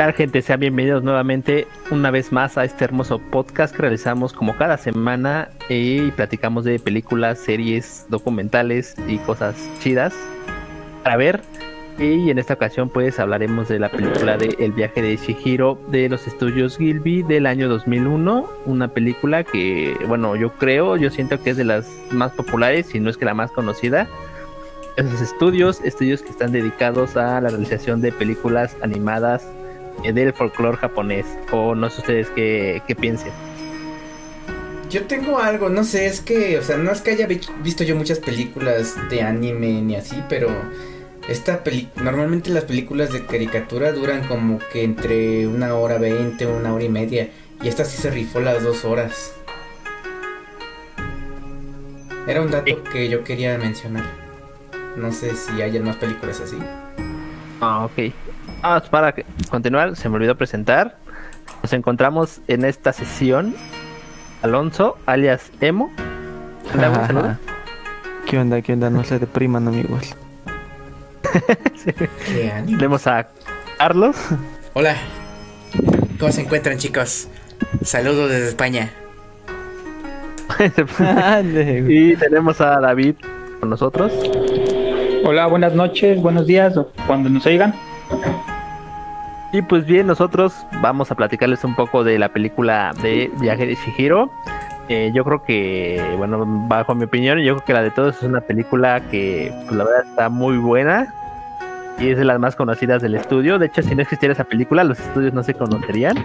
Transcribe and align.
¿Qué 0.00 0.06
tal 0.06 0.14
gente? 0.14 0.40
Sean 0.40 0.60
bienvenidos 0.60 1.02
nuevamente 1.02 1.66
una 1.90 2.10
vez 2.10 2.32
más 2.32 2.56
a 2.56 2.64
este 2.64 2.84
hermoso 2.84 3.18
podcast 3.18 3.76
que 3.76 3.82
realizamos 3.82 4.32
como 4.32 4.56
cada 4.56 4.78
semana 4.78 5.50
y 5.68 6.10
platicamos 6.12 6.64
de 6.64 6.78
películas, 6.78 7.38
series, 7.38 8.06
documentales 8.08 8.94
y 9.06 9.18
cosas 9.18 9.56
chidas 9.82 10.14
para 11.02 11.18
ver. 11.18 11.42
Y 11.98 12.30
en 12.30 12.38
esta 12.38 12.54
ocasión 12.54 12.88
pues 12.88 13.20
hablaremos 13.20 13.68
de 13.68 13.78
la 13.78 13.90
película 13.90 14.38
de 14.38 14.56
El 14.58 14.72
viaje 14.72 15.02
de 15.02 15.18
Shihiro 15.18 15.78
de 15.88 16.08
los 16.08 16.26
estudios 16.26 16.78
Gilby 16.78 17.22
del 17.22 17.44
año 17.44 17.68
2001, 17.68 18.48
una 18.64 18.88
película 18.88 19.44
que 19.44 19.94
bueno 20.08 20.34
yo 20.34 20.54
creo, 20.54 20.96
yo 20.96 21.10
siento 21.10 21.42
que 21.42 21.50
es 21.50 21.58
de 21.58 21.64
las 21.64 21.86
más 22.10 22.32
populares 22.32 22.86
si 22.86 23.00
no 23.00 23.10
es 23.10 23.18
que 23.18 23.26
la 23.26 23.34
más 23.34 23.52
conocida. 23.52 24.08
Esos 24.96 25.20
estudios, 25.20 25.82
estudios 25.84 26.22
que 26.22 26.30
están 26.30 26.52
dedicados 26.52 27.18
a 27.18 27.38
la 27.42 27.50
realización 27.50 28.00
de 28.00 28.12
películas 28.12 28.78
animadas 28.80 29.44
eh, 29.44 29.59
del 30.02 30.32
folclore 30.32 30.76
japonés. 30.76 31.26
O 31.52 31.74
no 31.74 31.90
sé 31.90 32.00
ustedes 32.00 32.28
qué, 32.30 32.82
qué 32.86 32.94
piensen. 32.94 33.32
Yo 34.90 35.04
tengo 35.04 35.38
algo, 35.38 35.68
no 35.68 35.84
sé, 35.84 36.06
es 36.06 36.20
que, 36.20 36.58
o 36.58 36.62
sea, 36.62 36.76
no 36.76 36.90
es 36.90 37.00
que 37.00 37.12
haya 37.12 37.28
visto 37.62 37.84
yo 37.84 37.94
muchas 37.94 38.18
películas 38.18 38.96
de 39.08 39.22
anime 39.22 39.80
ni 39.82 39.94
así, 39.94 40.20
pero 40.28 40.48
esta 41.28 41.62
película, 41.62 42.10
normalmente 42.10 42.50
las 42.50 42.64
películas 42.64 43.12
de 43.12 43.24
caricatura 43.24 43.92
duran 43.92 44.26
como 44.26 44.58
que 44.72 44.82
entre 44.82 45.46
una 45.46 45.76
hora 45.76 45.98
veinte, 45.98 46.44
una 46.44 46.74
hora 46.74 46.82
y 46.82 46.88
media, 46.88 47.30
y 47.62 47.68
esta 47.68 47.84
sí 47.84 48.02
se 48.02 48.10
rifó 48.10 48.40
las 48.40 48.64
dos 48.64 48.84
horas. 48.84 49.32
Era 52.26 52.42
un 52.42 52.50
dato 52.50 52.82
que 52.92 53.08
yo 53.08 53.22
quería 53.22 53.56
mencionar. 53.58 54.04
No 54.96 55.12
sé 55.12 55.36
si 55.36 55.62
hay 55.62 55.78
más 55.78 55.96
películas 55.96 56.40
así. 56.40 56.58
Ah, 57.60 57.84
ok. 57.84 58.12
Ah, 58.62 58.82
para 58.90 59.14
continuar, 59.48 59.96
se 59.96 60.08
me 60.08 60.16
olvidó 60.16 60.36
presentar. 60.36 60.96
Nos 61.62 61.72
encontramos 61.72 62.40
en 62.46 62.64
esta 62.64 62.92
sesión. 62.92 63.54
Alonso, 64.42 64.96
alias 65.06 65.50
Emo. 65.60 65.90
¿Qué 68.26 68.38
onda? 68.38 68.60
¿Qué 68.62 68.72
onda? 68.72 68.90
No 68.90 69.02
se 69.04 69.18
depriman, 69.18 69.66
amigos. 69.68 70.14
Vemos 72.66 73.06
a 73.06 73.28
Carlos. 73.78 74.16
Hola. 74.74 74.96
¿Cómo 76.18 76.32
se 76.32 76.42
encuentran, 76.42 76.78
chicos? 76.78 77.28
Saludos 77.82 78.30
desde 78.30 78.48
España. 78.48 78.90
y 81.88 82.16
tenemos 82.16 82.60
a 82.60 82.80
David 82.80 83.14
con 83.58 83.70
nosotros. 83.70 84.12
Hola, 85.24 85.46
buenas 85.46 85.74
noches, 85.74 86.20
buenos 86.20 86.46
días, 86.46 86.74
cuando 87.06 87.30
nos 87.30 87.46
oigan. 87.46 87.74
Y 89.52 89.62
pues 89.62 89.84
bien, 89.84 90.06
nosotros 90.06 90.66
vamos 90.80 91.10
a 91.10 91.14
platicarles 91.16 91.64
un 91.64 91.74
poco 91.74 92.04
de 92.04 92.18
la 92.18 92.28
película 92.28 92.92
de 93.02 93.30
Viaje 93.40 93.66
de 93.66 93.74
Shihiro. 93.74 94.30
Eh, 94.88 95.10
yo 95.14 95.24
creo 95.24 95.42
que, 95.42 96.14
bueno, 96.18 96.44
bajo 96.68 96.94
mi 96.94 97.04
opinión, 97.04 97.38
yo 97.38 97.54
creo 97.54 97.64
que 97.64 97.72
la 97.72 97.82
de 97.82 97.90
todos 97.90 98.16
es 98.16 98.22
una 98.22 98.40
película 98.40 99.00
que, 99.10 99.52
pues, 99.66 99.76
la 99.76 99.84
verdad, 99.84 100.04
está 100.04 100.28
muy 100.28 100.58
buena 100.58 101.14
y 101.98 102.10
es 102.10 102.18
de 102.18 102.24
las 102.24 102.38
más 102.38 102.56
conocidas 102.56 103.02
del 103.02 103.14
estudio. 103.14 103.58
De 103.58 103.66
hecho, 103.66 103.82
si 103.82 103.94
no 103.94 104.02
existiera 104.02 104.32
esa 104.32 104.44
película, 104.44 104.84
los 104.84 104.98
estudios 104.98 105.32
no 105.32 105.42
se 105.42 105.54
conocerían. 105.54 106.16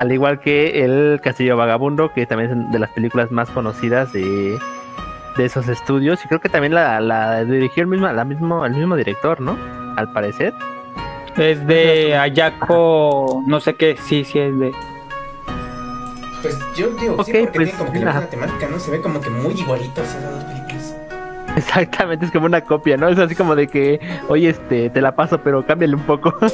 Al 0.00 0.12
igual 0.12 0.40
que 0.40 0.84
El 0.84 1.20
Castillo 1.22 1.56
Vagabundo, 1.56 2.12
que 2.12 2.24
también 2.26 2.50
es 2.50 2.72
de 2.72 2.78
las 2.78 2.90
películas 2.90 3.30
más 3.30 3.50
conocidas 3.50 4.12
de, 4.12 4.58
de 5.36 5.44
esos 5.44 5.68
estudios. 5.68 6.24
Y 6.24 6.28
creo 6.28 6.40
que 6.40 6.48
también 6.48 6.74
la, 6.74 7.44
dirigió 7.44 7.82
el 7.82 7.88
mismo, 7.88 8.10
la 8.10 8.24
mismo, 8.24 8.64
el 8.64 8.72
mismo 8.72 8.96
director, 8.96 9.40
¿no? 9.40 9.56
Al 9.96 10.10
parecer. 10.12 10.54
Es 11.36 11.66
de 11.66 12.16
Ayako, 12.16 13.42
no 13.46 13.60
sé 13.60 13.74
qué, 13.74 13.96
sí, 13.96 14.24
sí 14.24 14.38
es 14.38 14.58
de. 14.58 14.72
Pues 16.42 16.58
yo 16.76 16.90
digo, 16.90 17.22
sí, 17.24 17.32
porque 17.32 17.50
pues, 17.52 17.52
tiene 17.52 17.72
como 17.72 17.92
que 17.92 17.98
la 18.00 18.12
misma 18.12 18.30
temática, 18.30 18.68
¿no? 18.68 18.78
Se 18.78 18.90
ve 18.90 19.00
como 19.00 19.20
que 19.20 19.30
muy 19.30 19.54
igualito 19.54 20.02
esas 20.02 20.22
dos 20.22 20.44
películas. 20.44 20.96
Exactamente, 21.56 22.26
es 22.26 22.32
como 22.32 22.46
una 22.46 22.62
copia, 22.62 22.96
¿no? 22.96 23.08
Es 23.08 23.18
así 23.18 23.34
como 23.34 23.54
de 23.54 23.66
que, 23.66 24.00
oye, 24.28 24.50
este, 24.50 24.90
te 24.90 25.00
la 25.00 25.14
paso, 25.14 25.40
pero 25.42 25.64
cámbiale 25.66 25.94
un 25.94 26.02
poco. 26.02 26.34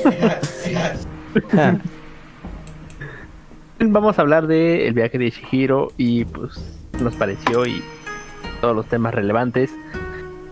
Vamos 3.78 4.18
a 4.18 4.22
hablar 4.22 4.46
de 4.46 4.88
el 4.88 4.94
viaje 4.94 5.18
de 5.18 5.30
Shihiro 5.30 5.92
y 5.96 6.24
pues 6.24 6.78
nos 7.00 7.14
pareció 7.14 7.66
y 7.66 7.82
todos 8.60 8.74
los 8.74 8.86
temas 8.86 9.14
relevantes. 9.14 9.70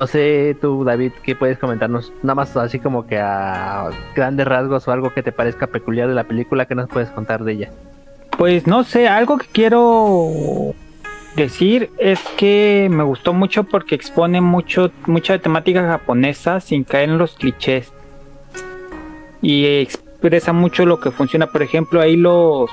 No 0.00 0.06
sé, 0.06 0.56
tú, 0.60 0.84
David, 0.84 1.12
¿qué 1.22 1.36
puedes 1.36 1.58
comentarnos? 1.58 2.12
Nada 2.22 2.34
más 2.34 2.56
así 2.56 2.80
como 2.80 3.06
que 3.06 3.18
a 3.18 3.90
grandes 4.14 4.46
rasgos 4.46 4.88
o 4.88 4.92
algo 4.92 5.14
que 5.14 5.22
te 5.22 5.32
parezca 5.32 5.68
peculiar 5.68 6.08
de 6.08 6.14
la 6.14 6.24
película, 6.24 6.66
¿qué 6.66 6.74
nos 6.74 6.88
puedes 6.88 7.10
contar 7.10 7.44
de 7.44 7.52
ella? 7.52 7.70
Pues 8.36 8.66
no 8.66 8.82
sé, 8.82 9.06
algo 9.06 9.38
que 9.38 9.46
quiero 9.46 10.74
decir 11.36 11.90
es 11.98 12.20
que 12.36 12.88
me 12.90 13.04
gustó 13.04 13.32
mucho 13.32 13.64
porque 13.64 13.94
expone 13.94 14.40
mucho 14.40 14.90
mucha 15.06 15.38
temática 15.38 15.86
japonesa 15.86 16.60
sin 16.60 16.84
caer 16.84 17.10
en 17.10 17.18
los 17.18 17.34
clichés. 17.34 17.92
Y 19.40 19.66
expresa 19.66 20.52
mucho 20.52 20.86
lo 20.86 21.00
que 21.00 21.10
funciona, 21.12 21.46
por 21.46 21.62
ejemplo, 21.62 22.00
ahí 22.00 22.16
los 22.16 22.70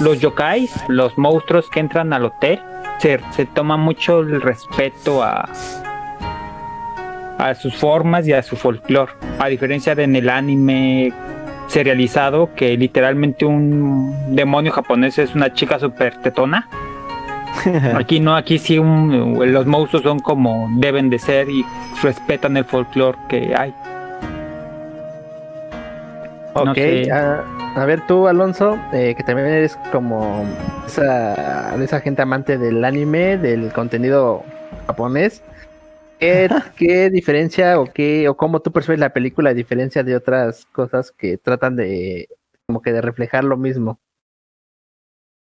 los 0.00 0.18
yokais, 0.18 0.72
los 0.88 1.16
monstruos 1.16 1.70
que 1.70 1.78
entran 1.78 2.12
al 2.12 2.24
hotel, 2.24 2.60
se, 2.98 3.20
se 3.30 3.46
toma 3.46 3.76
mucho 3.76 4.20
el 4.20 4.40
respeto 4.40 5.22
a, 5.22 5.48
a 7.38 7.54
sus 7.54 7.74
formas 7.74 8.26
y 8.26 8.32
a 8.32 8.42
su 8.42 8.56
folclore. 8.56 9.12
A 9.38 9.48
diferencia 9.48 9.94
de 9.94 10.04
en 10.04 10.16
el 10.16 10.28
anime 10.28 11.12
serializado, 11.66 12.50
que 12.54 12.76
literalmente 12.76 13.44
un 13.44 14.34
demonio 14.34 14.72
japonés 14.72 15.18
es 15.18 15.34
una 15.34 15.52
chica 15.52 15.78
super 15.78 16.16
tetona. 16.16 16.68
Aquí 17.94 18.18
no, 18.18 18.34
aquí 18.34 18.58
sí 18.58 18.76
los 18.76 19.66
monstruos 19.66 20.02
son 20.02 20.18
como 20.18 20.68
deben 20.78 21.08
de 21.08 21.20
ser 21.20 21.48
y 21.48 21.64
respetan 22.02 22.56
el 22.56 22.64
folclore 22.64 23.16
que 23.28 23.54
hay. 23.56 23.72
Ok, 26.54 26.78
a, 27.12 27.84
ver 27.84 28.06
tú 28.06 28.28
Alonso, 28.28 28.78
eh, 28.92 29.14
que 29.16 29.22
también 29.22 29.48
eres 29.48 29.76
como 29.90 30.44
esa, 30.86 31.74
esa 31.82 32.00
gente 32.00 32.22
amante 32.22 32.58
del 32.58 32.84
anime, 32.84 33.38
del 33.38 33.72
contenido 33.72 34.44
japonés. 34.86 35.42
¿Qué, 36.76 37.10
diferencia 37.10 37.80
o 37.80 37.92
qué 37.92 38.28
o 38.28 38.36
cómo 38.36 38.60
tú 38.60 38.72
percibes 38.72 38.98
la 38.98 39.12
película 39.12 39.50
a 39.50 39.54
diferencia 39.54 40.02
de 40.02 40.16
otras 40.16 40.66
cosas 40.66 41.12
que 41.12 41.38
tratan 41.38 41.76
de 41.76 42.28
como 42.66 42.82
que 42.82 42.92
de 42.92 43.00
reflejar 43.00 43.44
lo 43.44 43.56
mismo? 43.56 44.00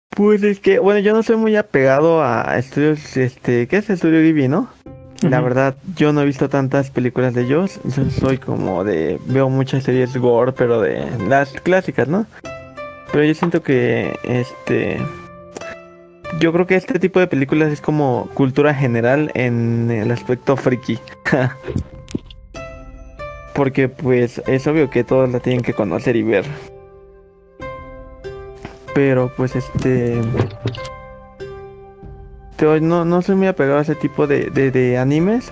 Pues 0.10 0.44
es 0.44 0.60
que, 0.60 0.80
bueno, 0.80 1.00
yo 1.00 1.14
no 1.14 1.24
soy 1.24 1.38
muy 1.38 1.56
apegado 1.56 2.22
a 2.24 2.58
estudios, 2.58 3.16
este, 3.16 3.68
¿qué 3.68 3.78
es 3.78 3.90
Estudio 3.90 4.22
Ghibli, 4.22 4.50
no? 4.50 4.70
La 5.22 5.40
verdad, 5.40 5.76
yo 5.96 6.12
no 6.12 6.22
he 6.22 6.26
visto 6.26 6.50
tantas 6.50 6.90
películas 6.90 7.36
de 7.36 7.44
ellos. 7.44 7.80
Yo 7.84 8.10
soy 8.10 8.40
como 8.40 8.84
de, 8.84 9.20
veo 9.28 9.50
muchas 9.50 9.84
series 9.84 10.18
gore, 10.18 10.52
pero 10.52 10.82
de 10.82 11.06
las 11.28 11.52
clásicas, 11.52 12.08
¿no? 12.08 12.26
Pero 13.12 13.24
yo 13.24 13.34
siento 13.36 13.62
que, 13.62 14.18
este, 14.24 15.00
yo 16.40 16.54
creo 16.54 16.66
que 16.66 16.76
este 16.76 17.00
tipo 17.00 17.20
de 17.20 17.28
películas 17.28 17.72
es 17.72 17.82
como 17.82 18.30
cultura 18.34 18.74
general 18.74 19.32
en 19.34 19.92
el 19.92 20.12
aspecto 20.12 20.56
friki. 20.56 21.00
Porque 23.54 23.90
pues 23.90 24.42
es 24.48 24.66
obvio 24.68 24.90
que 24.90 25.04
todos 25.04 25.30
la 25.30 25.40
tienen 25.40 25.62
que 25.62 25.74
conocer 25.74 26.16
y 26.16 26.24
ver. 26.24 26.46
Pero 28.94 29.32
pues 29.36 29.56
este... 29.56 30.22
No, 32.82 33.06
no 33.06 33.24
soy 33.24 33.36
muy 33.36 33.48
apegado 33.48 33.80
a 33.80 33.82
ese 33.82 33.96
tipo 33.96 34.28
de, 34.28 34.52
de, 34.52 34.98
animes. 34.98 35.52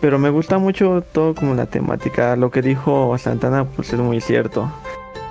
Pero 0.00 0.18
me 0.18 0.28
gusta 0.28 0.58
mucho 0.58 1.04
todo 1.12 1.36
como 1.36 1.54
la 1.54 1.66
temática. 1.66 2.34
Lo 2.34 2.50
que 2.50 2.62
dijo 2.62 3.16
Santana 3.16 3.64
pues 3.64 3.92
es 3.92 4.00
muy 4.00 4.20
cierto. 4.20 4.70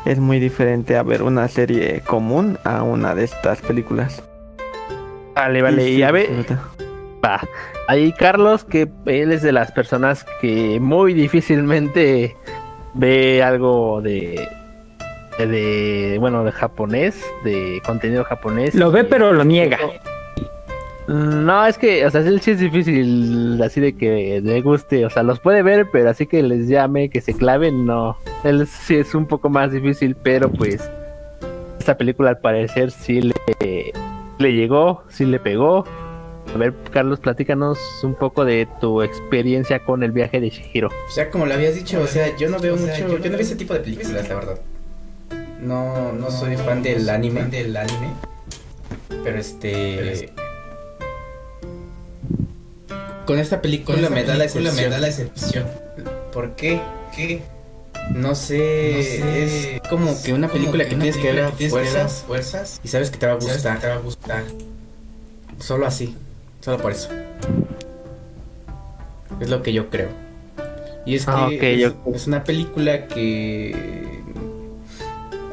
Es 0.06 0.20
muy 0.20 0.40
diferente 0.40 0.96
a 0.96 1.04
ver 1.04 1.22
una 1.22 1.50
serie 1.50 2.02
común 2.02 2.58
a 2.64 2.84
una 2.84 3.14
de 3.14 3.26
estas 3.26 3.62
películas. 3.62 4.24
Vale, 5.36 5.62
vale. 5.62 5.90
Y, 5.90 6.02
a 6.02 6.12
ver. 6.12 6.30
Va. 7.24 7.42
Ahí 7.88 8.14
Carlos, 8.14 8.64
que 8.64 8.90
él 9.06 9.32
es 9.32 9.42
de 9.42 9.52
las 9.52 9.72
personas 9.72 10.26
que 10.42 10.80
muy 10.80 11.14
difícilmente 11.14 12.36
ve 12.94 13.44
algo 13.44 14.02
de. 14.02 14.48
de 15.38 16.18
bueno, 16.20 16.44
de 16.44 16.52
japonés, 16.52 17.24
de 17.44 17.82
contenido 17.86 18.24
japonés. 18.24 18.74
Lo 18.74 18.92
ve, 18.92 19.04
pero 19.04 19.34
lo 19.34 19.44
niega. 19.44 19.78
No, 21.08 21.68
es 21.68 21.78
que, 21.78 22.04
o 22.06 22.10
sea, 22.10 22.24
sí 22.24 22.52
es 22.52 22.60
difícil 22.60 23.62
así 23.64 23.80
de 23.80 23.96
que 23.96 24.42
le 24.44 24.62
guste, 24.62 25.06
o 25.06 25.10
sea, 25.12 25.22
los 25.22 25.40
puede 25.40 25.62
ver, 25.62 25.88
pero 25.92 26.10
así 26.10 26.26
que 26.26 26.42
les 26.42 26.68
llame, 26.68 27.10
que 27.10 27.22
se 27.22 27.36
claven, 27.36 27.86
no. 27.86 28.18
Él 28.44 28.66
sí 28.66 28.96
es 28.96 29.14
un 29.14 29.28
poco 29.28 29.50
más 29.50 29.72
difícil, 29.72 30.16
pero 30.16 30.50
pues 30.50 30.90
esta 31.78 31.96
película 31.96 32.32
al 32.32 32.40
parecer 32.40 32.90
sí 32.90 33.22
le, 33.22 33.34
le 34.40 34.54
llegó, 34.54 35.04
sí 35.10 35.26
le 35.26 35.40
pegó. 35.40 35.86
A 36.54 36.58
ver, 36.58 36.74
Carlos, 36.92 37.20
platícanos 37.20 37.80
un 38.04 38.14
poco 38.14 38.46
de 38.46 38.68
tu 38.80 39.02
experiencia 39.02 39.80
con 39.84 40.04
el 40.04 40.12
viaje 40.12 40.40
de 40.40 40.50
Shihiro. 40.50 40.90
O 40.90 41.12
sea, 41.12 41.30
como 41.30 41.46
lo 41.46 41.54
habías 41.54 41.76
dicho, 41.76 42.02
o 42.02 42.08
sea, 42.08 42.36
yo 42.38 42.50
no 42.50 42.60
veo 42.60 42.78
mucho, 42.78 42.96
yo, 42.98 43.08
no 43.08 43.20
veo 43.20 43.40
ese 43.40 43.56
tipo 43.56 43.74
de 43.74 43.80
películas, 43.80 44.30
la 44.30 44.36
verdad. 44.36 44.60
no, 45.62 46.14
no 46.14 46.30
soy 46.30 46.56
fan 46.58 46.84
del 46.84 47.10
anime, 47.10 47.46
del 47.46 47.76
anime. 47.76 48.14
Pero 49.24 49.40
este. 49.40 50.32
Con 53.26 53.40
esta 53.40 53.60
película, 53.60 54.10
me, 54.10 54.24
da 54.24 54.36
la 54.36 54.44
excepción. 54.46 54.76
me 54.76 54.88
da 54.88 55.00
la 55.00 55.08
excepción. 55.08 55.66
¿Por 56.32 56.56
qué? 56.56 56.80
¿Qué? 57.16 57.42
No 58.14 58.34
sé, 58.36 59.44
es 59.44 59.82
como 59.90 60.16
que 60.24 60.34
una 60.34 60.48
película 60.48 60.84
que, 60.86 60.92
tienes 60.96 61.18
que 61.18 61.32
ver 61.34 61.44
a 61.46 61.52
fuerzas, 61.52 62.24
fuerzas 62.28 62.80
y 62.84 62.88
sabes 62.88 63.10
que 63.12 63.18
te 63.18 63.26
va 63.26 63.34
a 63.34 63.36
gustar. 63.36 63.80
Te 63.80 63.88
va 63.88 63.96
a 63.96 64.00
gustar. 64.00 64.44
Solo 65.60 65.86
así, 65.86 66.16
solo 66.62 66.78
por 66.82 66.92
eso. 66.92 67.10
Es 69.40 69.50
lo 69.50 69.62
que 69.64 69.74
yo 69.74 69.90
creo. 69.90 70.10
Y 71.06 71.16
es 71.16 71.28
Ah, 71.28 71.48
que 71.50 71.58
ok, 71.58 71.64
es, 71.64 71.80
yo- 71.82 71.96
es 72.14 72.28
una 72.28 72.44
película 72.44 73.08
que 73.08 73.76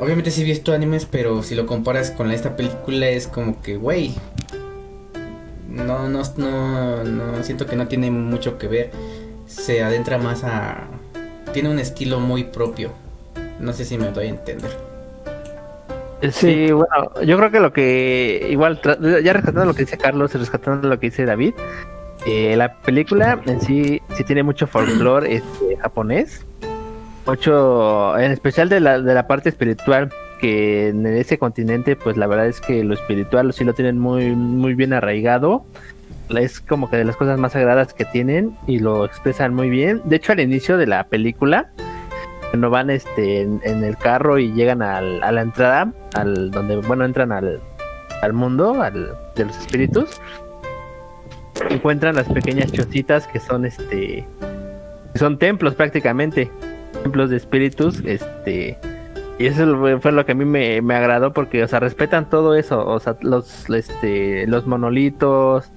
obviamente 0.01 0.31
sí 0.31 0.43
he 0.43 0.45
visto 0.45 0.73
animes, 0.73 1.05
pero 1.05 1.43
si 1.43 1.55
lo 1.55 1.67
comparas 1.67 2.11
con 2.11 2.31
esta 2.31 2.55
película 2.57 3.09
es 3.09 3.27
como 3.27 3.61
que, 3.61 3.77
güey, 3.77 4.15
no, 5.69 6.09
no, 6.09 6.23
no, 6.37 7.05
no, 7.05 7.43
siento 7.45 7.67
que 7.67 7.77
no 7.77 7.89
tiene 7.89 8.11
mucho 8.11 8.57
que 8.59 8.69
ver. 8.69 8.91
Se 9.47 9.83
adentra 9.83 10.17
más 10.19 10.45
a, 10.45 10.87
tiene 11.53 11.71
un 11.71 11.79
estilo 11.79 12.21
muy 12.21 12.45
propio. 12.45 12.93
No 13.61 13.73
sé 13.73 13.85
si 13.85 13.99
me 13.99 14.11
doy 14.11 14.27
a 14.27 14.31
entender. 14.31 14.71
Sí, 16.31 16.71
bueno, 16.71 17.21
yo 17.25 17.37
creo 17.37 17.51
que 17.51 17.61
lo 17.61 17.73
que 17.73 18.47
igual, 18.51 18.81
ya 19.25 19.33
rescatando 19.33 19.65
lo 19.65 19.75
que 19.75 19.83
dice 19.83 19.99
Carlos 19.99 20.33
y 20.35 20.39
rescatando 20.39 20.89
lo 20.89 21.01
que 21.01 21.11
dice 21.11 21.25
David, 21.25 21.55
eh, 22.27 22.55
la 22.57 22.75
película 22.75 23.41
en 23.45 23.61
sí 23.61 24.01
sí 24.15 24.23
tiene 24.23 24.45
mucho 24.45 24.69
folclore 24.69 25.35
este, 25.35 25.77
japonés, 25.79 26.47
mucho, 27.27 28.17
en 28.19 28.31
especial 28.31 28.69
de 28.69 28.81
la, 28.81 29.01
de 29.01 29.15
la 29.15 29.27
parte 29.27 29.49
espiritual, 29.49 30.13
que 30.41 30.89
en 30.89 31.07
ese 31.07 31.39
continente, 31.39 31.97
pues 31.97 32.17
la 32.17 32.29
verdad 32.29 32.47
es 32.47 32.61
que 32.61 32.85
lo 32.85 32.95
espiritual 32.95 33.53
sí 33.53 33.65
lo 33.65 33.75
tienen 33.75 33.99
muy, 33.99 34.31
muy 34.31 34.75
bien 34.75 34.93
arraigado. 34.93 35.65
Es 36.31 36.61
como 36.61 36.89
que 36.89 36.97
de 36.97 37.05
las 37.05 37.17
cosas 37.17 37.39
más 37.39 37.53
sagradas 37.53 37.93
que 37.95 38.05
tienen 38.07 38.57
y 38.67 38.79
lo 38.79 39.05
expresan 39.05 39.55
muy 39.55 39.69
bien. 39.69 40.01
De 40.05 40.17
hecho, 40.17 40.33
al 40.33 40.41
inicio 40.41 40.79
de 40.79 40.87
la 40.87 41.05
película, 41.05 41.71
cuando 42.51 42.71
van 42.71 42.91
este 42.91 43.43
en, 43.43 43.61
el 43.65 43.97
carro 43.99 44.39
y 44.39 44.53
llegan 44.53 44.83
al- 44.83 45.23
a 45.23 45.33
la 45.33 45.43
entrada, 45.43 45.93
al 46.15 46.51
donde 46.51 46.77
bueno 46.77 47.05
entran 47.05 47.33
al, 47.33 47.61
al 48.23 48.33
mundo, 48.33 48.81
al 48.83 49.15
de 49.37 49.45
los 49.47 49.57
espíritus, 49.59 50.21
encuentran 51.71 52.15
las 52.17 52.29
pequeñas 52.29 52.73
chocitas 52.73 53.27
que 53.27 53.39
son 53.41 53.65
este 53.67 54.27
son 55.15 55.39
templos 55.39 55.75
prácticamente, 55.75 56.51
templos 57.03 57.29
de 57.31 57.37
espíritus, 57.37 58.03
este 58.07 58.79
y 59.39 59.47
eso 59.47 59.99
fue- 60.01 60.13
lo 60.13 60.25
que 60.27 60.33
a 60.33 60.35
mí 60.35 60.45
me, 60.45 60.81
me 60.83 60.95
agradó 60.95 61.33
porque 61.33 61.63
o 61.65 61.69
sea 61.69 61.81
respetan 61.81 62.29
todo 62.29 62.55
eso, 62.55 62.87
o 62.87 63.01
sea 63.01 63.17
los 63.23 63.69
este 63.71 64.47
los 64.47 64.67
monolitos, 64.67 65.71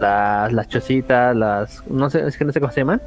las 0.00 0.52
las 0.52 0.68
chocitas, 0.68 1.34
las 1.36 1.82
no 1.88 2.10
sé, 2.10 2.26
es 2.26 2.36
que 2.36 2.44
no 2.44 2.52
sé 2.52 2.60
cómo 2.60 2.72
se 2.72 2.80
llaman 2.80 3.00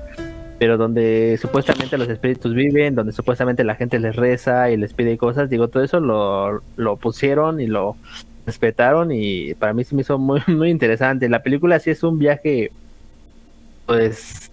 pero 0.60 0.78
donde 0.78 1.38
supuestamente 1.42 1.98
los 1.98 2.08
espíritus 2.08 2.54
viven, 2.54 2.96
donde 2.96 3.12
supuestamente 3.12 3.66
la 3.66 3.76
gente 3.76 4.00
les 4.00 4.16
reza 4.16 4.72
y 4.72 4.78
les 4.78 4.94
pide 4.94 5.18
cosas, 5.18 5.50
digo, 5.50 5.68
todo 5.68 5.84
eso 5.84 6.00
lo, 6.00 6.62
lo 6.78 6.96
pusieron 6.96 7.60
y 7.60 7.68
lo 7.68 7.98
respetaron 8.46 9.12
y 9.12 9.56
para 9.56 9.74
mí 9.74 9.84
se 9.84 9.94
me 9.94 10.04
hizo 10.04 10.18
muy, 10.20 10.42
muy 10.48 10.70
interesante. 10.70 11.28
La 11.28 11.44
película 11.44 11.80
sí 11.80 11.90
es 11.90 12.02
un 12.04 12.18
viaje, 12.18 12.72
pues, 13.86 14.52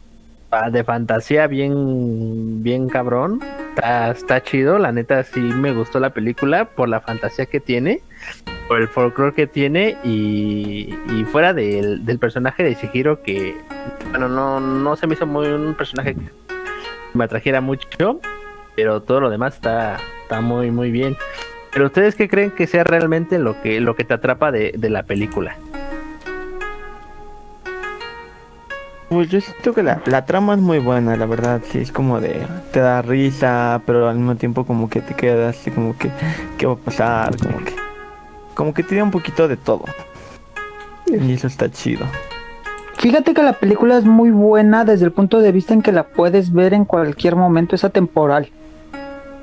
de 0.73 0.83
fantasía 0.83 1.47
bien, 1.47 2.61
bien 2.65 2.89
cabrón. 2.89 3.39
Está, 3.71 4.11
está 4.11 4.43
chido, 4.43 4.79
la 4.79 4.93
neta 4.93 5.23
sí 5.23 5.41
me 5.41 5.73
gustó 5.73 6.01
la 6.01 6.11
película 6.11 6.67
por 6.67 6.89
la 6.89 7.01
fantasía 7.01 7.47
que 7.47 7.61
tiene, 7.61 8.03
por 8.69 8.81
el 8.81 8.89
folclore 8.89 9.35
que 9.35 9.47
tiene 9.47 9.97
y, 10.05 10.93
fuera 11.31 11.55
del, 11.55 12.05
del 12.05 12.19
personaje 12.19 12.65
de 12.65 12.75
Shihiro 12.75 13.23
que 13.23 13.57
bueno, 14.11 14.29
no, 14.29 14.61
no 14.61 14.97
se 14.97 15.07
me 15.07 15.15
hizo 15.15 15.27
muy 15.27 15.47
un 15.47 15.75
personaje 15.75 16.15
que 16.15 16.31
me 17.15 17.25
atrajera 17.25 17.61
mucho, 17.61 18.21
pero 18.75 19.03
todo 19.03 19.21
lo 19.21 19.31
demás 19.31 19.55
está, 19.55 19.99
está 20.23 20.41
muy, 20.41 20.71
muy 20.71 20.91
bien. 20.91 21.17
Pero 21.73 21.87
ustedes 21.87 22.17
qué 22.17 22.29
creen 22.29 22.51
que 22.51 22.67
sea 22.67 22.83
realmente 22.83 23.39
lo 23.39 23.61
que, 23.63 23.81
lo 23.81 23.95
que 23.95 24.05
te 24.05 24.15
atrapa 24.15 24.51
de, 24.51 24.73
de 24.77 24.91
la 24.91 25.05
película? 25.05 25.57
Pues 29.11 29.29
yo 29.29 29.41
siento 29.41 29.75
que 29.75 29.83
la, 29.83 30.01
la 30.07 30.25
trama 30.25 30.55
es 30.55 30.61
muy 30.61 30.79
buena, 30.79 31.17
la 31.17 31.27
verdad, 31.27 31.61
sí, 31.69 31.79
es 31.79 31.91
como 31.91 32.21
de, 32.21 32.47
te 32.73 32.79
da 32.79 33.03
risa, 33.03 33.83
pero 33.85 34.09
al 34.09 34.15
mismo 34.15 34.37
tiempo 34.37 34.65
como 34.65 34.89
que 34.89 35.01
te 35.01 35.15
quedas 35.15 35.59
así 35.59 35.73
como 35.73 35.99
que, 35.99 36.13
¿qué 36.57 36.67
va 36.67 36.75
a 36.75 36.77
pasar? 36.77 37.37
Como 37.37 37.59
que, 37.59 37.73
como 38.55 38.73
que 38.73 38.85
tiene 38.85 39.03
un 39.03 39.11
poquito 39.11 39.49
de 39.49 39.57
todo. 39.57 39.85
Y 41.09 41.33
eso 41.33 41.49
está 41.49 41.69
chido. 41.69 42.07
Fíjate 42.99 43.35
que 43.35 43.43
la 43.43 43.55
película 43.55 43.99
es 43.99 44.05
muy 44.05 44.31
buena 44.31 44.85
desde 44.85 45.07
el 45.07 45.13
punto 45.13 45.41
de 45.41 45.51
vista 45.51 45.75
en 45.75 45.83
que 45.83 45.91
la 45.91 46.05
puedes 46.05 46.53
ver 46.53 46.73
en 46.73 46.85
cualquier 46.85 47.35
momento, 47.35 47.75
es 47.75 47.83
atemporal. 47.83 48.51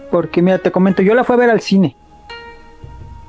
Porque 0.10 0.42
mira, 0.42 0.60
te 0.60 0.72
comento, 0.72 1.02
yo 1.02 1.14
la 1.14 1.26
fui 1.26 1.34
a 1.34 1.40
ver 1.40 1.50
al 1.50 1.60
cine. 1.60 1.98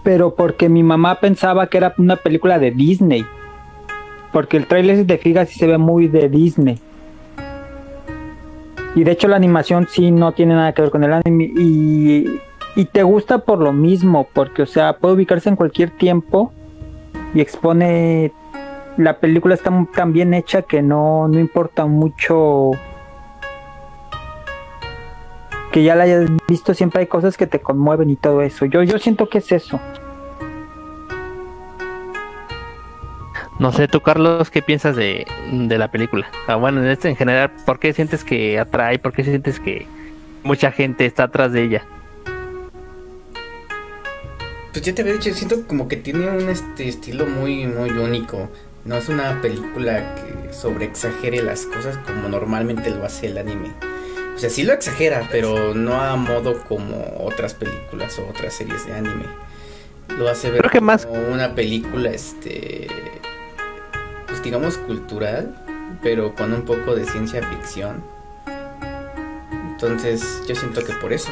Pero 0.04 0.36
porque 0.36 0.68
mi 0.68 0.84
mamá 0.84 1.16
pensaba 1.16 1.66
que 1.66 1.78
era 1.78 1.94
una 1.98 2.14
película 2.14 2.60
de 2.60 2.70
Disney. 2.70 3.26
Porque 4.32 4.56
el 4.56 4.66
tráiler, 4.66 4.96
si 4.96 5.04
te 5.04 5.18
fijas, 5.18 5.48
sí 5.48 5.58
se 5.58 5.66
ve 5.66 5.78
muy 5.78 6.08
de 6.08 6.28
Disney. 6.28 6.78
Y 8.94 9.04
de 9.04 9.12
hecho 9.12 9.28
la 9.28 9.36
animación 9.36 9.86
sí 9.88 10.10
no 10.10 10.32
tiene 10.32 10.54
nada 10.54 10.72
que 10.72 10.82
ver 10.82 10.90
con 10.90 11.04
el 11.04 11.12
anime. 11.12 11.52
Y, 11.56 12.40
te 12.92 13.02
gusta 13.02 13.38
por 13.38 13.58
lo 13.58 13.72
mismo. 13.72 14.28
Porque, 14.32 14.62
o 14.62 14.66
sea, 14.66 14.98
puede 14.98 15.14
ubicarse 15.14 15.48
en 15.48 15.56
cualquier 15.56 15.90
tiempo. 15.90 16.52
Y 17.34 17.40
expone 17.40 18.32
la 18.96 19.20
película 19.20 19.54
está 19.54 19.70
tan 19.94 20.12
bien 20.12 20.34
hecha 20.34 20.62
que 20.62 20.82
no, 20.82 21.28
no 21.28 21.38
importa 21.38 21.86
mucho 21.86 22.72
que 25.70 25.84
ya 25.84 25.94
la 25.94 26.04
hayas 26.04 26.28
visto, 26.48 26.74
siempre 26.74 27.00
hay 27.00 27.06
cosas 27.06 27.36
que 27.36 27.46
te 27.46 27.60
conmueven 27.60 28.10
y 28.10 28.16
todo 28.16 28.42
eso. 28.42 28.64
Yo, 28.66 28.82
yo 28.82 28.98
siento 28.98 29.28
que 29.28 29.38
es 29.38 29.52
eso. 29.52 29.78
No 33.58 33.72
sé, 33.72 33.88
tú 33.88 34.00
Carlos, 34.00 34.50
¿qué 34.50 34.62
piensas 34.62 34.94
de, 34.94 35.26
de 35.52 35.78
la 35.78 35.90
película? 35.90 36.30
Ah, 36.46 36.54
bueno, 36.54 36.80
en 36.82 36.88
este 36.88 37.08
en 37.08 37.16
general, 37.16 37.50
¿por 37.66 37.80
qué 37.80 37.92
sientes 37.92 38.22
que 38.22 38.58
atrae? 38.58 38.98
¿Por 39.00 39.12
qué 39.12 39.24
sientes 39.24 39.58
que 39.58 39.86
mucha 40.44 40.70
gente 40.70 41.06
está 41.06 41.24
atrás 41.24 41.52
de 41.52 41.64
ella? 41.64 41.84
Pues 44.72 44.82
ya 44.84 44.94
te 44.94 45.02
había 45.02 45.14
dicho, 45.14 45.32
siento 45.34 45.66
como 45.66 45.88
que 45.88 45.96
tiene 45.96 46.28
un 46.30 46.48
este 46.48 46.86
estilo 46.88 47.26
muy, 47.26 47.66
muy 47.66 47.90
único. 47.90 48.48
No 48.84 48.96
es 48.96 49.08
una 49.08 49.40
película 49.42 50.14
que 50.14 50.52
sobreexagere 50.54 51.42
las 51.42 51.66
cosas 51.66 51.96
como 51.98 52.28
normalmente 52.28 52.90
lo 52.90 53.04
hace 53.04 53.26
el 53.26 53.38
anime. 53.38 53.72
O 54.36 54.38
sea, 54.38 54.50
sí 54.50 54.62
lo 54.62 54.72
exagera, 54.72 55.26
pero 55.32 55.74
no 55.74 56.00
a 56.00 56.14
modo 56.14 56.62
como 56.62 57.12
otras 57.18 57.54
películas 57.54 58.16
o 58.20 58.28
otras 58.28 58.54
series 58.54 58.86
de 58.86 58.94
anime. 58.94 59.24
Lo 60.16 60.28
hace 60.28 60.48
ver 60.50 60.60
Creo 60.60 60.70
que 60.70 60.80
más- 60.80 61.06
como 61.06 61.26
una 61.32 61.56
película, 61.56 62.10
este, 62.10 62.86
pues 64.38 64.44
digamos 64.44 64.78
cultural, 64.78 65.52
pero 66.00 66.32
con 66.34 66.52
un 66.52 66.62
poco 66.62 66.94
de 66.94 67.04
ciencia 67.04 67.42
ficción. 67.42 68.04
Entonces, 69.70 70.42
yo 70.46 70.54
siento 70.54 70.84
que 70.84 70.92
por 70.94 71.12
eso. 71.12 71.30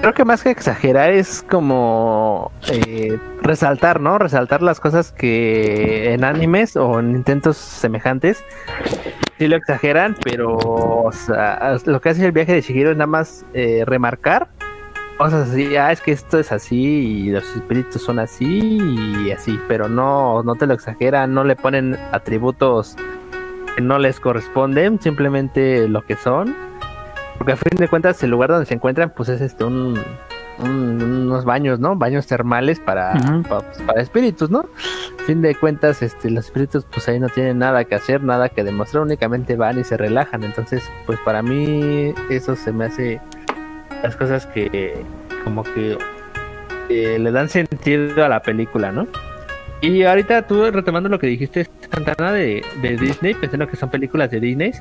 Creo 0.00 0.14
que 0.14 0.24
más 0.24 0.42
que 0.42 0.50
exagerar 0.50 1.10
es 1.10 1.42
como 1.42 2.52
eh, 2.70 3.18
resaltar, 3.42 4.00
¿no? 4.00 4.18
Resaltar 4.18 4.62
las 4.62 4.80
cosas 4.80 5.12
que 5.12 6.14
en 6.14 6.24
animes 6.24 6.74
o 6.76 7.00
en 7.00 7.16
intentos 7.16 7.58
semejantes 7.58 8.42
sí 9.38 9.46
lo 9.46 9.56
exageran, 9.56 10.16
pero 10.24 11.10
lo 11.84 12.00
que 12.00 12.08
hace 12.08 12.24
el 12.24 12.32
viaje 12.32 12.54
de 12.54 12.62
Shihiro 12.62 12.92
es 12.92 12.96
nada 12.96 13.08
más 13.08 13.44
eh, 13.52 13.82
remarcar 13.84 14.48
cosas 15.18 15.50
así, 15.50 15.76
ah, 15.76 15.90
es 15.92 16.00
que 16.00 16.12
esto 16.12 16.38
es 16.38 16.52
así 16.52 16.76
y 17.26 17.30
los 17.30 17.44
espíritus 17.56 18.00
son 18.02 18.18
así 18.20 18.78
y 19.26 19.30
así, 19.32 19.58
pero 19.68 19.88
no, 19.88 20.42
no 20.44 20.54
te 20.54 20.66
lo 20.66 20.74
exageran, 20.74 21.34
no 21.34 21.44
le 21.44 21.56
ponen 21.56 21.98
atributos 22.12 22.96
que 23.76 23.82
no 23.82 23.98
les 23.98 24.20
corresponden, 24.20 25.00
simplemente 25.00 25.88
lo 25.88 26.02
que 26.02 26.16
son. 26.16 26.54
Porque 27.36 27.52
a 27.52 27.56
fin 27.56 27.78
de 27.78 27.88
cuentas 27.88 28.22
el 28.22 28.30
lugar 28.30 28.50
donde 28.50 28.66
se 28.66 28.74
encuentran 28.74 29.12
pues 29.14 29.28
es 29.28 29.40
este 29.40 29.62
un, 29.64 29.98
un- 30.58 31.02
unos 31.02 31.44
baños, 31.44 31.78
¿no? 31.78 31.94
Baños 31.94 32.26
termales 32.26 32.80
para, 32.80 33.12
pa- 33.48 33.60
pues, 33.60 33.78
para 33.82 34.00
espíritus, 34.00 34.50
¿no? 34.50 34.60
A 34.60 35.22
fin 35.24 35.40
de 35.42 35.54
cuentas 35.54 36.02
este 36.02 36.30
los 36.30 36.46
espíritus 36.46 36.84
pues 36.84 37.08
ahí 37.08 37.20
no 37.20 37.28
tienen 37.28 37.58
nada 37.58 37.84
que 37.84 37.94
hacer, 37.94 38.22
nada 38.24 38.48
que 38.48 38.64
demostrar, 38.64 39.02
únicamente 39.04 39.54
van 39.56 39.78
y 39.78 39.84
se 39.84 39.96
relajan. 39.96 40.42
Entonces, 40.42 40.82
pues 41.06 41.18
para 41.24 41.42
mí 41.42 42.12
eso 42.30 42.56
se 42.56 42.72
me 42.72 42.86
hace 42.86 43.20
las 44.02 44.16
cosas 44.16 44.46
que 44.46 44.94
como 45.44 45.62
que 45.62 45.96
eh, 46.88 47.18
le 47.18 47.30
dan 47.30 47.48
sentido 47.48 48.24
a 48.24 48.28
la 48.28 48.42
película, 48.42 48.92
¿no? 48.92 49.06
Y 49.80 50.02
ahorita 50.02 50.46
tú 50.46 50.68
retomando 50.70 51.08
lo 51.08 51.18
que 51.18 51.28
dijiste, 51.28 51.68
Santana, 51.92 52.32
de, 52.32 52.64
de 52.82 52.96
Disney, 52.96 53.34
pensando 53.34 53.68
que 53.68 53.76
son 53.76 53.90
películas 53.90 54.30
de 54.30 54.40
Disney, 54.40 54.72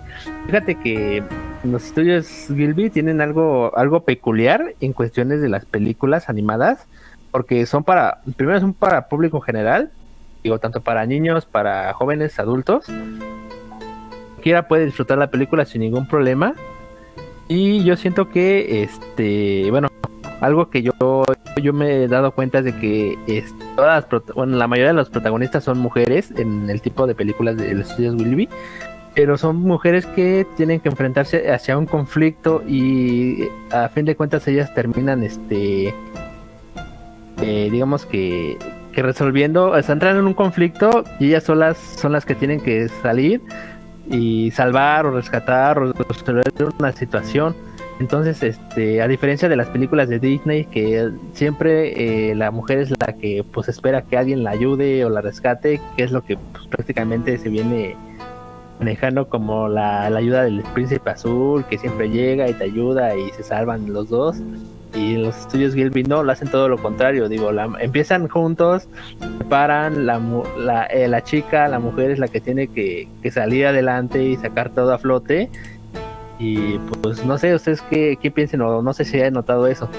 fíjate 0.47 0.75
que 0.75 1.23
los 1.63 1.85
estudios 1.85 2.27
Gilby 2.47 2.89
tienen 2.89 3.21
algo, 3.21 3.75
algo 3.77 4.01
peculiar 4.01 4.73
en 4.79 4.93
cuestiones 4.93 5.41
de 5.41 5.49
las 5.49 5.65
películas 5.65 6.29
animadas, 6.29 6.87
porque 7.31 7.65
son 7.67 7.83
para, 7.83 8.21
primero 8.35 8.59
son 8.59 8.73
para 8.73 9.07
público 9.07 9.39
general, 9.39 9.91
digo, 10.43 10.59
tanto 10.59 10.81
para 10.81 11.05
niños, 11.05 11.45
para 11.45 11.93
jóvenes, 11.93 12.39
adultos. 12.39 12.85
Cualquiera 14.33 14.67
puede 14.67 14.85
disfrutar 14.85 15.17
la 15.17 15.29
película 15.29 15.65
sin 15.65 15.81
ningún 15.81 16.07
problema. 16.07 16.55
Y 17.47 17.83
yo 17.83 17.95
siento 17.95 18.29
que, 18.29 18.83
este, 18.83 19.69
bueno, 19.71 19.87
algo 20.41 20.69
que 20.69 20.81
yo, 20.81 20.91
yo 21.61 21.73
me 21.73 22.03
he 22.03 22.07
dado 22.07 22.31
cuenta 22.31 22.59
es 22.59 22.65
de 22.65 22.75
que 22.75 23.17
es, 23.27 23.53
todas 23.75 24.05
bueno, 24.35 24.57
la 24.57 24.67
mayoría 24.67 24.89
de 24.89 24.95
los 24.95 25.09
protagonistas 25.09 25.63
son 25.63 25.79
mujeres 25.79 26.31
en 26.37 26.69
el 26.69 26.81
tipo 26.81 27.07
de 27.07 27.15
películas 27.15 27.57
de 27.57 27.73
los 27.73 27.89
estudios 27.89 28.15
Wilby 28.15 28.49
pero 29.17 29.35
son 29.35 29.55
mujeres 29.55 30.05
que 30.05 30.45
tienen 30.57 30.79
que 30.79 30.89
enfrentarse 30.89 31.51
hacia 31.51 31.75
un 31.75 31.87
conflicto 31.87 32.61
y 32.67 33.47
a 33.71 33.89
fin 33.89 34.05
de 34.05 34.15
cuentas 34.15 34.47
ellas 34.47 34.71
terminan 34.75 35.23
este 35.23 35.87
eh, 37.41 37.69
digamos 37.71 38.05
que, 38.05 38.59
que 38.91 39.01
resolviendo 39.01 39.71
o 39.71 39.81
sea, 39.81 39.93
entran 39.93 40.17
en 40.17 40.25
un 40.25 40.35
conflicto 40.35 41.03
y 41.19 41.29
ellas 41.29 41.45
solas 41.45 41.79
son 41.79 42.11
las 42.11 42.25
que 42.25 42.35
tienen 42.35 42.61
que 42.61 42.89
salir 43.01 43.41
y 44.09 44.51
salvar 44.51 45.05
o 45.05 45.11
rescatar 45.11 45.79
o 45.79 45.93
resolver 45.93 46.51
una 46.79 46.91
situación. 46.91 47.55
Entonces 47.99 48.43
este 48.43 49.01
a 49.01 49.07
diferencia 49.07 49.49
de 49.49 49.55
las 49.55 49.69
películas 49.69 50.07
de 50.07 50.19
Disney 50.19 50.65
que 50.65 51.11
siempre 51.33 52.29
eh, 52.29 52.35
la 52.35 52.51
mujer 52.51 52.79
es 52.79 52.91
la 52.91 53.13
que 53.13 53.43
pues 53.51 53.69
espera 53.69 54.03
que 54.03 54.17
alguien 54.17 54.43
la 54.43 54.51
ayude 54.51 55.03
o 55.03 55.09
la 55.09 55.21
rescate 55.21 55.81
que 55.95 56.03
es 56.03 56.11
lo 56.11 56.23
que 56.23 56.37
pues, 56.37 56.67
prácticamente 56.67 57.39
se 57.39 57.49
viene 57.49 57.95
manejando 58.79 59.27
como 59.27 59.67
la, 59.67 60.05
ayuda 60.05 60.43
del 60.43 60.61
príncipe 60.75 61.09
azul 61.09 61.65
que 61.65 61.79
siempre 61.79 62.09
llega 62.09 62.47
y 62.47 62.53
te 62.53 62.65
ayuda 62.65 63.15
y 63.15 63.31
se 63.31 63.41
salvan 63.41 63.91
los 63.91 64.09
dos 64.09 64.37
y 64.97 65.17
los 65.17 65.37
estudios 65.37 65.73
Gilby 65.73 66.03
no 66.03 66.23
lo 66.23 66.31
hacen 66.31 66.49
todo 66.49 66.67
lo 66.69 66.77
contrario 66.77 67.29
digo 67.29 67.51
la, 67.51 67.69
empiezan 67.79 68.27
juntos 68.27 68.87
paran 69.47 70.05
la, 70.05 70.19
la, 70.57 70.85
eh, 70.85 71.07
la, 71.07 71.23
chica 71.23 71.67
la 71.67 71.79
mujer 71.79 72.11
es 72.11 72.19
la 72.19 72.27
que 72.27 72.41
tiene 72.41 72.67
que, 72.67 73.07
salir 73.31 73.65
adelante 73.65 74.23
y 74.23 74.35
sacar 74.37 74.69
todo 74.69 74.93
a 74.93 74.97
flote. 74.97 75.49
Y 76.39 76.77
pues 77.01 77.25
no 77.25 77.37
sé 77.37 77.55
ustedes 77.55 77.81
qué, 77.81 78.17
qué 78.21 78.31
piensen 78.31 78.61
o 78.61 78.81
no 78.81 78.93
sé 78.93 79.05
si 79.05 79.19
han 79.21 79.33
notado 79.33 79.67
eso. 79.67 79.89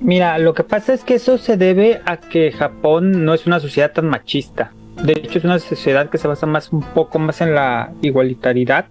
Mira, 0.00 0.38
lo 0.38 0.54
que 0.54 0.62
pasa 0.62 0.92
es 0.92 1.02
que 1.02 1.14
eso 1.14 1.38
se 1.38 1.56
debe 1.56 2.00
a 2.04 2.18
que 2.18 2.52
Japón 2.52 3.24
no 3.24 3.34
es 3.34 3.46
una 3.46 3.58
sociedad 3.58 3.92
tan 3.92 4.06
machista. 4.06 4.72
De 5.02 5.14
hecho, 5.14 5.38
es 5.38 5.44
una 5.44 5.58
sociedad 5.58 6.10
que 6.10 6.18
se 6.18 6.28
basa 6.28 6.46
más 6.46 6.72
un 6.72 6.82
poco 6.82 7.18
más 7.18 7.40
en 7.40 7.54
la 7.54 7.92
igualitaridad 8.02 8.86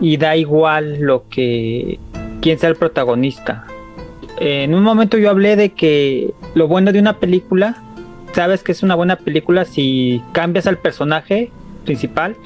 y 0.00 0.16
da 0.16 0.36
igual 0.36 1.00
lo 1.00 1.28
que 1.28 1.98
quién 2.40 2.58
sea 2.58 2.70
el 2.70 2.76
protagonista. 2.76 3.66
En 4.38 4.74
un 4.74 4.82
momento 4.82 5.16
yo 5.16 5.30
hablé 5.30 5.56
de 5.56 5.70
que 5.70 6.32
lo 6.54 6.68
bueno 6.68 6.92
de 6.92 7.00
una 7.00 7.18
película, 7.18 7.82
sabes 8.32 8.62
que 8.62 8.72
es 8.72 8.82
una 8.82 8.94
buena 8.94 9.16
película 9.16 9.64
si 9.64 10.22
cambias 10.32 10.66
al 10.66 10.78
personaje 10.78 11.50
principal 11.84 12.36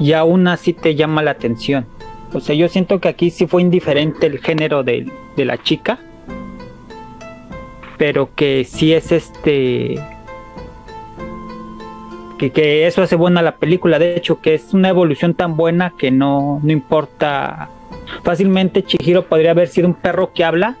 y 0.00 0.12
aún 0.12 0.48
así 0.48 0.72
te 0.72 0.94
llama 0.94 1.22
la 1.22 1.32
atención. 1.32 1.86
O 2.32 2.40
sea, 2.40 2.54
yo 2.54 2.68
siento 2.68 3.00
que 3.00 3.08
aquí 3.08 3.30
sí 3.30 3.46
fue 3.46 3.62
indiferente 3.62 4.26
el 4.26 4.38
género 4.38 4.82
de, 4.82 5.06
de 5.36 5.44
la 5.44 5.62
chica, 5.62 5.98
pero 7.98 8.30
que 8.34 8.64
sí 8.64 8.92
es 8.92 9.12
este 9.12 10.00
que, 12.38 12.86
eso 12.86 13.02
hace 13.02 13.16
buena 13.16 13.42
la 13.42 13.56
película, 13.56 13.98
de 13.98 14.16
hecho, 14.16 14.40
que 14.40 14.54
es 14.54 14.74
una 14.74 14.88
evolución 14.88 15.34
tan 15.34 15.56
buena 15.56 15.94
que 15.96 16.10
no, 16.10 16.60
no 16.62 16.72
importa. 16.72 17.70
Fácilmente 18.22 18.82
Chihiro 18.82 19.24
podría 19.24 19.50
haber 19.50 19.68
sido 19.68 19.88
un 19.88 19.94
perro 19.94 20.32
que 20.32 20.44
habla 20.44 20.76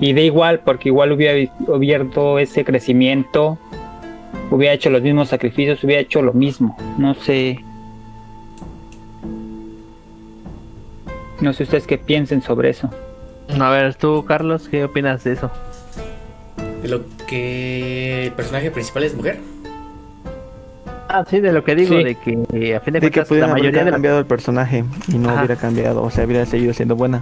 y 0.00 0.12
da 0.12 0.20
igual, 0.20 0.60
porque 0.60 0.88
igual 0.88 1.12
hubiera 1.12 1.50
abierto 1.72 2.38
ese 2.38 2.64
crecimiento, 2.64 3.58
hubiera 4.50 4.74
hecho 4.74 4.90
los 4.90 5.02
mismos 5.02 5.28
sacrificios, 5.28 5.82
hubiera 5.84 6.02
hecho 6.02 6.20
lo 6.20 6.32
mismo. 6.32 6.76
No 6.98 7.14
sé. 7.14 7.64
No 11.40 11.52
sé 11.52 11.62
ustedes 11.64 11.86
qué 11.86 11.98
piensen 11.98 12.42
sobre 12.42 12.70
eso. 12.70 12.90
A 13.48 13.70
ver, 13.70 13.94
tú, 13.94 14.24
Carlos, 14.24 14.68
¿qué 14.68 14.84
opinas 14.84 15.24
de 15.24 15.32
eso? 15.32 15.50
De 16.82 16.88
lo 16.88 17.04
que 17.26 18.26
el 18.26 18.32
personaje 18.32 18.70
principal 18.70 19.04
es 19.04 19.14
mujer. 19.14 19.51
Ah, 21.12 21.26
sí, 21.28 21.40
de 21.40 21.52
lo 21.52 21.62
que 21.62 21.74
digo, 21.74 21.94
de 21.96 22.14
que 22.14 22.74
a 22.74 22.80
fin 22.80 22.94
de, 22.94 23.00
cuentas 23.00 23.30
la 23.30 23.46
mayoría 23.48 23.84
de 23.84 23.90
cambiado 23.90 24.18
el 24.18 24.24
personaje 24.24 24.82
y 25.08 25.18
no 25.18 25.34
hubiera 25.34 25.56
cambiado, 25.56 26.02
o 26.02 26.10
sea, 26.10 26.24
hubiera 26.24 26.46
seguido 26.46 26.72
siendo 26.72 26.96
buena. 26.96 27.20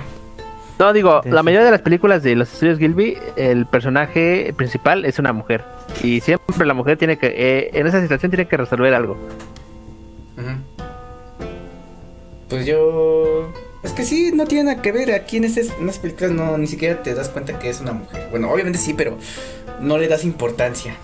No, 0.79 0.93
digo, 0.93 1.21
la 1.25 1.43
mayoría 1.43 1.65
de 1.65 1.73
las 1.73 1.83
películas 1.83 2.23
de 2.23 2.37
los 2.37 2.53
estudios 2.53 2.79
Gilby, 2.79 3.19
el 3.37 3.67
personaje 3.67 4.55
principal 4.57 5.05
es 5.05 5.19
una 5.19 5.33
mujer. 5.33 5.63
Y 6.03 6.21
siempre 6.21 6.65
la 6.65 6.73
mujer 6.73 6.97
tiene 6.97 7.19
que, 7.19 7.27
eh, 7.27 7.71
en 7.75 7.87
esa 7.87 8.01
situación 8.01 8.31
tiene 8.31 8.47
que 8.47 8.57
resolver 8.57 8.95
algo. 8.95 9.19
Pues 12.49 12.65
yo... 12.65 13.53
Es 13.83 13.93
que 13.93 14.05
sí, 14.05 14.31
no 14.33 14.47
tiene 14.47 14.71
nada 14.71 14.83
que 14.83 14.93
ver. 14.93 15.13
Aquí 15.13 15.37
en, 15.37 15.45
estas 15.45 15.99
películas 15.99 16.31
no, 16.31 16.57
ni 16.57 16.67
siquiera 16.67 17.03
te 17.03 17.15
das 17.15 17.29
cuenta 17.29 17.59
que 17.59 17.69
es 17.69 17.81
una 17.81 17.93
mujer. 17.93 18.29
Bueno, 18.31 18.51
obviamente 18.51 18.79
sí, 18.79 18.95
pero 18.95 19.19
no 19.81 19.99
le 19.99 20.09
das 20.09 20.25
importancia. 20.25 20.97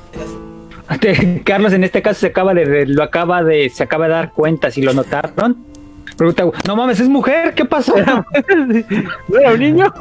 Carlos 1.44 1.72
en 1.72 1.84
este 1.84 2.02
caso 2.02 2.20
se 2.20 2.26
acaba 2.28 2.54
de 2.54 2.86
lo 2.86 3.02
acaba 3.02 3.42
de 3.42 3.68
se 3.70 3.82
acaba 3.82 4.06
de 4.06 4.12
dar 4.12 4.32
cuenta 4.32 4.70
si 4.70 4.82
lo 4.82 4.92
notaron. 4.92 5.64
Pregunta, 6.16 6.44
no 6.66 6.76
mames, 6.76 6.98
es 7.00 7.08
mujer, 7.08 7.52
¿qué 7.54 7.66
pasó? 7.66 7.94
¿No 7.98 8.24
era 9.38 9.52
un 9.52 9.60
niño? 9.60 9.92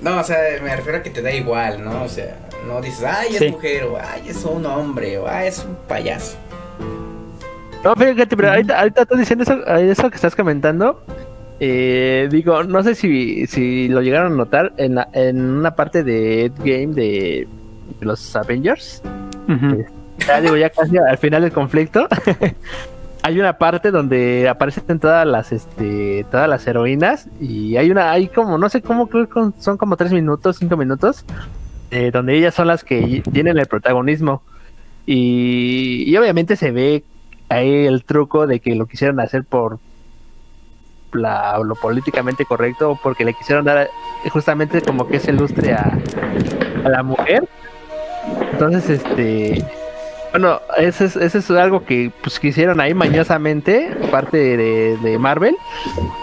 No, 0.00 0.20
o 0.20 0.22
sea, 0.22 0.38
me 0.62 0.76
refiero 0.76 0.98
a 0.98 1.02
que 1.02 1.10
te 1.10 1.22
da 1.22 1.32
igual, 1.32 1.82
¿no? 1.82 2.04
O 2.04 2.08
sea, 2.08 2.38
no 2.68 2.80
dices, 2.80 3.02
ay, 3.04 3.34
es 3.34 3.50
mujer, 3.50 3.82
o 3.84 3.98
ay, 3.98 4.28
es 4.28 4.44
un 4.44 4.64
hombre, 4.64 5.18
o 5.18 5.26
ay, 5.26 5.48
es 5.48 5.64
un 5.64 5.76
payaso. 5.88 6.36
No, 7.82 7.96
fíjate, 7.96 8.36
pero 8.36 8.50
ahorita, 8.50 8.78
ahorita 8.78 9.02
estás 9.02 9.18
diciendo 9.18 9.42
eso, 9.42 9.66
eso 9.66 10.10
que 10.10 10.16
estás 10.16 10.36
comentando. 10.36 11.02
Eh, 11.58 12.28
digo, 12.30 12.62
no 12.64 12.82
sé 12.82 12.94
si, 12.94 13.46
si 13.46 13.88
lo 13.88 14.02
llegaron 14.02 14.34
a 14.34 14.36
notar 14.36 14.72
en, 14.76 14.98
en 15.14 15.40
una 15.40 15.74
parte 15.74 16.04
de 16.04 16.52
Game 16.58 16.94
de, 16.94 17.48
los 18.00 18.36
Avengers. 18.36 19.02
Ya 20.26 20.40
digo, 20.40 20.56
ya 20.56 20.70
casi 20.70 20.96
al 20.98 21.18
final 21.18 21.42
del 21.42 21.52
conflicto. 21.52 22.08
hay 23.26 23.40
una 23.40 23.58
parte 23.58 23.90
donde 23.90 24.48
aparecen 24.48 25.00
todas 25.00 25.26
las 25.26 25.50
este 25.50 26.24
todas 26.30 26.48
las 26.48 26.64
heroínas 26.68 27.28
y 27.40 27.76
hay 27.76 27.90
una 27.90 28.12
hay 28.12 28.28
como 28.28 28.56
no 28.56 28.68
sé 28.68 28.82
cómo 28.82 29.08
son 29.58 29.76
como 29.78 29.96
tres 29.96 30.12
minutos 30.12 30.58
cinco 30.58 30.76
minutos 30.76 31.24
eh, 31.90 32.12
donde 32.12 32.36
ellas 32.36 32.54
son 32.54 32.68
las 32.68 32.84
que 32.84 33.24
tienen 33.32 33.58
el 33.58 33.66
protagonismo 33.66 34.42
y, 35.06 36.16
obviamente 36.16 36.54
se 36.54 36.70
ve 36.70 37.02
ahí 37.48 37.86
el 37.86 38.04
truco 38.04 38.46
de 38.46 38.60
que 38.60 38.76
lo 38.76 38.86
quisieron 38.86 39.18
hacer 39.18 39.42
por 39.42 39.80
lo 41.12 41.74
políticamente 41.82 42.44
correcto 42.44 42.96
porque 43.02 43.24
le 43.24 43.34
quisieron 43.34 43.64
dar 43.64 43.88
justamente 44.30 44.82
como 44.82 45.08
que 45.08 45.16
ese 45.16 45.32
lustre 45.32 45.72
a, 45.72 45.98
a 46.84 46.88
la 46.88 47.02
mujer 47.02 47.48
entonces 48.52 48.88
este 48.88 49.64
bueno, 50.32 50.60
eso 50.76 51.04
es, 51.04 51.16
eso 51.16 51.38
es 51.38 51.50
algo 51.50 51.84
que 51.84 52.10
pues 52.22 52.42
hicieron 52.42 52.80
ahí 52.80 52.94
mañosamente, 52.94 53.96
parte 54.10 54.56
de, 54.56 55.18
Marvel. 55.18 55.56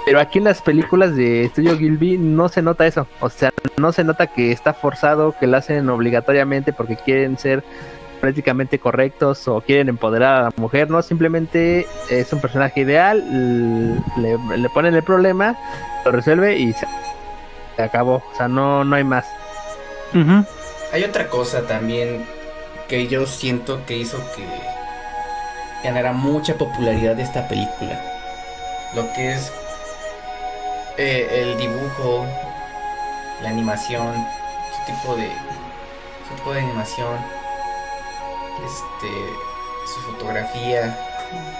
Pero 0.05 0.19
aquí 0.19 0.37
en 0.37 0.45
las 0.45 0.61
películas 0.61 1.15
de 1.15 1.49
Studio 1.51 1.77
Gilby 1.77 2.17
no 2.17 2.49
se 2.49 2.61
nota 2.61 2.85
eso. 2.85 3.07
O 3.19 3.29
sea, 3.29 3.51
no 3.77 3.91
se 3.91 4.03
nota 4.03 4.27
que 4.27 4.51
está 4.51 4.73
forzado, 4.73 5.35
que 5.39 5.47
lo 5.47 5.57
hacen 5.57 5.89
obligatoriamente 5.89 6.73
porque 6.73 6.95
quieren 6.95 7.37
ser 7.37 7.63
prácticamente 8.21 8.79
correctos 8.79 9.47
o 9.49 9.59
quieren 9.59 9.89
empoderar 9.89 10.35
a 10.35 10.41
la 10.43 10.51
mujer, 10.55 10.89
no, 10.89 11.01
simplemente 11.01 11.85
es 12.09 12.31
un 12.31 12.39
personaje 12.39 12.79
ideal, 12.79 13.21
le, 14.17 14.69
ponen 14.69 14.95
el 14.95 15.03
problema, 15.03 15.57
lo 16.05 16.11
resuelve 16.13 16.57
y 16.57 16.71
se, 16.71 16.87
acabó, 17.81 18.23
o 18.31 18.35
sea, 18.37 18.47
no, 18.47 18.85
no 18.85 18.95
hay 18.95 19.03
más. 19.03 19.25
Hay 20.93 21.03
otra 21.03 21.27
cosa 21.27 21.63
también 21.67 22.25
que 22.87 23.07
yo 23.07 23.25
siento 23.25 23.85
que 23.85 23.97
hizo 23.97 24.17
que 24.35 24.45
ganara 25.83 26.13
mucha 26.13 26.55
popularidad 26.55 27.15
de 27.15 27.23
esta 27.23 27.47
película. 27.47 28.01
Lo 28.95 29.11
que 29.13 29.33
es 29.33 29.51
eh, 30.97 31.27
el 31.41 31.57
dibujo, 31.57 32.25
la 33.41 33.49
animación, 33.49 34.13
su 34.71 34.93
tipo 34.93 35.15
de 35.15 35.29
su 36.27 36.35
tipo 36.35 36.53
de 36.53 36.61
animación, 36.61 37.17
este, 38.65 39.09
su 39.93 40.11
fotografía, 40.11 40.97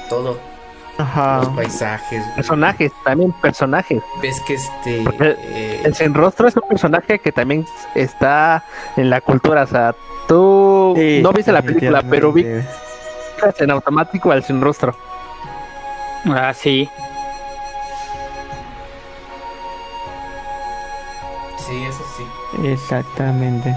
todo. 0.10 0.53
Los 0.98 1.48
paisajes. 1.56 2.24
Personajes, 2.36 2.92
también 3.04 3.32
personajes. 3.34 4.02
Ves 4.22 4.40
que 4.42 4.54
este. 4.56 5.04
Eh, 5.20 5.82
el 5.84 5.96
Sin 5.96 6.14
Rostro 6.14 6.48
es 6.48 6.56
un 6.56 6.68
personaje 6.68 7.20
que 7.20 7.32
también 7.32 7.66
está 7.96 8.64
en 8.96 9.10
la 9.10 9.22
cultura. 9.22 9.64
O 9.64 9.68
sea, 9.68 9.96
tú 10.28 10.94
no 11.22 11.32
viste 11.34 11.52
la 11.52 11.62
película, 11.62 12.04
pero 12.08 12.32
vi 12.32 12.46
en 13.60 13.72
automático 13.72 14.32
al 14.32 14.44
Sin 14.44 14.62
Rostro. 14.62 14.96
Ah, 16.26 16.54
sí. 16.54 16.90
Sí, 21.58 21.84
eso 21.86 22.04
sí. 22.18 22.68
Exactamente. 22.68 23.76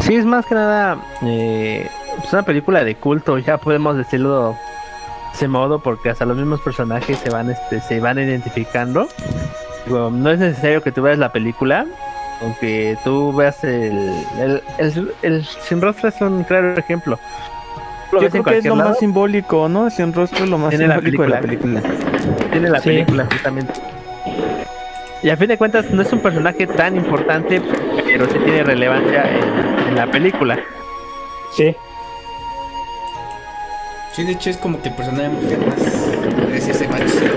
Sí, 0.00 0.14
es 0.16 0.24
más 0.24 0.46
que 0.46 0.54
nada 0.54 0.96
eh, 1.22 1.88
pues 2.18 2.32
una 2.32 2.42
película 2.42 2.84
de 2.84 2.94
culto, 2.94 3.38
ya 3.38 3.58
podemos 3.58 3.96
decirlo 3.96 4.50
de 4.50 4.56
ese 5.34 5.48
modo, 5.48 5.80
porque 5.80 6.10
hasta 6.10 6.24
los 6.24 6.36
mismos 6.36 6.60
personajes 6.60 7.18
se 7.18 7.30
van, 7.30 7.50
este, 7.50 7.80
se 7.80 8.00
van 8.00 8.18
identificando. 8.18 9.08
Digo, 9.86 10.10
no 10.10 10.30
es 10.30 10.38
necesario 10.38 10.82
que 10.82 10.92
tú 10.92 11.02
veas 11.02 11.18
la 11.18 11.30
película, 11.32 11.86
aunque 12.42 12.96
tú 13.04 13.32
veas 13.34 13.62
el, 13.64 14.12
el, 14.40 14.62
el, 14.78 15.12
el 15.22 15.44
Sin 15.44 15.80
Rostro 15.80 16.08
es 16.08 16.20
un 16.20 16.44
claro 16.44 16.74
ejemplo. 16.76 17.18
Lo 18.12 18.22
Yo 18.22 18.30
creo 18.30 18.42
que 18.44 18.58
es 18.58 18.64
lo 18.64 18.76
lado, 18.76 18.90
más 18.90 18.98
simbólico, 18.98 19.68
¿no? 19.68 19.90
Sin 19.90 20.14
rostro 20.14 20.44
es 20.44 20.50
lo 20.50 20.56
más 20.56 20.70
Tiene 20.70 20.88
la 20.88 20.94
simbólico 20.94 21.22
de 21.24 21.28
la 21.28 21.40
película. 21.40 21.80
película. 21.82 22.50
tiene 22.50 22.70
la 22.70 22.80
Sí. 22.80 22.88
película 22.88 23.26
justamente. 23.30 23.72
Y 25.22 25.28
a 25.30 25.36
fin 25.36 25.48
de 25.48 25.58
cuentas 25.58 25.90
no 25.90 26.00
es 26.00 26.10
un 26.12 26.20
personaje 26.20 26.66
tan 26.66 26.96
importante, 26.96 27.60
pero 28.06 28.24
sí 28.26 28.38
tiene 28.44 28.62
relevancia 28.62 29.24
en, 29.30 29.77
en 29.88 29.94
la 29.96 30.06
película. 30.10 30.58
Sí. 31.56 31.74
Sí, 34.12 34.24
de 34.24 34.32
hecho 34.32 34.50
es 34.50 34.56
como 34.56 34.80
que 34.82 34.88
el 34.88 34.94
personaje 34.94 35.28
más. 35.28 35.80
Podría 36.36 36.54
decirse 36.54 36.88
más 36.88 37.00
chido. 37.00 37.34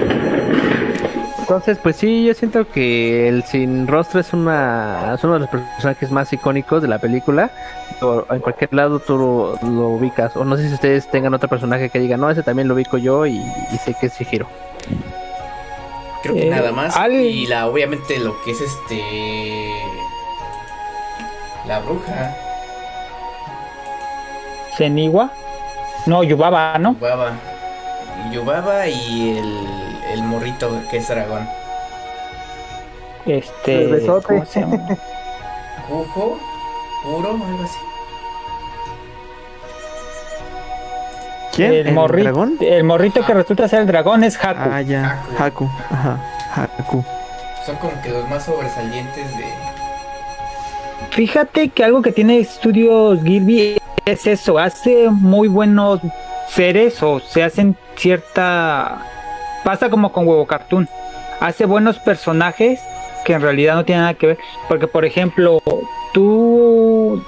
Entonces, 1.39 1.77
pues 1.83 1.97
sí, 1.97 2.25
yo 2.25 2.33
siento 2.33 2.67
que 2.69 3.27
el 3.27 3.43
sin 3.43 3.85
rostro 3.85 4.19
es 4.21 4.31
una 4.31 5.11
es 5.15 5.23
uno 5.23 5.33
de 5.33 5.39
los 5.41 5.49
personajes 5.49 6.09
más 6.11 6.31
icónicos 6.31 6.81
de 6.81 6.87
la 6.87 6.97
película. 6.99 7.51
O 8.01 8.25
en 8.31 8.39
cualquier 8.39 8.73
lado 8.73 8.99
tú 8.99 9.17
lo, 9.17 9.69
lo 9.69 9.89
ubicas. 9.89 10.35
O 10.37 10.45
no 10.45 10.55
sé 10.57 10.67
si 10.69 10.73
ustedes 10.73 11.09
tengan 11.11 11.33
otro 11.33 11.49
personaje 11.49 11.89
que 11.89 11.99
diga, 11.99 12.15
no, 12.17 12.29
ese 12.29 12.41
también 12.41 12.67
lo 12.67 12.73
ubico 12.73 12.97
yo 12.97 13.25
y, 13.25 13.35
y 13.37 13.77
sé 13.83 13.93
que 13.99 14.07
es 14.07 14.17
Shihiro. 14.17 14.47
Creo 16.23 16.35
que 16.35 16.47
Eh, 16.47 16.49
nada 16.49 16.71
más. 16.71 16.95
al- 16.95 17.13
Y 17.13 17.45
la, 17.47 17.67
obviamente 17.67 18.17
lo 18.19 18.41
que 18.43 18.51
es 18.51 18.61
este. 18.61 19.03
La 21.71 21.79
bruja. 21.79 22.35
Zeniwa. 24.75 25.31
No, 26.05 26.21
Yubaba, 26.21 26.77
¿no? 26.77 26.95
Yubaba. 26.95 27.31
Yubaba 28.29 28.87
y 28.89 29.37
el, 29.37 29.67
el 30.11 30.23
morrito 30.23 30.69
que 30.89 30.97
es 30.97 31.07
dragón. 31.07 31.47
Este. 33.25 33.85
El 33.85 33.91
besote. 33.91 34.27
¿cómo 34.27 34.45
se 34.45 34.59
llama? 34.59 34.79
Kujo. 35.87 36.37
Puro, 37.03 37.29
algo 37.29 37.63
así. 37.63 37.79
¿Quién? 41.55 41.73
El, 41.73 41.93
morrito, 41.93 42.23
dragón? 42.23 42.57
el 42.59 42.83
morrito 42.83 43.25
que 43.25 43.33
resulta 43.33 43.69
ser 43.69 43.79
el 43.79 43.87
dragón 43.87 44.25
es 44.25 44.35
Haku. 44.35 44.69
Ah, 44.73 44.81
ya. 44.81 45.23
Haku. 45.39 45.69
Ajá. 45.89 46.19
Haku. 46.53 47.05
Son 47.65 47.77
como 47.77 47.93
que 48.01 48.09
los 48.09 48.27
más 48.27 48.43
sobresalientes 48.43 49.37
de. 49.37 49.70
Fíjate 51.11 51.69
que 51.69 51.83
algo 51.83 52.01
que 52.01 52.13
tiene 52.13 52.39
Estudios 52.39 53.21
Gilby 53.21 53.77
es 54.05 54.27
eso, 54.27 54.57
hace 54.57 55.09
muy 55.09 55.49
buenos 55.49 55.99
seres 56.47 57.03
o 57.03 57.19
se 57.19 57.43
hacen 57.43 57.75
cierta... 57.97 59.05
Pasa 59.65 59.89
como 59.89 60.11
con 60.11 60.25
Huevo 60.25 60.47
Cartoon, 60.47 60.87
hace 61.39 61.65
buenos 61.65 61.99
personajes 61.99 62.79
que 63.25 63.33
en 63.33 63.41
realidad 63.41 63.75
no 63.75 63.85
tienen 63.85 64.03
nada 64.03 64.13
que 64.15 64.27
ver, 64.27 64.37
porque 64.69 64.87
por 64.87 65.05
ejemplo, 65.05 65.61
tú, 66.13 67.21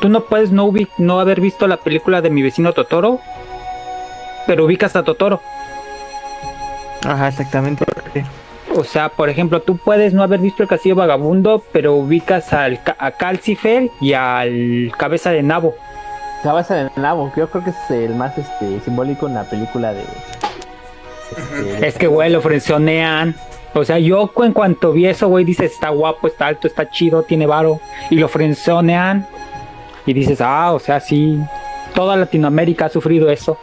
tú 0.00 0.08
no 0.08 0.24
puedes 0.24 0.50
no, 0.50 0.70
no 0.98 1.20
haber 1.20 1.40
visto 1.40 1.66
la 1.68 1.78
película 1.78 2.20
de 2.20 2.30
mi 2.30 2.42
vecino 2.42 2.72
Totoro, 2.72 3.20
pero 4.46 4.64
ubicas 4.64 4.96
a 4.96 5.04
Totoro. 5.04 5.40
Ajá, 7.06 7.28
exactamente. 7.28 7.84
O 8.74 8.84
sea, 8.84 9.08
por 9.08 9.28
ejemplo, 9.28 9.60
tú 9.60 9.76
puedes 9.76 10.14
no 10.14 10.22
haber 10.22 10.40
visto 10.40 10.62
el 10.62 10.68
Castillo 10.68 10.94
Vagabundo, 10.94 11.62
pero 11.72 11.94
ubicas 11.94 12.52
al, 12.52 12.80
a 12.98 13.10
Calcifer 13.12 13.90
y 14.00 14.12
al 14.12 14.92
Cabeza 14.96 15.30
de 15.32 15.42
Nabo. 15.42 15.74
Cabeza 16.42 16.74
de 16.74 16.90
nabo, 16.96 17.30
que 17.34 17.40
yo 17.40 17.50
creo 17.50 17.64
que 17.64 17.70
es 17.70 17.90
el 17.90 18.14
más 18.14 18.38
este 18.38 18.80
simbólico 18.80 19.26
en 19.26 19.34
la 19.34 19.44
película 19.44 19.92
de. 19.92 20.02
este, 21.60 21.86
Es 21.86 21.98
que, 21.98 22.06
güey, 22.06 22.30
lo 22.30 22.40
frenzonean. 22.40 23.34
O 23.74 23.84
sea, 23.84 23.98
yo 23.98 24.32
en 24.42 24.52
cuanto 24.52 24.92
vi 24.92 25.06
eso, 25.06 25.28
güey, 25.28 25.44
dices, 25.44 25.72
está 25.72 25.90
guapo, 25.90 26.26
está 26.28 26.46
alto, 26.46 26.66
está 26.66 26.88
chido, 26.90 27.24
tiene 27.24 27.46
varo. 27.46 27.80
Y 28.08 28.16
lo 28.16 28.28
frenzonean. 28.28 29.26
Y 30.06 30.14
dices, 30.14 30.40
ah, 30.40 30.72
o 30.72 30.78
sea, 30.78 30.98
sí. 31.00 31.38
Toda 31.94 32.16
Latinoamérica 32.16 32.86
ha 32.86 32.88
sufrido 32.88 33.28
eso. 33.28 33.58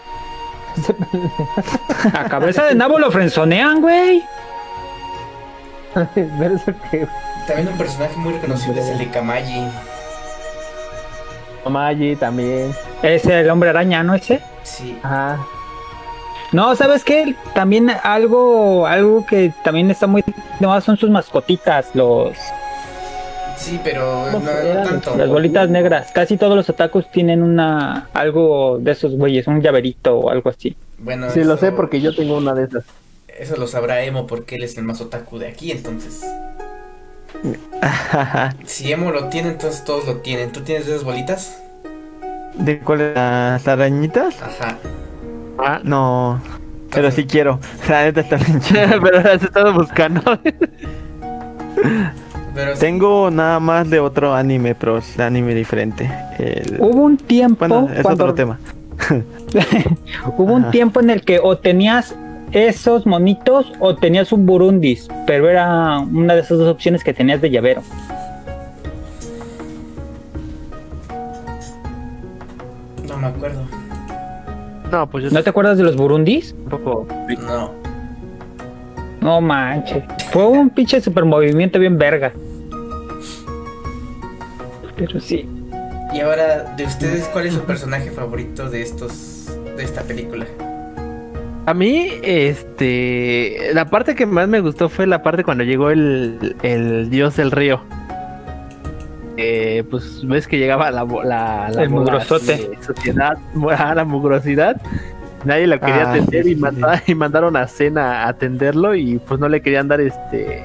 A 2.13 2.25
cabeza 2.25 2.65
de 2.65 2.75
nabo 2.75 2.99
lo 2.99 3.09
frenzonean, 3.09 3.81
güey. 3.81 4.23
Pero 6.15 6.55
eso 6.55 6.73
que. 6.91 7.07
También 7.47 7.67
un 7.69 7.77
personaje 7.77 8.15
muy 8.17 8.33
reconocible 8.33 8.81
es 8.81 8.87
el 8.89 8.97
de 8.99 9.07
Kamaji. 9.09 9.67
Omaji 11.63 12.15
también. 12.15 12.73
Es 13.03 13.25
el 13.25 13.49
hombre 13.49 13.69
araña, 13.69 14.03
¿no? 14.03 14.15
Ese. 14.15 14.41
Sí. 14.63 14.97
Ajá. 15.03 15.37
No, 16.53 16.75
¿sabes 16.75 17.03
qué? 17.03 17.35
También 17.53 17.89
algo, 18.03 18.87
algo 18.87 19.25
que 19.25 19.53
también 19.63 19.91
está 19.91 20.07
muy 20.07 20.23
de 20.59 20.65
moda 20.67 20.79
son 20.79 20.95
sus 20.95 21.09
mascotitas, 21.09 21.93
los 21.93 22.37
Sí, 23.57 23.79
pero 23.83 24.27
no, 24.27 24.31
¿Cómo 24.33 24.45
no 24.45 24.83
tanto. 24.83 25.15
las 25.17 25.27
bolitas 25.27 25.67
negras. 25.69 26.11
Casi 26.13 26.37
todos 26.37 26.55
los 26.55 26.69
otakus 26.69 27.09
tienen 27.11 27.41
una 27.41 28.07
algo 28.13 28.77
de 28.79 28.91
esos 28.91 29.15
güeyes, 29.17 29.47
un 29.47 29.61
llaverito 29.61 30.15
o 30.17 30.29
algo 30.29 30.49
así. 30.51 30.77
Bueno, 30.99 31.29
Sí, 31.31 31.43
lo 31.43 31.57
sé 31.57 31.71
porque 31.71 31.99
yo 31.99 32.15
tengo 32.15 32.37
una 32.37 32.53
de 32.53 32.65
esas. 32.65 32.85
Eso 33.37 33.55
lo 33.57 33.67
sabrá 33.67 34.01
Emo 34.03 34.25
porque 34.27 34.55
él 34.55 34.63
es 34.63 34.77
el 34.77 34.83
más 34.83 34.99
otaku 35.01 35.37
de 35.37 35.47
aquí, 35.47 35.71
entonces. 35.71 36.21
Si 38.65 38.91
Emo 38.91 39.11
lo 39.11 39.25
tiene, 39.29 39.49
entonces 39.49 39.83
todos 39.83 40.05
lo 40.07 40.17
tienen. 40.17 40.51
¿Tú 40.51 40.61
tienes 40.61 40.87
esas 40.87 41.03
bolitas? 41.03 41.59
¿De 42.55 42.79
cuáles? 42.79 43.13
¿Las 43.15 43.67
arañitas? 43.67 44.35
Ajá. 44.41 44.77
Ah, 45.59 45.79
No. 45.83 46.41
Pero 46.91 47.11
sí 47.11 47.25
quiero. 47.25 47.59
La 47.89 48.05
neta 48.05 48.21
está 48.21 48.37
bien 48.37 48.59
chida. 48.61 48.97
pero 49.03 49.21
las 49.21 49.41
he 49.43 49.45
estado 49.45 49.73
buscando. 49.73 50.21
Pero 52.55 52.73
sí, 52.73 52.79
Tengo 52.79 53.29
nada 53.29 53.59
más 53.59 53.89
de 53.89 53.99
otro 53.99 54.33
anime, 54.33 54.73
pero 54.73 54.97
es 54.97 55.19
anime 55.19 55.53
diferente. 55.53 56.09
El- 56.39 56.77
Hubo 56.79 57.03
un 57.03 57.17
tiempo 57.17 57.67
Bueno, 57.67 57.89
es 57.93 58.01
cuando 58.01 58.23
otro 58.23 58.35
tema. 58.35 58.57
hubo 60.37 60.53
un 60.53 60.71
tiempo 60.71 61.01
en 61.01 61.09
el 61.11 61.21
que 61.23 61.39
o 61.39 61.57
tenías 61.57 62.15
esos 62.51 63.05
monitos 63.05 63.71
o 63.79 63.95
tenías 63.95 64.31
un 64.31 64.45
burundis, 64.45 65.07
pero 65.25 65.49
era 65.49 65.99
una 65.99 66.33
de 66.33 66.41
esas 66.41 66.57
dos 66.57 66.69
opciones 66.69 67.03
que 67.03 67.13
tenías 67.13 67.41
de 67.41 67.49
llavero. 67.49 67.81
no 73.07 73.17
me 73.17 73.27
acuerdo. 73.27 73.61
No, 74.91 75.09
pues 75.09 75.25
yo 75.25 75.29
¿No 75.31 75.43
te 75.43 75.49
acuerdas 75.49 75.77
de 75.77 75.83
los 75.83 75.95
burundis? 75.95 76.55
tampoco. 76.69 77.07
No. 77.39 77.71
No 79.21 79.41
manches. 79.41 80.03
Fue 80.31 80.45
un 80.47 80.69
pinche 80.69 81.01
super 81.01 81.25
movimiento 81.25 81.79
bien 81.79 81.97
verga. 81.97 82.31
Pero 84.95 85.19
sí. 85.19 85.47
Y 86.13 86.21
ahora, 86.21 86.75
de 86.75 86.85
ustedes, 86.85 87.27
¿cuál 87.33 87.47
es 87.47 87.53
su 87.53 87.61
personaje 87.61 88.11
favorito 88.11 88.69
de 88.69 88.81
estos. 88.81 89.49
de 89.75 89.83
esta 89.83 90.03
película? 90.03 90.45
A 91.67 91.73
mí, 91.73 92.09
este. 92.23 93.71
La 93.73 93.85
parte 93.85 94.15
que 94.15 94.25
más 94.25 94.47
me 94.47 94.61
gustó 94.61 94.87
fue 94.87 95.05
la 95.05 95.21
parte 95.21 95.43
cuando 95.43 95.65
llegó 95.65 95.89
el, 95.91 96.55
el 96.63 97.09
dios 97.09 97.35
del 97.35 97.51
río. 97.51 97.81
Eh, 99.35 99.83
pues 99.91 100.25
ves 100.25 100.47
que 100.47 100.57
llegaba 100.57 100.89
la, 100.91 101.03
bo- 101.03 101.23
la, 101.23 101.69
la 101.69 101.83
El 101.83 101.89
mugrosote. 101.89 102.71
sociedad, 102.81 103.37
la 103.95 104.05
mugrosidad. 104.05 104.81
Nadie 105.43 105.67
lo 105.67 105.77
quería 105.79 106.07
Ah, 106.09 106.13
atender 106.13 106.43
sí, 106.45 106.51
y, 106.51 106.55
sí, 106.55 106.59
manda- 106.61 107.03
y 107.05 107.13
mandaron 107.15 107.55
a 107.57 107.67
Cena 107.67 108.23
a 108.23 108.29
atenderlo 108.29 108.95
y 108.95 109.19
pues 109.19 109.39
no 109.39 109.47
le 109.49 109.61
querían 109.61 109.87
dar 109.89 109.99
este 110.01 110.63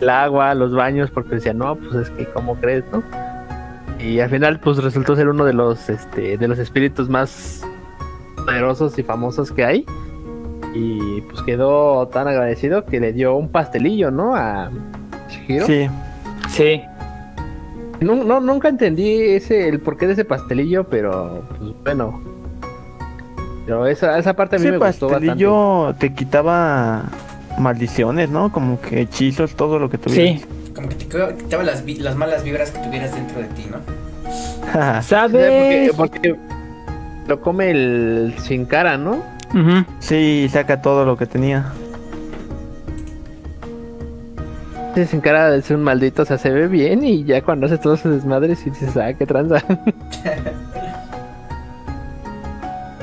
el 0.00 0.08
agua, 0.08 0.54
los 0.54 0.72
baños, 0.74 1.10
porque 1.10 1.34
decían, 1.36 1.58
no, 1.58 1.76
pues 1.76 1.94
es 1.94 2.10
que 2.10 2.24
cómo 2.26 2.54
crees, 2.56 2.84
¿no? 2.92 3.02
Y 3.98 4.20
al 4.20 4.30
final 4.30 4.60
pues 4.60 4.76
resultó 4.82 5.16
ser 5.16 5.28
uno 5.28 5.44
de 5.44 5.52
los 5.54 5.88
este 5.90 6.36
de 6.38 6.46
los 6.48 6.58
espíritus 6.58 7.08
más 7.08 7.66
poderosos 8.36 8.98
y 8.98 9.02
famosos 9.02 9.50
que 9.50 9.64
hay. 9.64 9.86
Y 10.74 11.20
pues 11.22 11.42
quedó 11.42 12.06
tan 12.08 12.28
agradecido 12.28 12.84
que 12.84 13.00
le 13.00 13.12
dio 13.12 13.34
un 13.36 13.48
pastelillo, 13.48 14.10
¿no? 14.10 14.36
A 14.36 14.70
Shihiro. 15.28 15.66
Sí. 15.66 15.88
Sí. 16.50 16.82
No, 18.00 18.14
no, 18.16 18.40
nunca 18.40 18.68
entendí 18.68 19.20
ese 19.20 19.68
el 19.68 19.80
porqué 19.80 20.06
de 20.06 20.14
ese 20.14 20.24
pastelillo, 20.24 20.84
pero 20.84 21.42
pues 21.58 21.72
bueno. 21.84 22.20
Pero 23.66 23.86
esa, 23.86 24.18
esa 24.18 24.34
parte 24.34 24.56
a 24.56 24.58
mí 24.58 24.66
Ese 24.66 24.78
me 24.78 24.78
gustó 24.86 25.06
bastante. 25.06 25.26
pastelillo 25.28 25.94
te 25.98 26.14
quitaba 26.14 27.04
maldiciones, 27.58 28.30
¿no? 28.30 28.50
Como 28.52 28.80
que 28.80 29.02
hechizos, 29.02 29.54
todo 29.54 29.78
lo 29.78 29.90
que 29.90 29.98
tuvieras. 29.98 30.40
Sí. 30.40 30.46
Como 30.74 30.88
que 30.88 30.94
te 30.94 31.04
quitaba- 31.04 31.32
quitaba 31.34 31.62
las, 31.62 31.84
malas 32.16 32.42
vibras 32.44 32.70
que 32.70 32.78
tuvieras 32.80 33.14
dentro 33.14 33.40
de 33.40 33.48
ti, 33.48 33.66
¿no? 33.70 33.78
¿Sabes? 35.02 35.92
Porque, 35.96 36.20
porque 36.30 36.36
lo 37.28 37.40
come 37.40 37.70
el 37.70 38.34
sin 38.38 38.64
cara, 38.64 38.96
¿no? 38.96 39.18
Ujú. 39.54 39.84
Sí, 39.98 40.48
saca 40.50 40.80
todo 40.80 41.04
lo 41.04 41.16
que 41.16 41.26
tenía. 41.26 41.72
Ese 44.92 45.06
sin 45.06 45.20
cara 45.20 45.54
es 45.54 45.70
un 45.70 45.82
maldito, 45.82 46.22
o 46.22 46.24
sea, 46.24 46.36
se 46.36 46.50
ve 46.50 46.66
bien 46.66 47.04
y 47.04 47.24
ya 47.24 47.42
cuando 47.42 47.66
hace 47.66 47.78
todos 47.78 48.00
sus 48.00 48.12
desmadres 48.12 48.66
y 48.66 48.70
dices, 48.70 48.96
ah, 48.96 49.12
qué 49.14 49.24
tranza. 49.24 49.60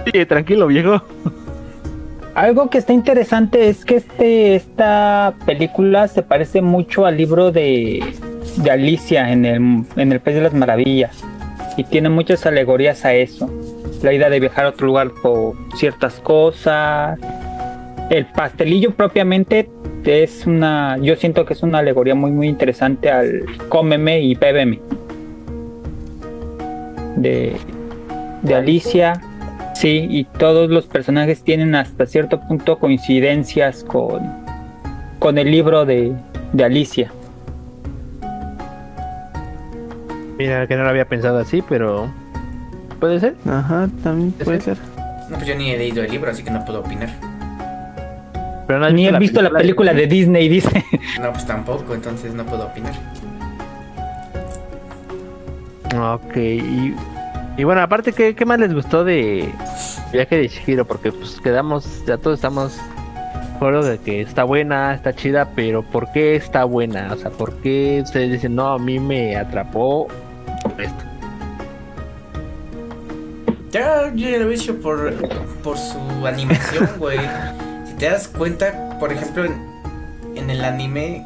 sí, 0.06 0.26
tranquilo, 0.26 0.68
viejo. 0.68 1.02
Algo 2.36 2.70
que 2.70 2.78
está 2.78 2.94
interesante 2.94 3.70
es 3.70 3.84
que 3.84 3.96
este, 3.96 4.56
esta 4.56 5.34
película 5.46 6.08
se 6.08 6.22
parece 6.24 6.62
mucho 6.62 7.06
al 7.06 7.18
libro 7.18 7.52
de, 7.52 8.04
de 8.58 8.72
Alicia 8.72 9.32
en 9.32 9.46
el, 9.46 9.86
en 9.96 10.12
el 10.12 10.20
País 10.20 10.36
de 10.36 10.44
las 10.44 10.54
Maravillas. 10.54 11.24
Y 11.78 11.84
tiene 11.84 12.10
muchas 12.10 12.46
alegorías 12.46 13.06
a 13.06 13.14
eso. 13.14 13.50
La 14.04 14.14
idea 14.14 14.30
de 14.30 14.40
viajar 14.40 14.66
a 14.66 14.70
otro 14.70 14.88
lugar 14.88 15.12
por 15.22 15.56
ciertas 15.76 16.20
cosas. 16.20 17.20
El 18.10 18.26
pastelillo 18.28 18.92
propiamente 18.92 19.70
es 20.06 20.46
una, 20.46 20.98
yo 21.02 21.16
siento 21.16 21.46
que 21.46 21.54
es 21.54 21.64
una 21.64 21.80
alegoría 21.80 22.16
muy 22.16 22.32
muy 22.32 22.48
interesante 22.48 23.10
al 23.10 23.46
cómeme 23.70 24.22
y 24.22 24.36
bébeme. 24.36 24.80
De, 27.18 27.58
de 28.44 28.56
Alicia, 28.56 29.20
Sí, 29.78 30.08
y 30.10 30.24
todos 30.24 30.72
los 30.72 30.88
personajes 30.88 31.44
tienen 31.44 31.76
hasta 31.76 32.08
cierto 32.08 32.40
punto 32.40 32.80
coincidencias 32.80 33.84
con, 33.84 34.24
con 35.20 35.38
el 35.38 35.52
libro 35.52 35.86
de, 35.86 36.16
de 36.52 36.64
Alicia. 36.64 37.12
Mira, 40.40 40.66
que 40.66 40.76
no 40.76 40.82
lo 40.82 40.90
había 40.90 41.06
pensado 41.06 41.38
así, 41.38 41.62
pero 41.70 42.12
puede 43.00 43.20
ser. 43.20 43.36
Ajá, 43.46 43.88
también 44.04 44.32
puede 44.32 44.62
ser. 44.62 44.78
No, 45.30 45.36
pues 45.36 45.48
yo 45.48 45.56
ni 45.56 45.72
he 45.72 45.78
leído 45.78 46.04
el 46.04 46.12
libro, 46.12 46.32
así 46.32 46.44
que 46.44 46.52
no 46.52 46.64
puedo 46.66 46.80
opinar. 46.80 47.10
Pero 48.66 48.80
no 48.80 48.86
has 48.86 48.94
Ni 48.94 49.08
he 49.08 49.18
visto 49.18 49.42
la 49.42 49.50
película 49.50 49.94
de 49.94 50.08
Disney, 50.08 50.50
dice. 50.50 50.84
No, 51.22 51.32
pues 51.32 51.46
tampoco, 51.46 51.94
entonces 51.94 52.34
no 52.34 52.46
puedo 52.46 52.66
opinar. 52.66 52.94
Ok, 55.96 56.36
y, 56.36 56.94
y 57.58 57.64
bueno, 57.64 57.82
aparte, 57.82 58.14
¿qué, 58.14 58.36
¿qué 58.36 58.46
más 58.46 58.60
les 58.60 58.74
gustó 58.74 59.04
de 59.04 59.50
Viaje 60.12 60.38
de 60.38 60.48
Shihiro? 60.48 60.86
Porque 60.86 61.12
pues 61.12 61.40
quedamos, 61.42 62.04
ya 62.06 62.18
todos 62.18 62.38
estamos 62.38 62.78
acuerdo 63.58 63.82
de 63.84 63.98
que 63.98 64.22
está 64.22 64.44
buena, 64.44 64.94
está 64.94 65.14
chida, 65.14 65.50
pero 65.56 65.82
¿por 65.82 66.12
qué 66.12 66.36
está 66.36 66.64
buena? 66.64 67.12
O 67.12 67.18
sea, 67.18 67.32
¿por 67.32 67.56
qué 67.56 68.02
ustedes 68.04 68.32
dicen, 68.32 68.56
no, 68.56 68.68
a 68.68 68.78
mí 68.78 69.00
me 69.00 69.36
atrapó 69.36 70.08
esto? 70.78 71.07
Ya, 73.72 74.12
yo 74.16 74.30
ya 74.30 74.38
lo 74.40 74.52
he 74.52 74.74
por, 74.74 75.14
por 75.62 75.78
su 75.78 76.26
animación, 76.26 76.90
güey. 76.98 77.20
Si 77.86 77.94
te 77.96 78.06
das 78.10 78.28
cuenta, 78.28 78.98
por 79.00 79.12
ejemplo, 79.12 79.46
en, 79.46 79.54
en 80.36 80.50
el 80.50 80.64
anime, 80.64 81.26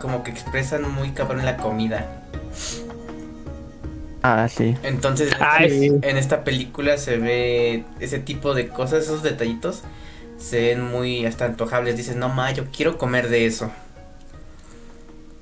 como 0.00 0.22
que 0.22 0.30
expresan 0.30 0.90
muy 0.92 1.10
cabrón 1.12 1.44
la 1.44 1.56
comida. 1.56 2.22
Ah, 4.22 4.48
sí. 4.48 4.76
Entonces, 4.82 5.32
Ah, 5.40 5.58
en- 5.64 5.72
es- 5.96 6.02
en 6.02 6.16
esta 6.16 6.44
película 6.44 6.98
se 6.98 7.16
ve 7.16 7.84
ese 8.00 8.18
tipo 8.18 8.54
de 8.54 8.68
cosas, 8.68 9.04
esos 9.04 9.22
detallitos, 9.22 9.82
se 10.38 10.60
ven 10.68 10.82
muy 10.82 11.26
hasta 11.26 11.44
antojables. 11.44 11.96
Dices, 11.96 12.16
no 12.16 12.28
ma, 12.28 12.50
yo 12.52 12.64
quiero 12.74 12.98
comer 12.98 13.28
de 13.28 13.46
eso. 13.46 13.70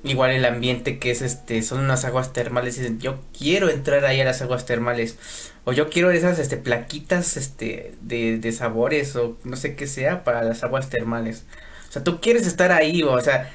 Igual 0.05 0.31
el 0.31 0.45
ambiente 0.45 0.99
que 0.99 1.11
es 1.11 1.21
este, 1.21 1.61
son 1.63 1.79
unas 1.79 2.05
aguas 2.05 2.31
termales. 2.31 2.77
Dicen, 2.77 2.99
yo 2.99 3.19
quiero 3.37 3.69
entrar 3.69 4.05
ahí 4.05 4.21
a 4.21 4.25
las 4.25 4.41
aguas 4.41 4.65
termales. 4.65 5.17
O 5.63 5.73
yo 5.73 5.89
quiero 5.89 6.11
esas 6.11 6.37
este, 6.39 6.57
plaquitas 6.57 7.37
este, 7.37 7.95
de, 8.01 8.37
de 8.37 8.51
sabores 8.51 9.15
o 9.15 9.35
no 9.43 9.57
sé 9.57 9.75
qué 9.75 9.87
sea 9.87 10.23
para 10.23 10.43
las 10.43 10.63
aguas 10.63 10.89
termales. 10.89 11.43
O 11.89 11.91
sea, 11.91 12.03
tú 12.03 12.21
quieres 12.21 12.45
estar 12.45 12.71
ahí, 12.71 13.01
o 13.01 13.19
sea, 13.19 13.51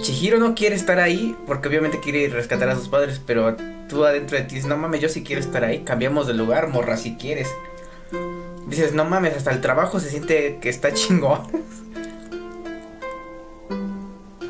Chihiro 0.00 0.38
no 0.38 0.54
quiere 0.54 0.76
estar 0.76 1.00
ahí 1.00 1.36
porque 1.46 1.68
obviamente 1.68 2.00
quiere 2.00 2.28
rescatar 2.28 2.68
a 2.68 2.76
sus 2.76 2.88
padres, 2.88 3.20
pero 3.24 3.56
tú 3.88 4.04
adentro 4.04 4.36
de 4.36 4.44
ti 4.44 4.56
dices, 4.56 4.68
no 4.68 4.76
mames, 4.76 5.00
yo 5.00 5.08
sí 5.08 5.22
quiero 5.22 5.40
estar 5.40 5.64
ahí, 5.64 5.80
cambiamos 5.80 6.26
de 6.26 6.34
lugar, 6.34 6.68
morra, 6.68 6.96
si 6.96 7.16
quieres. 7.16 7.48
Dices, 8.68 8.92
no 8.94 9.04
mames, 9.04 9.36
hasta 9.36 9.50
el 9.50 9.60
trabajo 9.60 10.00
se 10.00 10.10
siente 10.10 10.58
que 10.60 10.68
está 10.68 10.92
chingón. 10.94 11.40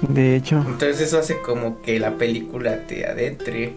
De 0.09 0.37
hecho, 0.37 0.57
Entonces 0.67 1.01
eso 1.01 1.19
hace 1.19 1.39
como 1.41 1.81
que 1.83 1.99
la 1.99 2.13
película 2.13 2.87
te 2.87 3.07
adentre. 3.07 3.75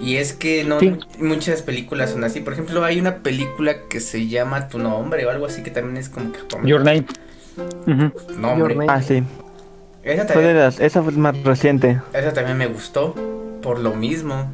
Y 0.00 0.16
es 0.16 0.32
que 0.34 0.62
no 0.64 0.78
Sí. 0.78 0.94
muchas 1.18 1.62
películas 1.62 2.10
son 2.10 2.22
así. 2.24 2.40
Por 2.40 2.52
ejemplo, 2.52 2.84
hay 2.84 3.00
una 3.00 3.16
película 3.22 3.82
que 3.88 4.00
se 4.00 4.26
llama 4.28 4.68
Tu 4.68 4.78
nombre 4.78 5.24
o 5.26 5.30
algo 5.30 5.46
así 5.46 5.62
que 5.62 5.70
también 5.70 5.96
es 5.96 6.08
como 6.08 6.32
que 6.32 6.38
japonés. 6.40 6.66
Your 6.68 6.84
Name. 6.84 7.06
Nombre. 8.38 8.74
Your 8.74 8.76
Name. 8.76 8.86
ah, 8.92 9.02
sí. 9.02 9.22
Esa 10.02 10.24
Fue 10.26 10.34
también, 10.34 10.56
las, 10.58 10.78
esa 10.78 11.02
fue 11.02 11.12
más 11.12 11.42
reciente. 11.42 12.00
esa 12.12 12.32
también 12.32 12.56
me 12.58 12.66
gustó 12.66 13.14
por 13.62 13.78
lo 13.80 13.94
mismo. 13.94 14.50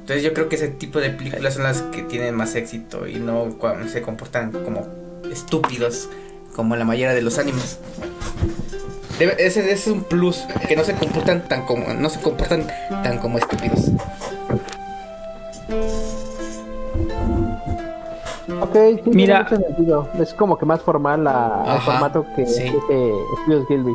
Entonces 0.00 0.22
yo 0.24 0.32
creo 0.32 0.48
que 0.48 0.56
ese 0.56 0.68
tipo 0.68 1.00
de 1.00 1.10
películas 1.10 1.54
son 1.54 1.64
las 1.64 1.82
que 1.82 2.02
tienen 2.02 2.34
más 2.34 2.54
éxito 2.54 3.06
y 3.06 3.16
no 3.16 3.56
cuando 3.58 3.88
se 3.88 4.02
comportan 4.02 4.50
como 4.52 4.86
estúpidos 5.30 6.08
como 6.56 6.74
la 6.74 6.84
mayoría 6.84 7.14
de 7.14 7.20
los 7.22 7.38
animes. 7.38 7.78
Debe- 9.18 9.36
ese, 9.38 9.60
ese 9.60 9.72
es 9.72 9.86
un 9.88 10.02
plus 10.02 10.44
que 10.66 10.74
no 10.74 10.82
se 10.84 10.94
comportan 10.94 11.42
tan 11.48 11.64
como 11.66 11.92
no 11.94 12.08
se 12.10 12.20
comportan 12.20 12.66
tan 13.04 13.18
como 13.18 13.38
estúpidos. 13.38 13.90
Ok, 18.60 18.72
sí, 18.72 19.00
tiene 19.04 19.16
Mira. 19.16 19.42
mucho 19.42 19.56
sentido. 19.56 20.08
Es 20.18 20.32
como 20.34 20.56
que 20.58 20.64
más 20.66 20.80
formal 20.80 21.24
la, 21.24 21.62
el 21.76 21.80
formato 21.82 22.26
que 22.34 22.46
sí. 22.46 22.62
este 22.64 23.12
Studios 23.42 23.66
Gilby. 23.68 23.92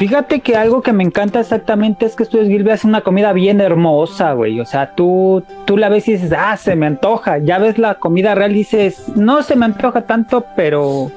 Fíjate 0.00 0.40
que 0.40 0.56
algo 0.56 0.80
que 0.80 0.94
me 0.94 1.04
encanta 1.04 1.40
exactamente 1.40 2.06
es 2.06 2.16
que 2.16 2.24
Studios 2.24 2.48
Gilby 2.48 2.70
hace 2.70 2.86
una 2.86 3.02
comida 3.02 3.34
bien 3.34 3.60
hermosa, 3.60 4.32
güey. 4.32 4.58
O 4.58 4.64
sea, 4.64 4.94
tú, 4.94 5.44
tú 5.66 5.76
la 5.76 5.90
ves 5.90 6.08
y 6.08 6.12
dices, 6.12 6.32
ah, 6.34 6.56
se 6.56 6.74
me 6.74 6.86
antoja. 6.86 7.36
Ya 7.36 7.58
ves 7.58 7.76
la 7.76 7.96
comida 7.96 8.34
real 8.34 8.52
y 8.52 8.60
dices, 8.60 9.10
no 9.14 9.42
se 9.42 9.56
me 9.56 9.66
antoja 9.66 10.06
tanto, 10.06 10.46
pero. 10.56 11.10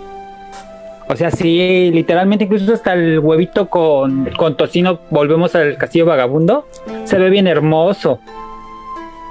O 1.07 1.15
sea, 1.15 1.31
sí, 1.31 1.91
literalmente, 1.93 2.43
incluso 2.43 2.73
hasta 2.73 2.91
el 2.91 3.19
huevito 3.19 3.69
con, 3.69 4.29
con 4.37 4.57
tocino, 4.57 4.99
volvemos 5.09 5.55
al 5.55 5.77
castillo 5.77 6.05
vagabundo, 6.05 6.67
se 7.05 7.17
ve 7.17 7.29
bien 7.29 7.47
hermoso. 7.47 8.19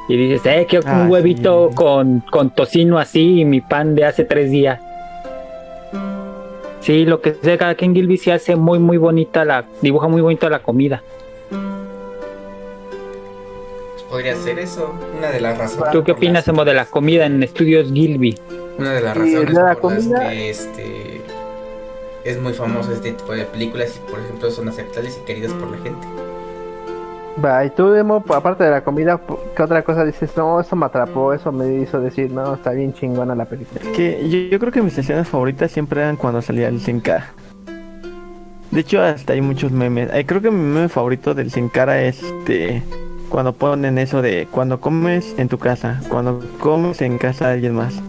Y 0.08 0.16
dices, 0.16 0.46
eh, 0.46 0.66
quiero 0.66 0.86
Ah, 0.88 1.02
un 1.02 1.10
huevito 1.10 1.68
sí. 1.68 1.76
con, 1.76 2.20
con 2.30 2.48
tocino 2.48 2.98
así 2.98 3.40
y 3.40 3.44
mi 3.44 3.60
pan 3.60 3.94
de 3.94 4.06
hace 4.06 4.24
tres 4.24 4.50
días. 4.50 4.80
Sí, 6.82 7.04
lo 7.04 7.20
que 7.20 7.34
sea, 7.34 7.56
cada 7.58 7.74
quien 7.76 7.94
Gilby 7.94 8.18
sí 8.18 8.30
hace 8.30 8.56
muy, 8.56 8.78
muy 8.78 8.96
bonita 8.96 9.44
la, 9.44 9.64
dibuja 9.80 10.08
muy 10.08 10.20
bonita 10.20 10.50
la 10.50 10.62
comida. 10.62 11.02
Podría 14.10 14.36
ser 14.36 14.58
eso, 14.58 14.92
una 15.16 15.30
de 15.30 15.40
las 15.40 15.56
razones. 15.56 15.90
¿Tú 15.92 16.04
qué 16.04 16.12
opinas, 16.12 16.46
Emo, 16.46 16.64
de 16.66 16.74
la 16.74 16.84
comida 16.84 17.24
en 17.24 17.42
estudios 17.42 17.90
Gilby? 17.92 18.36
Una 18.78 18.92
de 18.92 19.00
las 19.00 19.16
razones 19.16 19.52
la 19.54 19.74
por 19.76 19.92
las 19.92 20.02
comida- 20.04 20.28
que 20.28 20.50
este 20.50 21.20
es 22.24 22.38
muy 22.40 22.52
famoso 22.52 22.92
este 22.92 23.12
tipo 23.12 23.32
de 23.32 23.44
películas 23.44 23.96
y 23.96 24.10
por 24.10 24.20
ejemplo 24.20 24.50
son 24.50 24.68
aceptables 24.68 25.18
y 25.20 25.24
queridas 25.24 25.52
por 25.52 25.70
la 25.70 25.78
gente. 25.78 26.06
Va, 27.42 27.64
y 27.64 27.70
tú, 27.70 27.90
Demo, 27.90 28.22
aparte 28.28 28.64
de 28.64 28.70
la 28.70 28.84
comida, 28.84 29.20
¿qué 29.56 29.62
otra 29.62 29.82
cosa 29.82 30.04
dices? 30.04 30.36
No, 30.36 30.60
eso 30.60 30.76
me 30.76 30.86
atrapó, 30.86 31.32
eso 31.32 31.50
me 31.50 31.80
hizo 31.80 32.00
decir, 32.00 32.30
no, 32.30 32.54
está 32.54 32.72
bien 32.72 32.92
chingona 32.92 33.34
la 33.34 33.46
película. 33.46 33.80
Que 33.96 34.28
yo, 34.28 34.38
yo 34.50 34.58
creo 34.58 34.72
que 34.72 34.82
mis 34.82 34.96
escenas 34.98 35.28
favoritas 35.28 35.70
siempre 35.70 36.02
eran 36.02 36.16
cuando 36.16 36.42
salía 36.42 36.68
el 36.68 36.80
Sin 36.80 37.00
Cara. 37.00 37.32
De 38.70 38.80
hecho, 38.80 39.02
hasta 39.02 39.32
hay 39.32 39.40
muchos 39.40 39.72
memes. 39.72 40.10
Creo 40.26 40.40
que 40.40 40.50
mi 40.50 40.62
meme 40.62 40.88
favorito 40.88 41.34
del 41.34 41.50
Sin 41.50 41.68
Cara 41.68 42.02
es 42.02 42.22
este, 42.22 42.82
cuando 43.28 43.54
ponen 43.54 43.98
eso 43.98 44.20
de 44.20 44.46
cuando 44.50 44.80
comes 44.80 45.34
en 45.38 45.48
tu 45.48 45.58
casa, 45.58 46.00
cuando 46.08 46.42
comes 46.60 47.00
en 47.00 47.18
casa 47.18 47.48
de 47.48 47.54
alguien 47.54 47.74
más. 47.74 48.02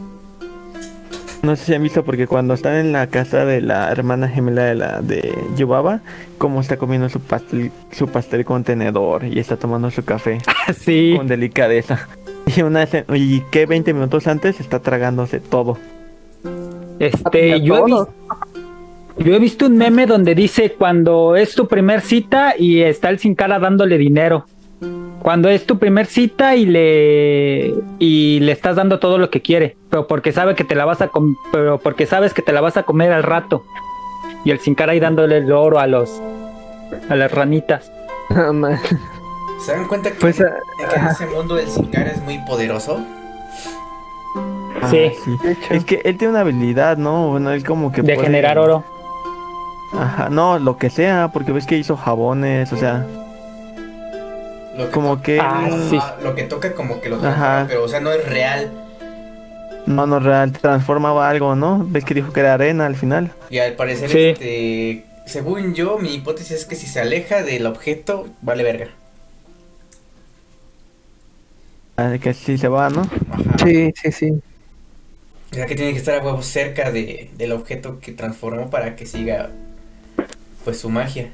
No 1.43 1.57
sé 1.57 1.65
si 1.65 1.73
han 1.73 1.83
visto 1.83 2.05
porque 2.05 2.25
cuando 2.25 2.53
están 2.53 2.75
en 2.75 2.93
la 2.93 3.07
casa 3.07 3.43
de 3.43 3.59
la 3.59 3.91
hermana 3.91 4.29
gemela 4.29 4.63
de 4.63 4.75
la 4.75 5.01
de 5.01 5.35
Yubaba, 5.57 5.99
como 6.37 6.61
está 6.61 6.77
comiendo 6.77 7.09
su 7.09 7.19
pastel, 7.19 7.69
su 7.91 8.07
pastel 8.07 8.45
con 8.45 8.63
tenedor 8.63 9.25
y 9.25 9.39
está 9.39 9.57
tomando 9.57 9.91
su 9.91 10.05
café 10.05 10.37
Sí, 10.73 11.15
con 11.17 11.27
delicadeza. 11.27 12.07
Y 12.55 12.61
una 12.61 12.87
y 13.13 13.41
que 13.51 13.65
20 13.65 13.93
minutos 13.93 14.27
antes 14.27 14.61
está 14.61 14.79
tragándose 14.79 15.41
todo. 15.41 15.77
este, 16.99 17.59
yo 17.59 17.87
he, 17.87 19.23
yo 19.25 19.35
he 19.35 19.39
visto 19.39 19.65
un 19.65 19.75
meme 19.75 20.05
donde 20.05 20.35
dice 20.35 20.71
cuando 20.71 21.35
es 21.35 21.55
tu 21.55 21.67
primer 21.67 21.99
cita 21.99 22.55
y 22.57 22.83
está 22.83 23.09
el 23.09 23.19
sin 23.19 23.35
cara 23.35 23.59
dándole 23.59 23.97
dinero. 23.97 24.45
Cuando 25.21 25.47
es 25.49 25.65
tu 25.65 25.79
primer 25.79 26.05
cita 26.05 26.55
y 26.55 26.65
le 26.65 27.73
y 27.99 28.39
le 28.41 28.51
estás 28.51 28.75
dando 28.75 28.99
todo 28.99 29.17
lo 29.17 29.29
que 29.29 29.41
quiere, 29.41 29.77
pero 29.89 30.05
porque 30.07 30.31
sabe 30.33 30.53
que 30.55 30.63
te 30.65 30.75
la 30.75 30.83
vas 30.85 31.01
a 31.01 31.07
com- 31.07 31.35
pero 31.51 31.77
porque 31.79 32.05
sabes 32.05 32.33
que 32.33 32.41
te 32.41 32.51
la 32.51 32.59
vas 32.61 32.75
a 32.77 32.83
comer 32.83 33.11
al 33.13 33.23
rato. 33.23 33.63
Y 34.43 34.51
el 34.51 34.59
sin 34.59 34.75
cara 34.75 34.91
ahí 34.91 34.99
dándole 34.99 35.37
el 35.37 35.51
oro 35.51 35.79
a 35.79 35.87
los 35.87 36.21
a 37.09 37.15
las 37.15 37.31
ranitas. 37.31 37.89
¿Se 39.65 39.71
dan 39.71 39.87
cuenta 39.87 40.09
que, 40.11 40.15
Pues, 40.19 40.39
en- 40.41 40.47
ah, 40.47 40.51
que 40.77 40.83
en 40.95 41.01
ajá. 41.01 41.11
ese 41.11 41.25
mundo 41.27 41.57
el 41.57 41.67
Sin 41.69 41.85
Cara 41.85 42.11
es 42.11 42.21
muy 42.23 42.37
poderoso? 42.39 42.99
Ah, 44.81 44.87
Sí. 44.89 45.11
Es 45.69 45.85
que 45.85 46.01
él 46.03 46.17
tiene 46.17 46.31
una 46.33 46.41
habilidad, 46.41 46.97
¿no? 46.97 47.29
Bueno, 47.29 47.51
él 47.51 47.63
como 47.63 47.91
que 47.93 48.01
De 48.01 48.15
puede- 48.15 48.25
generar 48.27 48.57
oro. 48.57 48.83
Ajá, 49.97 50.27
no, 50.29 50.59
lo 50.59 50.75
que 50.77 50.89
sea, 50.89 51.29
porque 51.31 51.51
ves 51.53 51.65
que 51.65 51.77
hizo 51.77 51.95
jabones, 51.95 52.73
o 52.73 52.77
sea, 52.77 53.05
Lo 54.77 54.85
que 54.85 54.91
como 54.91 55.21
que 55.21 55.39
Ah, 55.39 55.69
sí. 55.89 55.99
Lo 56.23 56.33
que 56.35 56.43
toca 56.43 56.73
como 56.73 56.99
que 57.01 57.09
lo 57.09 57.17
Ajá. 57.17 57.21
transforma, 57.21 57.67
pero 57.67 57.83
o 57.83 57.87
sea, 57.87 57.99
no 57.99 58.11
es 58.11 58.25
real. 58.27 58.71
no, 59.85 60.07
no 60.07 60.19
real, 60.19 60.51
transformaba 60.53 61.29
algo, 61.29 61.55
¿no? 61.55 61.85
Ves 61.87 62.05
que 62.05 62.13
dijo 62.13 62.31
que 62.33 62.39
era 62.39 62.53
arena 62.53 62.85
al 62.85 62.95
final. 62.95 63.31
Y 63.49 63.59
al 63.59 63.73
parecer, 63.73 64.09
Sí. 64.09 64.17
este, 64.29 65.05
según 65.25 65.73
yo, 65.75 65.97
mi 65.99 66.13
hipótesis 66.15 66.51
es 66.59 66.65
que 66.65 66.75
si 66.75 66.87
se 66.87 66.99
aleja 67.01 67.43
del 67.43 67.65
objeto, 67.65 68.27
vale 68.41 68.63
verga. 68.63 68.87
Ah, 71.97 72.17
Que 72.21 72.33
sí 72.33 72.57
se 72.57 72.67
va, 72.67 72.89
¿no? 72.89 73.01
Ajá. 73.01 73.57
Sí, 73.63 73.91
sí, 74.01 74.11
sí. 74.11 74.31
O 75.51 75.55
sea 75.55 75.67
que 75.67 75.75
tiene 75.75 75.91
que 75.91 75.99
estar 75.99 76.19
a 76.19 76.23
huevo 76.23 76.41
cerca 76.41 76.91
de, 76.91 77.29
del 77.37 77.51
objeto 77.51 77.99
que 77.99 78.11
transformó 78.11 78.71
para 78.71 78.95
que 78.95 79.05
siga 79.05 79.51
pues 80.63 80.79
su 80.79 80.89
magia. 80.89 81.31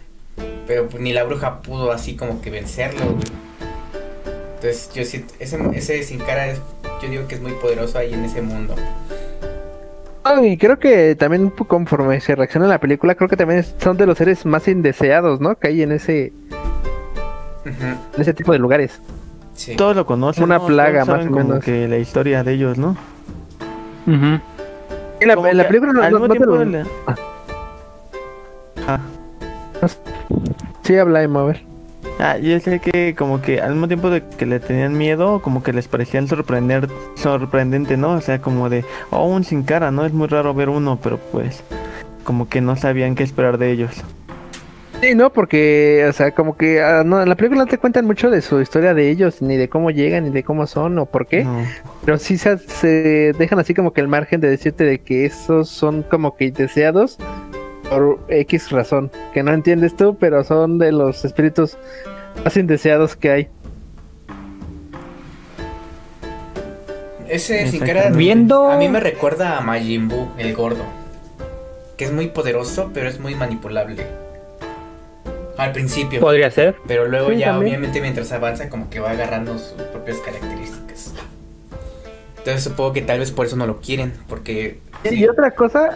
Pero 0.67 0.87
pues, 0.87 1.01
ni 1.01 1.13
la 1.13 1.23
bruja 1.23 1.61
pudo 1.61 1.91
así 1.91 2.15
como 2.15 2.41
que 2.41 2.49
vencerlo, 2.51 3.05
güey. 3.05 3.25
Entonces 4.55 4.91
yo 4.93 5.03
siento, 5.05 5.33
ese, 5.39 5.57
ese 5.73 6.03
sin 6.03 6.19
cara 6.19 6.47
es, 6.47 6.59
yo 7.01 7.09
digo 7.09 7.27
que 7.27 7.35
es 7.35 7.41
muy 7.41 7.53
poderoso 7.53 7.97
ahí 7.97 8.13
en 8.13 8.25
ese 8.25 8.41
mundo. 8.41 8.75
Ah, 10.23 10.41
y 10.43 10.57
creo 10.57 10.77
que 10.77 11.15
también 11.15 11.49
conforme 11.49 12.19
se 12.19 12.35
reacciona 12.35 12.65
en 12.65 12.71
la 12.71 12.79
película, 12.79 13.15
creo 13.15 13.29
que 13.29 13.37
también 13.37 13.63
son 13.79 13.95
de 13.97 14.05
los 14.05 14.17
seres 14.17 14.45
más 14.45 14.67
indeseados, 14.67 15.39
¿no? 15.39 15.55
Que 15.57 15.69
hay 15.69 15.81
en 15.81 15.93
ese, 15.93 16.33
en 17.65 18.21
ese 18.21 18.33
tipo 18.33 18.51
de 18.51 18.59
lugares. 18.59 18.99
Sí. 19.55 19.75
Todos 19.75 19.95
lo 19.95 20.05
conocen. 20.05 20.43
Una 20.43 20.57
¿no? 20.57 20.67
plaga, 20.67 21.05
más 21.05 21.25
o 21.25 21.29
menos. 21.29 21.63
que 21.63 21.87
la 21.87 21.97
historia 21.97 22.43
de 22.43 22.53
ellos, 22.53 22.77
¿no? 22.77 22.95
En 24.07 24.41
la, 25.27 25.33
en 25.33 25.57
la 25.57 25.67
película 25.67 25.93
no, 25.93 26.19
no- 26.19 26.27
te 26.29 26.39
lo- 26.39 26.63
le- 26.65 26.83
Ah. 28.87 28.99
Sí, 30.83 30.97
habla 30.97 31.23
Emma, 31.23 31.41
a 31.41 31.45
ver. 31.45 31.69
Ah, 32.19 32.37
yo 32.37 32.59
sé 32.59 32.79
que 32.79 33.15
como 33.15 33.41
que 33.41 33.61
al 33.61 33.71
mismo 33.71 33.87
tiempo 33.87 34.09
de 34.09 34.23
que 34.23 34.45
le 34.45 34.59
tenían 34.59 34.97
miedo, 34.97 35.41
como 35.41 35.63
que 35.63 35.71
les 35.71 35.87
parecían 35.87 36.27
sorprender, 36.27 36.89
sorprendente, 37.15 37.95
¿no? 37.95 38.11
O 38.11 38.21
sea, 38.21 38.41
como 38.41 38.69
de, 38.69 38.83
oh, 39.09 39.25
un 39.25 39.43
sin 39.45 39.63
cara, 39.63 39.89
¿no? 39.91 40.05
Es 40.05 40.11
muy 40.11 40.27
raro 40.27 40.53
ver 40.53 40.67
uno, 40.67 40.99
pero 41.01 41.17
pues 41.17 41.63
como 42.25 42.49
que 42.49 42.59
no 42.59 42.75
sabían 42.75 43.15
qué 43.15 43.23
esperar 43.23 43.57
de 43.57 43.71
ellos. 43.71 43.91
Sí, 45.01 45.15
no, 45.15 45.31
porque, 45.31 46.05
o 46.09 46.11
sea, 46.11 46.31
como 46.31 46.57
que 46.57 46.81
ah, 46.81 47.03
no, 47.05 47.21
en 47.21 47.29
la 47.29 47.35
película 47.35 47.61
no 47.61 47.67
te 47.67 47.77
cuentan 47.77 48.05
mucho 48.05 48.29
de 48.29 48.41
su 48.41 48.59
historia 48.59 48.93
de 48.93 49.09
ellos, 49.09 49.41
ni 49.41 49.55
de 49.55 49.69
cómo 49.69 49.89
llegan, 49.89 50.25
ni 50.25 50.29
de 50.29 50.43
cómo 50.43 50.67
son 50.67 50.99
o 50.99 51.05
por 51.05 51.25
qué. 51.25 51.45
No. 51.45 51.63
Pero 52.03 52.17
sí 52.17 52.37
se, 52.37 52.57
se 52.57 53.33
dejan 53.37 53.59
así 53.59 53.73
como 53.73 53.93
que 53.93 54.01
el 54.01 54.09
margen 54.09 54.41
de 54.41 54.49
decirte 54.49 54.83
de 54.83 54.99
que 54.99 55.25
esos 55.25 55.69
son 55.69 56.03
como 56.03 56.35
que 56.35 56.51
deseados 56.51 57.17
por 57.89 58.19
X 58.29 58.71
razón, 58.71 59.11
que 59.33 59.43
no 59.43 59.51
entiendes 59.53 59.95
tú, 59.95 60.15
pero 60.19 60.43
son 60.43 60.77
de 60.77 60.91
los 60.91 61.25
espíritus 61.25 61.77
más 62.43 62.55
indeseados 62.57 63.15
que 63.15 63.31
hay. 63.31 63.47
Ese 67.27 67.67
sin 67.67 67.81
cara 67.81 68.09
Viendo- 68.09 68.71
a 68.71 68.77
mí 68.77 68.89
me 68.89 68.99
recuerda 68.99 69.57
a 69.57 69.61
Majin 69.61 70.07
Buu, 70.07 70.29
el 70.37 70.55
gordo. 70.55 70.83
Que 71.95 72.05
es 72.05 72.11
muy 72.11 72.27
poderoso, 72.27 72.89
pero 72.93 73.07
es 73.09 73.19
muy 73.19 73.35
manipulable. 73.35 74.05
Al 75.57 75.73
principio. 75.73 76.21
Podría 76.21 76.49
ser. 76.49 76.75
Pero 76.87 77.05
luego 77.07 77.29
Sí, 77.31 77.37
ya 77.37 77.47
también. 77.47 77.75
obviamente 77.75 78.01
mientras 78.01 78.31
avanza 78.31 78.69
como 78.69 78.89
que 78.89 78.99
va 78.99 79.11
agarrando 79.11 79.57
sus 79.59 79.73
propias 79.73 80.17
características. 80.19 81.13
Entonces 82.37 82.63
supongo 82.63 82.93
que 82.93 83.01
tal 83.01 83.19
vez 83.19 83.31
por 83.31 83.45
eso 83.45 83.57
no 83.57 83.67
lo 83.67 83.79
quieren, 83.81 84.13
porque... 84.27 84.79
Y 85.03 85.09
sí, 85.09 85.27
otra 85.27 85.51
cosa, 85.51 85.89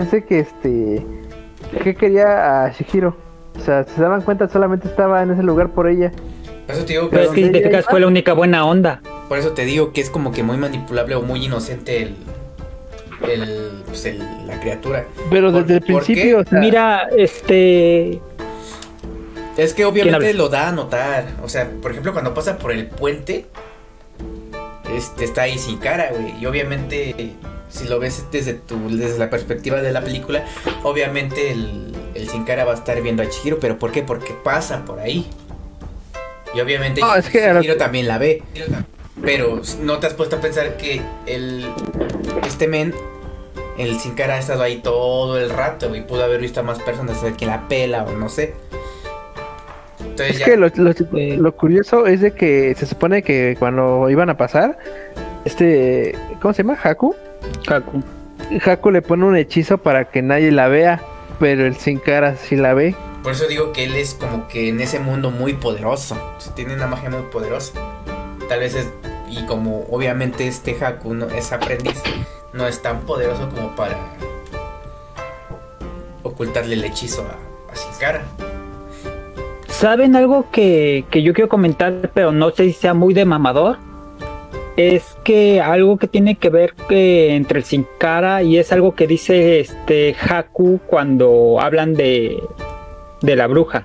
pensé 0.00 0.24
que 0.24 0.38
este, 0.40 1.04
que 1.84 1.94
quería 1.94 2.64
a 2.64 2.72
Shihiro. 2.72 3.14
O 3.56 3.60
sea, 3.60 3.84
si 3.84 3.94
se 3.94 4.00
daban 4.00 4.22
cuenta, 4.22 4.48
solamente 4.48 4.88
estaba 4.88 5.22
en 5.22 5.30
ese 5.32 5.42
lugar 5.42 5.68
por 5.70 5.86
ella. 5.88 6.10
por 6.66 6.74
eso 6.74 6.84
te 6.86 6.92
digo 6.94 7.08
Pero 7.10 7.22
que, 7.22 7.28
es 7.28 7.34
que 7.34 7.44
si 7.46 7.52
te 7.52 7.58
ella 7.58 7.68
fijas, 7.68 7.86
fue 7.90 8.00
la 8.00 8.06
única 8.06 8.32
buena 8.32 8.64
onda. 8.64 9.02
por 9.28 9.36
eso 9.38 9.52
te 9.52 9.64
digo 9.66 9.92
que 9.92 10.00
es 10.00 10.08
como 10.08 10.32
que 10.32 10.42
muy 10.42 10.56
manipulable 10.56 11.14
o 11.16 11.22
muy 11.22 11.44
inocente 11.44 12.02
el, 12.02 12.16
el, 13.28 13.82
pues, 13.86 14.06
el- 14.06 14.46
la 14.46 14.58
criatura. 14.60 15.04
Pero 15.30 15.52
¿Por- 15.52 15.62
desde 15.62 15.74
el 15.74 15.82
principio, 15.82 16.38
o 16.40 16.44
sea, 16.44 16.58
Mira, 16.60 17.08
este. 17.16 18.20
Es 19.58 19.74
que 19.74 19.84
obviamente 19.84 20.32
lo 20.32 20.48
da 20.48 20.68
a 20.68 20.72
notar. 20.72 21.26
O 21.44 21.48
sea, 21.50 21.68
por 21.82 21.90
ejemplo, 21.90 22.12
cuando 22.12 22.32
pasa 22.32 22.56
por 22.56 22.72
el 22.72 22.86
puente, 22.86 23.44
este 24.96 25.24
está 25.24 25.42
ahí 25.42 25.58
sin 25.58 25.76
cara, 25.78 26.08
güey. 26.12 26.34
Y 26.40 26.46
obviamente, 26.46 27.34
si 27.70 27.88
lo 27.88 27.98
ves 27.98 28.24
desde 28.32 28.54
tu, 28.54 28.96
desde 28.96 29.18
la 29.18 29.30
perspectiva 29.30 29.80
de 29.80 29.92
la 29.92 30.00
película, 30.02 30.44
obviamente 30.82 31.50
el, 31.52 31.94
el 32.14 32.28
sin 32.28 32.44
cara 32.44 32.64
va 32.64 32.72
a 32.72 32.74
estar 32.74 33.00
viendo 33.02 33.22
a 33.22 33.28
Chihiro. 33.28 33.58
¿Pero 33.60 33.78
por 33.78 33.92
qué? 33.92 34.02
Porque 34.02 34.34
pasa 34.44 34.84
por 34.84 34.98
ahí. 35.00 35.26
Y 36.54 36.60
obviamente 36.60 37.00
No, 37.00 37.14
es 37.14 37.28
que 37.28 37.46
ahora- 37.46 37.60
Chihiro 37.60 37.76
también 37.78 38.08
la 38.08 38.18
ve. 38.18 38.42
Pero 39.22 39.60
no 39.82 39.98
te 39.98 40.06
has 40.06 40.14
puesto 40.14 40.36
a 40.36 40.40
pensar 40.40 40.76
que 40.76 41.00
el 41.26 41.66
este 42.46 42.66
men, 42.68 42.94
el 43.78 43.98
sin 44.00 44.14
cara 44.14 44.34
ha 44.34 44.38
estado 44.38 44.62
ahí 44.62 44.78
todo 44.82 45.38
el 45.38 45.50
rato 45.50 45.94
y 45.94 46.00
pudo 46.00 46.24
haber 46.24 46.40
visto 46.40 46.60
a 46.60 46.62
más 46.62 46.78
personas 46.80 47.18
que 47.38 47.46
la 47.46 47.68
pela 47.68 48.04
o 48.04 48.12
no 48.12 48.28
sé. 48.28 48.54
Entonces 50.00 50.30
Es 50.30 50.38
ya- 50.38 50.44
que 50.46 50.56
lo, 50.56 50.68
lo- 50.74 50.92
lo 51.12 51.56
curioso 51.56 52.06
es 52.06 52.20
de 52.20 52.32
que 52.32 52.74
se 52.74 52.86
supone 52.86 53.22
que 53.22 53.56
cuando 53.58 54.08
iban 54.10 54.30
a 54.30 54.36
pasar, 54.36 54.78
este, 55.44 56.14
¿cómo 56.40 56.54
se 56.54 56.62
llama? 56.62 56.78
Haku. 56.82 57.14
Kaku. 57.66 58.02
Haku 58.64 58.90
le 58.90 59.02
pone 59.02 59.24
un 59.24 59.36
hechizo 59.36 59.78
para 59.78 60.10
que 60.10 60.22
nadie 60.22 60.50
la 60.50 60.68
vea, 60.68 61.00
pero 61.38 61.66
el 61.66 61.76
sin 61.76 61.98
cara 61.98 62.36
sí 62.36 62.56
la 62.56 62.74
ve. 62.74 62.94
Por 63.22 63.32
eso 63.32 63.46
digo 63.46 63.72
que 63.72 63.84
él 63.84 63.94
es 63.96 64.14
como 64.14 64.48
que 64.48 64.68
en 64.68 64.80
ese 64.80 64.98
mundo 64.98 65.30
muy 65.30 65.52
poderoso. 65.52 66.16
Tiene 66.54 66.74
una 66.74 66.86
magia 66.86 67.10
muy 67.10 67.22
poderosa. 67.30 67.72
Tal 68.48 68.60
vez 68.60 68.74
es. 68.74 68.90
Y 69.30 69.44
como 69.46 69.86
obviamente 69.90 70.48
este 70.48 70.76
Haku 70.82 71.14
no, 71.14 71.26
es 71.26 71.52
aprendiz, 71.52 72.02
no 72.52 72.66
es 72.66 72.82
tan 72.82 73.00
poderoso 73.02 73.48
como 73.50 73.76
para 73.76 73.96
ocultarle 76.24 76.74
el 76.74 76.84
hechizo 76.84 77.22
a, 77.22 77.72
a 77.72 77.76
Sin 77.76 77.92
Cara. 78.00 78.24
¿Saben 79.68 80.16
algo 80.16 80.50
que, 80.50 81.04
que 81.10 81.22
yo 81.22 81.32
quiero 81.32 81.48
comentar, 81.48 82.10
pero 82.12 82.32
no 82.32 82.50
sé 82.50 82.64
si 82.64 82.72
sea 82.72 82.92
muy 82.92 83.14
de 83.14 83.24
mamador? 83.24 83.78
Es 84.76 85.16
que 85.24 85.60
algo 85.60 85.98
que 85.98 86.06
tiene 86.06 86.36
que 86.36 86.48
ver 86.48 86.74
que 86.88 87.34
entre 87.34 87.58
el 87.58 87.64
sin 87.64 87.86
cara 87.98 88.42
y 88.42 88.56
es 88.56 88.72
algo 88.72 88.94
que 88.94 89.06
dice 89.06 89.60
este 89.60 90.14
Haku 90.14 90.80
cuando 90.86 91.60
hablan 91.60 91.94
de, 91.94 92.42
de 93.20 93.36
la 93.36 93.46
bruja. 93.46 93.84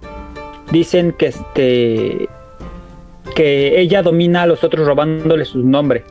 Dicen 0.71 1.11
que 1.11 1.27
este 1.27 2.29
que 3.35 3.79
ella 3.79 4.01
domina 4.01 4.43
a 4.43 4.47
los 4.47 4.63
otros 4.63 4.87
robándole 4.87 5.45
sus 5.45 5.65
nombres. 5.65 6.03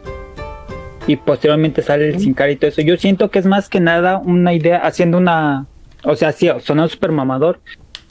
Y 1.07 1.17
posteriormente 1.17 1.83
sale 1.83 2.09
el 2.09 2.19
sin 2.19 2.35
cara 2.35 2.51
y 2.51 2.57
todo 2.57 2.69
eso. 2.69 2.83
Yo 2.83 2.97
siento 2.97 3.31
que 3.31 3.39
es 3.39 3.47
más 3.47 3.69
que 3.69 3.81
nada 3.81 4.19
una 4.19 4.53
idea, 4.55 4.79
haciendo 4.79 5.19
una. 5.19 5.67
O 6.03 6.17
sea, 6.17 6.33
sí, 6.33 6.49
sonando 6.61 6.89
súper 6.89 7.13
mamador 7.13 7.61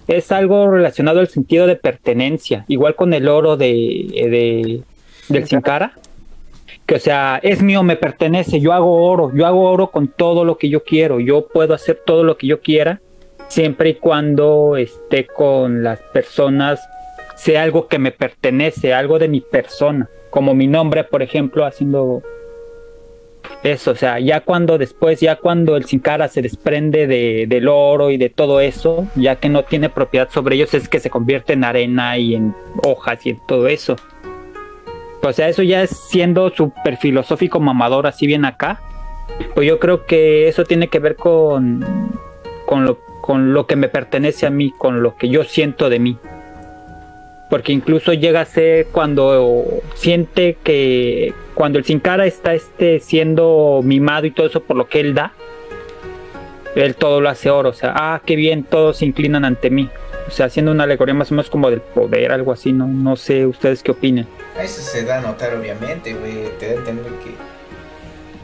es 0.07 0.31
algo 0.31 0.69
relacionado 0.69 1.19
al 1.19 1.27
sentido 1.27 1.67
de 1.67 1.75
pertenencia, 1.75 2.65
igual 2.67 2.95
con 2.95 3.13
el 3.13 3.27
oro 3.27 3.57
de, 3.57 3.65
de 3.67 4.83
del 5.29 5.47
sin 5.47 5.61
cara, 5.61 5.93
que 6.85 6.95
o 6.95 6.99
sea, 6.99 7.39
es 7.43 7.61
mío, 7.61 7.83
me 7.83 7.95
pertenece, 7.95 8.59
yo 8.59 8.73
hago 8.73 9.03
oro, 9.03 9.31
yo 9.33 9.45
hago 9.45 9.69
oro 9.69 9.91
con 9.91 10.07
todo 10.07 10.43
lo 10.45 10.57
que 10.57 10.69
yo 10.69 10.83
quiero, 10.83 11.19
yo 11.19 11.47
puedo 11.47 11.73
hacer 11.73 12.01
todo 12.05 12.23
lo 12.23 12.37
que 12.37 12.47
yo 12.47 12.61
quiera, 12.61 13.01
siempre 13.47 13.91
y 13.91 13.95
cuando 13.95 14.75
esté 14.77 15.25
con 15.25 15.83
las 15.83 15.99
personas, 16.13 16.81
sea 17.35 17.63
algo 17.63 17.87
que 17.87 17.99
me 17.99 18.11
pertenece, 18.11 18.93
algo 18.93 19.19
de 19.19 19.27
mi 19.27 19.41
persona, 19.41 20.09
como 20.29 20.53
mi 20.53 20.67
nombre, 20.67 21.03
por 21.03 21.21
ejemplo, 21.21 21.65
haciendo 21.65 22.21
eso, 23.63 23.91
o 23.91 23.95
sea, 23.95 24.19
ya 24.19 24.41
cuando 24.41 24.77
después, 24.77 25.19
ya 25.19 25.37
cuando 25.37 25.75
el 25.77 25.85
sin 25.85 25.99
cara 25.99 26.27
se 26.27 26.41
desprende 26.41 27.07
de, 27.07 27.45
del 27.47 27.67
oro 27.67 28.11
y 28.11 28.17
de 28.17 28.29
todo 28.29 28.59
eso, 28.59 29.07
ya 29.15 29.37
que 29.37 29.49
no 29.49 29.63
tiene 29.63 29.89
propiedad 29.89 30.29
sobre 30.29 30.55
ellos, 30.55 30.73
es 30.73 30.89
que 30.89 30.99
se 30.99 31.09
convierte 31.09 31.53
en 31.53 31.63
arena 31.63 32.17
y 32.17 32.35
en 32.35 32.53
hojas 32.83 33.25
y 33.25 33.31
en 33.31 33.39
todo 33.47 33.67
eso. 33.67 33.95
O 35.23 35.31
sea, 35.31 35.47
eso 35.47 35.63
ya 35.63 35.81
es 35.81 35.91
siendo 35.91 36.49
súper 36.49 36.97
filosófico 36.97 37.59
mamador, 37.59 38.07
así 38.07 38.27
bien 38.27 38.43
acá. 38.43 38.81
Pues 39.55 39.65
yo 39.67 39.79
creo 39.79 40.05
que 40.05 40.49
eso 40.49 40.65
tiene 40.65 40.89
que 40.89 40.99
ver 40.99 41.15
con, 41.15 41.85
con, 42.65 42.85
lo, 42.85 42.99
con 43.21 43.53
lo 43.53 43.65
que 43.65 43.77
me 43.77 43.87
pertenece 43.87 44.45
a 44.45 44.49
mí, 44.49 44.73
con 44.77 45.01
lo 45.01 45.15
que 45.15 45.29
yo 45.29 45.45
siento 45.45 45.89
de 45.89 45.99
mí. 45.99 46.17
Porque 47.49 47.71
incluso 47.71 48.13
llega 48.13 48.41
a 48.41 48.45
ser 48.45 48.87
cuando 48.87 49.63
siente 49.95 50.57
que 50.61 51.33
cuando 51.53 51.79
el 51.79 51.85
sin 51.85 51.99
cara 51.99 52.25
está 52.25 52.53
este 52.53 52.99
siendo 52.99 53.81
mimado 53.83 54.25
y 54.25 54.31
todo 54.31 54.47
eso 54.47 54.61
por 54.63 54.75
lo 54.75 54.87
que 54.87 54.99
él 54.99 55.13
da, 55.13 55.33
él 56.75 56.95
todo 56.95 57.21
lo 57.21 57.29
hace 57.29 57.49
oro. 57.49 57.69
O 57.69 57.73
sea, 57.73 57.93
ah, 57.95 58.21
qué 58.25 58.35
bien, 58.35 58.63
todos 58.63 58.97
se 58.97 59.05
inclinan 59.05 59.45
ante 59.45 59.69
mí. 59.69 59.89
O 60.27 60.31
sea, 60.31 60.45
haciendo 60.47 60.71
una 60.71 60.85
alegoría 60.85 61.13
más 61.13 61.31
o 61.31 61.35
menos 61.35 61.49
como 61.49 61.69
del 61.69 61.81
poder, 61.81 62.31
algo 62.31 62.51
así, 62.51 62.71
no, 62.73 62.87
no 62.87 63.15
sé 63.15 63.45
ustedes 63.45 63.83
qué 63.83 63.91
opinen. 63.91 64.27
Eso 64.59 64.81
se 64.81 65.03
da 65.03 65.17
a 65.17 65.21
notar, 65.21 65.53
obviamente, 65.55 66.13
güey. 66.13 66.49
Te 66.59 66.67
da 66.67 66.71
a 66.73 66.75
entender 66.77 67.11
que, 67.23 67.31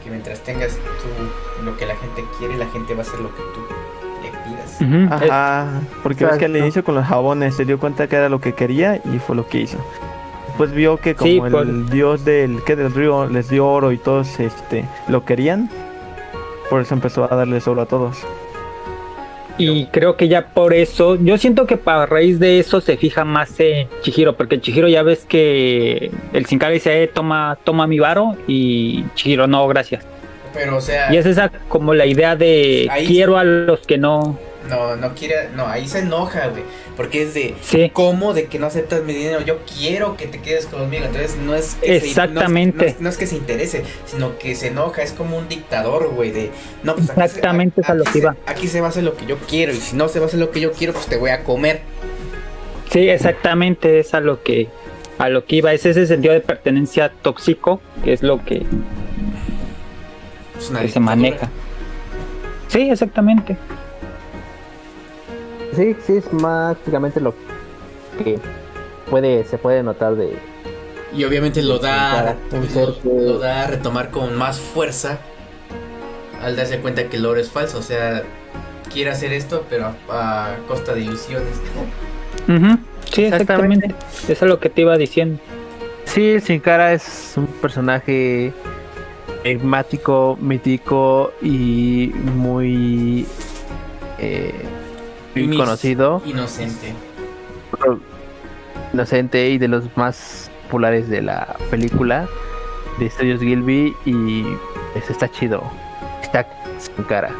que 0.04 0.10
mientras 0.10 0.40
tengas 0.40 0.74
tú 0.76 1.64
lo 1.64 1.76
que 1.76 1.86
la 1.86 1.96
gente 1.96 2.22
quiere, 2.38 2.56
la 2.56 2.66
gente 2.66 2.92
va 2.94 3.00
a 3.00 3.02
hacer 3.02 3.20
lo 3.20 3.30
que 3.34 3.42
tú 3.54 3.60
le 4.22 4.30
pidas. 5.10 5.22
Es- 5.22 5.30
Ajá, 5.30 5.80
porque 6.02 6.26
ves 6.26 6.36
que 6.38 6.44
al 6.44 6.56
inicio 6.56 6.84
con 6.84 6.94
los 6.94 7.06
jabones 7.06 7.54
se 7.56 7.64
dio 7.64 7.78
cuenta 7.78 8.06
que 8.08 8.16
era 8.16 8.28
lo 8.28 8.40
que 8.40 8.52
quería 8.54 8.96
y 8.96 9.18
fue 9.18 9.34
lo 9.34 9.48
que 9.48 9.58
hizo. 9.60 9.78
Pues 10.58 10.72
vio 10.72 10.98
que 10.98 11.14
como 11.14 11.30
Sí, 11.30 11.38
el 11.42 11.50
pues- 11.50 11.90
dios 11.90 12.24
del 12.26 12.62
que 12.64 12.76
del 12.76 12.92
río 12.92 13.26
les 13.26 13.48
dio 13.48 13.66
oro 13.66 13.92
y 13.92 13.96
todos 13.98 14.38
este 14.38 14.84
lo 15.08 15.24
querían, 15.24 15.70
por 16.68 16.82
eso 16.82 16.92
empezó 16.92 17.24
a 17.24 17.34
darles 17.34 17.66
oro 17.66 17.80
a 17.80 17.86
todos. 17.86 18.18
Y 19.60 19.86
creo 19.86 20.16
que 20.16 20.28
ya 20.28 20.46
por 20.46 20.74
eso, 20.74 21.16
yo 21.16 21.38
siento 21.38 21.66
que 21.66 21.78
a 21.84 22.06
raíz 22.06 22.38
de 22.38 22.58
eso 22.58 22.80
se 22.80 22.96
fija 22.96 23.24
más 23.24 23.58
en 23.60 23.88
Chihiro, 24.02 24.36
porque 24.36 24.60
Chihiro 24.60 24.88
ya 24.88 25.02
ves 25.02 25.24
que 25.26 26.10
el 26.32 26.46
Sincari 26.46 26.74
dice, 26.74 27.02
eh, 27.02 27.08
toma, 27.08 27.58
toma 27.64 27.86
mi 27.86 27.98
varo, 27.98 28.36
y 28.46 29.04
Chihiro, 29.14 29.46
no, 29.46 29.66
gracias. 29.68 30.04
Pero, 30.52 30.76
o 30.76 30.80
sea, 30.80 31.12
Y 31.12 31.16
es 31.16 31.26
esa 31.26 31.50
como 31.68 31.94
la 31.94 32.06
idea 32.06 32.36
de 32.36 32.90
quiero 33.06 33.36
a 33.38 33.44
los 33.44 33.80
que 33.86 33.98
no. 33.98 34.38
No, 34.68 34.96
no 34.96 35.14
quiere, 35.14 35.48
no, 35.56 35.66
ahí 35.66 35.88
se 35.88 36.00
enoja, 36.00 36.48
güey. 36.48 36.62
Porque 36.96 37.22
es 37.22 37.34
de, 37.34 37.54
Sí, 37.62 37.90
¿cómo 37.92 38.34
de 38.34 38.46
que 38.46 38.58
no 38.58 38.66
aceptas 38.66 39.02
mi 39.04 39.12
dinero? 39.14 39.40
Yo 39.40 39.58
quiero 39.64 40.16
que 40.16 40.26
te 40.26 40.40
quedes 40.40 40.66
conmigo. 40.66 41.04
Entonces, 41.06 41.36
no 41.36 41.54
es 41.54 41.76
que 41.76 41.98
se- 42.00 42.06
Exactamente. 42.08 42.76
no 42.76 42.82
es- 42.84 42.92
no 42.92 42.96
es, 42.96 43.00
no 43.00 43.08
es 43.08 43.16
que 43.16 43.26
se 43.26 43.36
interese, 43.36 43.84
sino 44.06 44.38
que 44.38 44.54
se 44.54 44.68
enoja. 44.68 45.02
Es 45.02 45.12
como 45.12 45.38
un 45.38 45.48
dictador, 45.48 46.08
güey. 46.14 46.30
De, 46.30 46.50
no, 46.82 46.94
pues 46.94 47.10
aquí 47.10 47.18
se- 47.20 47.24
Exactamente 47.26 47.80
es 47.80 47.88
a 47.88 47.94
lo 47.94 48.02
aquí 48.02 48.06
que 48.08 48.12
se- 48.12 48.18
iba. 48.18 48.36
Aquí 48.46 48.68
se 48.68 48.80
va 48.80 48.86
a 48.88 48.90
hacer 48.90 49.02
lo 49.04 49.16
que 49.16 49.26
yo 49.26 49.36
quiero. 49.48 49.72
Y 49.72 49.76
si 49.76 49.96
no 49.96 50.08
se 50.08 50.18
va 50.18 50.26
a 50.26 50.28
hacer 50.28 50.40
lo 50.40 50.50
que 50.50 50.60
yo 50.60 50.72
quiero, 50.72 50.92
pues 50.92 51.06
te 51.06 51.16
voy 51.16 51.30
a 51.30 51.42
comer. 51.44 51.80
sí, 52.90 53.08
exactamente 53.08 54.00
es 54.00 54.14
a 54.14 54.20
lo 54.20 54.42
que 54.42 54.68
a 55.18 55.28
lo 55.28 55.44
que 55.44 55.56
iba. 55.56 55.72
Es 55.72 55.84
ese 55.86 56.06
sentido 56.06 56.32
de 56.34 56.40
pertenencia 56.40 57.12
tóxico, 57.22 57.80
que 58.02 58.12
es 58.14 58.22
lo 58.22 58.42
que, 58.44 58.62
Es 60.58 60.70
una 60.70 60.80
que 60.82 60.88
se 60.88 60.98
maneja. 61.00 61.48
Sí, 62.68 62.88
exactamente. 62.90 63.56
Sí, 65.74 65.96
sí, 66.06 66.16
es 66.16 66.32
más 66.32 66.74
prácticamente 66.76 67.20
lo 67.20 67.34
que 68.22 68.38
puede, 69.08 69.44
se 69.44 69.58
puede 69.58 69.82
notar 69.82 70.16
de. 70.16 70.36
Y 71.14 71.24
obviamente 71.24 71.62
lo 71.62 71.78
da, 71.78 72.36
lo, 73.04 73.12
lo 73.12 73.38
da 73.38 73.64
a 73.64 73.66
retomar 73.66 74.10
con 74.10 74.36
más 74.36 74.58
fuerza 74.58 75.18
al 76.42 76.56
darse 76.56 76.78
cuenta 76.78 77.04
que 77.08 77.16
el 77.16 77.26
oro 77.26 77.40
es 77.40 77.50
falso. 77.50 77.78
O 77.78 77.82
sea, 77.82 78.22
quiere 78.92 79.10
hacer 79.10 79.32
esto, 79.32 79.64
pero 79.68 79.92
a, 80.08 80.52
a 80.52 80.56
costa 80.68 80.94
de 80.94 81.00
ilusiones. 81.02 81.48
Sí, 83.10 83.24
Exactamente. 83.24 83.86
exactamente. 83.86 83.94
Eso 84.28 84.44
es 84.44 84.48
lo 84.48 84.60
que 84.60 84.70
te 84.70 84.82
iba 84.82 84.96
diciendo. 84.96 85.40
Sí, 86.04 86.30
el 86.30 86.42
Sin 86.42 86.60
Cara 86.60 86.92
es 86.92 87.34
un 87.36 87.46
personaje 87.46 88.52
enigmático, 89.44 90.36
mítico 90.40 91.32
y 91.40 92.12
muy, 92.36 93.26
eh, 94.18 94.52
muy 95.34 95.48
Mis- 95.48 95.58
conocido, 95.58 96.22
Inocente. 96.26 96.92
inocente 98.92 99.48
y 99.50 99.58
de 99.58 99.68
los 99.68 99.84
más 99.96 100.50
populares 100.64 101.08
de 101.08 101.22
la 101.22 101.56
película 101.70 102.26
de 102.98 103.06
Estudios 103.06 103.40
Gilby 103.40 103.94
y 104.04 104.44
pues, 104.92 105.08
está 105.10 105.28
chido. 105.30 105.62
Está 106.22 106.46
Sin 106.78 107.04
Cara. 107.04 107.30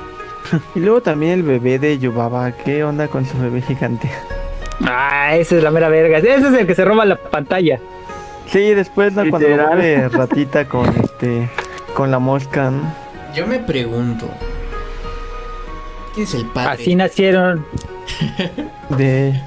Y 0.74 0.81
luego 0.81 1.00
también 1.00 1.33
el 1.33 1.42
bebé 1.42 1.79
de 1.79 1.98
Yubaba, 1.98 2.50
¿qué 2.53 2.83
onda 2.83 3.09
con 3.09 3.24
su 3.26 3.38
bebé 3.38 3.61
gigante? 3.62 4.11
Ah, 4.85 5.37
esa 5.37 5.57
es 5.57 5.62
la 5.62 5.70
mera 5.70 5.88
verga. 5.88 6.18
Ese 6.18 6.35
es 6.35 6.44
el 6.44 6.66
que 6.66 6.74
se 6.74 6.85
roba 6.85 7.05
la 7.05 7.16
pantalla. 7.16 7.79
Sí, 8.46 8.74
después 8.74 9.12
¿no? 9.12 9.29
cuando 9.31 9.48
lo 9.48 10.09
ratita 10.09 10.64
con 10.64 10.88
este 10.96 11.48
con 11.94 12.11
la 12.11 12.18
mosca, 12.18 12.70
¿no? 12.70 12.81
Yo 13.35 13.46
me 13.46 13.59
pregunto. 13.61 14.26
¿Quién 16.14 16.27
es 16.27 16.35
el 16.35 16.46
padre? 16.46 16.70
Así 16.70 16.94
nacieron. 16.94 17.64
de 18.90 19.40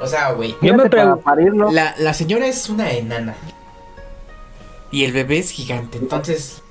O 0.00 0.06
sea, 0.06 0.32
güey. 0.32 0.54
Yo 0.62 0.74
me 0.74 0.88
pregunto. 0.88 1.70
La, 1.72 1.94
la 1.98 2.14
señora 2.14 2.46
es 2.46 2.68
una 2.68 2.90
enana. 2.90 3.34
Y 4.90 5.04
el 5.04 5.12
bebé 5.12 5.38
es 5.38 5.50
gigante. 5.50 5.98
Entonces. 5.98 6.62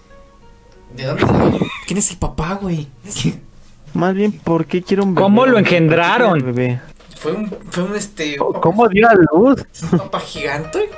¿De 0.96 1.04
dónde 1.04 1.26
salió? 1.26 1.60
¿Quién 1.88 1.98
es 1.98 2.12
el 2.12 2.18
papá, 2.18 2.60
güey? 2.62 2.88
más 3.94 4.14
bien 4.14 4.32
¿por 4.34 4.66
qué 4.66 4.82
quiere 4.82 5.04
un 5.04 5.16
bebé? 5.16 5.24
¿Cómo 5.24 5.46
lo 5.46 5.54
¿Por 5.54 5.64
qué 5.64 5.70
quiere 5.70 5.86
engendraron? 5.86 6.46
bebé? 6.46 6.82
Fue 7.18 7.32
un. 7.34 7.50
Fue 7.70 7.84
un 7.84 7.96
este. 7.96 8.38
¿Cómo 8.38 8.88
dio 8.88 9.10
a 9.10 9.16
luz? 9.16 9.66
¿Un 9.92 10.00
papá 10.00 10.20
gigante? 10.20 10.90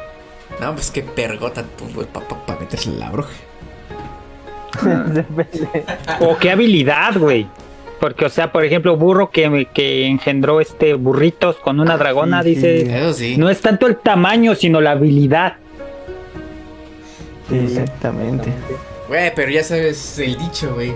No, 0.60 0.74
pues 0.74 0.92
qué 0.92 1.04
pergota 1.04 1.64
tuvo 1.64 2.02
el 2.02 2.08
papá 2.08 2.46
para 2.46 2.60
meterse 2.60 2.90
en 2.90 3.00
la 3.00 3.10
bruja. 3.10 3.30
O 6.22 6.38
qué 6.38 6.52
habilidad, 6.52 7.18
güey. 7.18 7.48
Porque, 8.08 8.24
o 8.24 8.30
sea, 8.30 8.54
por 8.54 8.64
ejemplo, 8.64 8.96
burro 8.96 9.32
que, 9.32 9.68
que 9.74 10.06
engendró 10.08 10.62
este 10.62 10.94
burritos 10.94 11.58
con 11.58 11.82
una 11.82 11.98
dragona, 11.98 12.42
sí, 12.42 12.52
dice. 12.52 12.86
sí. 12.86 12.90
Eso 12.90 13.14
sí. 13.14 13.38
No 13.38 13.50
es 13.50 13.60
tanto 13.60 13.86
el 13.86 13.98
tamaño, 13.98 14.56
sino 14.56 14.80
la 14.80 14.92
habilidad. 14.92 15.58
Sí, 17.50 17.58
exactamente. 17.58 18.50
Güey, 19.10 19.34
pero 19.36 19.52
ya 19.52 19.62
sabes 19.62 20.20
el 20.20 20.38
dicho, 20.38 20.74
güey. 20.74 20.94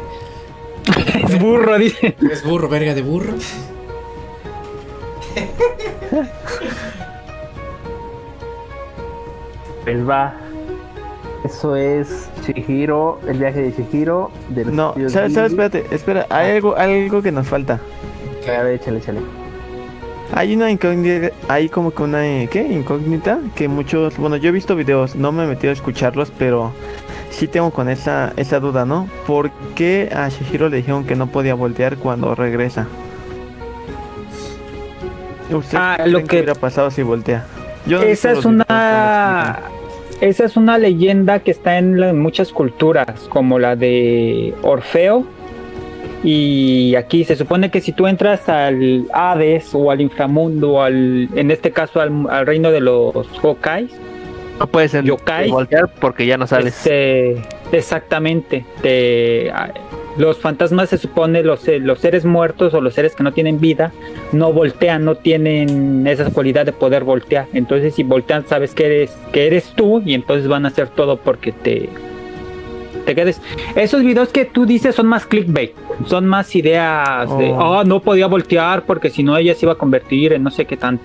Es 1.28 1.38
burro, 1.38 1.78
dice. 1.78 2.16
Es 2.32 2.46
burro, 2.46 2.70
verga 2.70 2.94
de 2.94 3.02
burro. 3.02 3.34
Pues 9.84 10.08
va. 10.08 10.34
Eso 11.44 11.76
es 11.76 12.30
Chihiro, 12.46 13.20
el 13.28 13.38
viaje 13.40 13.62
de 13.64 13.76
Chihiro. 13.76 14.30
De 14.50 14.66
los 14.66 14.74
No, 14.74 14.94
¿sabes? 15.10 15.34
¿sabes? 15.34 15.52
Espérate, 15.52 15.86
espera, 15.92 16.26
hay 16.30 16.52
algo, 16.52 16.76
algo 16.76 17.22
que 17.22 17.32
nos 17.32 17.48
falta. 17.48 17.80
A 18.48 18.64
ver, 18.64 18.76
échale, 18.76 19.00
échale. 19.00 19.20
Hay 20.34 20.56
una 20.56 20.72
incógnita, 20.72 21.32
hay 21.50 21.68
como 21.68 21.92
que 21.92 22.04
una, 22.04 22.26
eh, 22.26 22.48
¿qué? 22.50 22.62
Incógnita 22.62 23.40
que 23.56 23.68
muchos, 23.68 24.18
bueno, 24.18 24.38
yo 24.38 24.50
he 24.50 24.52
visto 24.52 24.76
videos, 24.76 25.16
no 25.16 25.32
me 25.32 25.44
he 25.44 25.48
metido 25.48 25.72
a 25.72 25.74
escucharlos, 25.74 26.32
pero 26.38 26.72
sí 27.32 27.48
tengo 27.48 27.72
con 27.72 27.90
esa, 27.90 28.32
esa 28.38 28.60
duda, 28.62 28.86
¿no? 28.86 29.08
¿Por 29.28 29.52
qué 29.76 30.10
a 30.16 30.30
Shihiro 30.30 30.70
le 30.70 30.78
dijeron 30.78 31.04
que 31.06 31.16
no 31.18 31.28
podía 31.28 31.54
voltear 31.56 31.98
cuando 31.98 32.34
regresa? 32.36 32.88
¿Ustedes 35.52 35.74
Ah, 35.76 35.98
lo 36.06 36.20
que 36.20 36.26
que- 36.26 36.36
hubiera 36.38 36.56
pasado 36.56 36.90
si 36.92 37.02
voltea? 37.04 37.46
Yo 37.86 37.98
no 38.00 38.06
Esa 38.06 38.32
es 38.32 38.46
una. 38.46 39.60
Esa 40.22 40.46
es 40.46 40.56
una 40.56 40.78
leyenda 40.78 41.40
que 41.40 41.52
está 41.52 41.78
en, 41.80 42.00
la- 42.00 42.10
en 42.10 42.20
muchas 42.20 42.52
culturas, 42.52 43.28
como 43.30 43.58
la 43.60 43.76
de 43.76 44.54
Orfeo. 44.62 45.26
Y 46.24 46.94
aquí 46.96 47.24
se 47.24 47.36
supone 47.36 47.72
que 47.72 47.82
si 47.82 47.92
tú 47.94 48.06
entras 48.06 48.48
al 48.48 49.08
Hades 49.12 49.74
o 49.74 49.90
al 49.90 50.02
inframundo, 50.02 50.74
o 50.74 50.82
al, 50.84 51.28
en 51.36 51.50
este 51.50 51.72
caso 51.72 52.00
al, 52.00 52.28
al 52.30 52.46
reino 52.46 52.70
de 52.72 52.80
los 52.82 53.28
Hokais, 53.42 53.92
No 54.60 54.68
puedes 54.68 54.94
en- 54.94 55.06
Yokai. 55.06 55.50
voltear 55.50 55.90
porque 56.00 56.28
ya 56.28 56.38
no 56.38 56.46
sales. 56.46 56.78
este, 56.78 57.42
exactamente, 57.72 58.64
te- 58.84 59.52
los 60.18 60.38
fantasmas 60.38 60.90
se 60.90 60.98
supone, 60.98 61.44
los, 61.44 61.68
eh, 61.68 61.80
los 61.80 62.00
seres 62.00 62.26
muertos 62.26 62.74
o 62.74 62.82
los 62.82 62.94
seres 62.94 63.16
que 63.16 63.24
no 63.24 63.32
tienen 63.34 63.60
vida, 63.60 63.92
no 64.34 64.52
voltean, 64.54 65.06
no 65.06 65.16
tienen 65.16 66.06
esa 66.08 66.30
cualidad 66.32 66.66
de 66.66 66.74
poder 66.74 67.04
voltear. 67.04 67.48
Entonces 67.54 67.96
si 67.96 68.04
voltean 68.04 68.46
sabes 68.48 68.74
que 68.76 68.86
eres, 68.86 69.18
que 69.32 69.48
eres 69.48 69.72
tú 69.76 70.02
y 70.06 70.14
entonces 70.14 70.48
van 70.48 70.66
a 70.66 70.68
hacer 70.70 70.90
todo 70.90 71.18
porque 71.18 71.52
te, 71.52 71.90
te 73.06 73.16
quedes. 73.16 73.42
Esos 73.76 74.04
videos 74.04 74.30
que 74.30 74.46
tú 74.46 74.66
dices 74.66 74.96
son 74.96 75.08
más 75.08 75.26
clickbait, 75.26 75.72
son 76.08 76.26
más 76.26 76.54
ideas 76.56 77.30
de, 77.38 77.50
Oh. 77.52 77.80
oh, 77.80 77.84
no 77.84 78.00
podía 78.02 78.28
voltear 78.28 78.84
porque 78.84 79.10
si 79.10 79.24
no 79.24 79.38
ella 79.38 79.56
se 79.56 79.66
iba 79.66 79.74
a 79.74 79.78
convertir 79.78 80.34
en 80.34 80.44
no 80.44 80.52
sé 80.52 80.66
qué 80.66 80.78
tanto. 80.78 81.04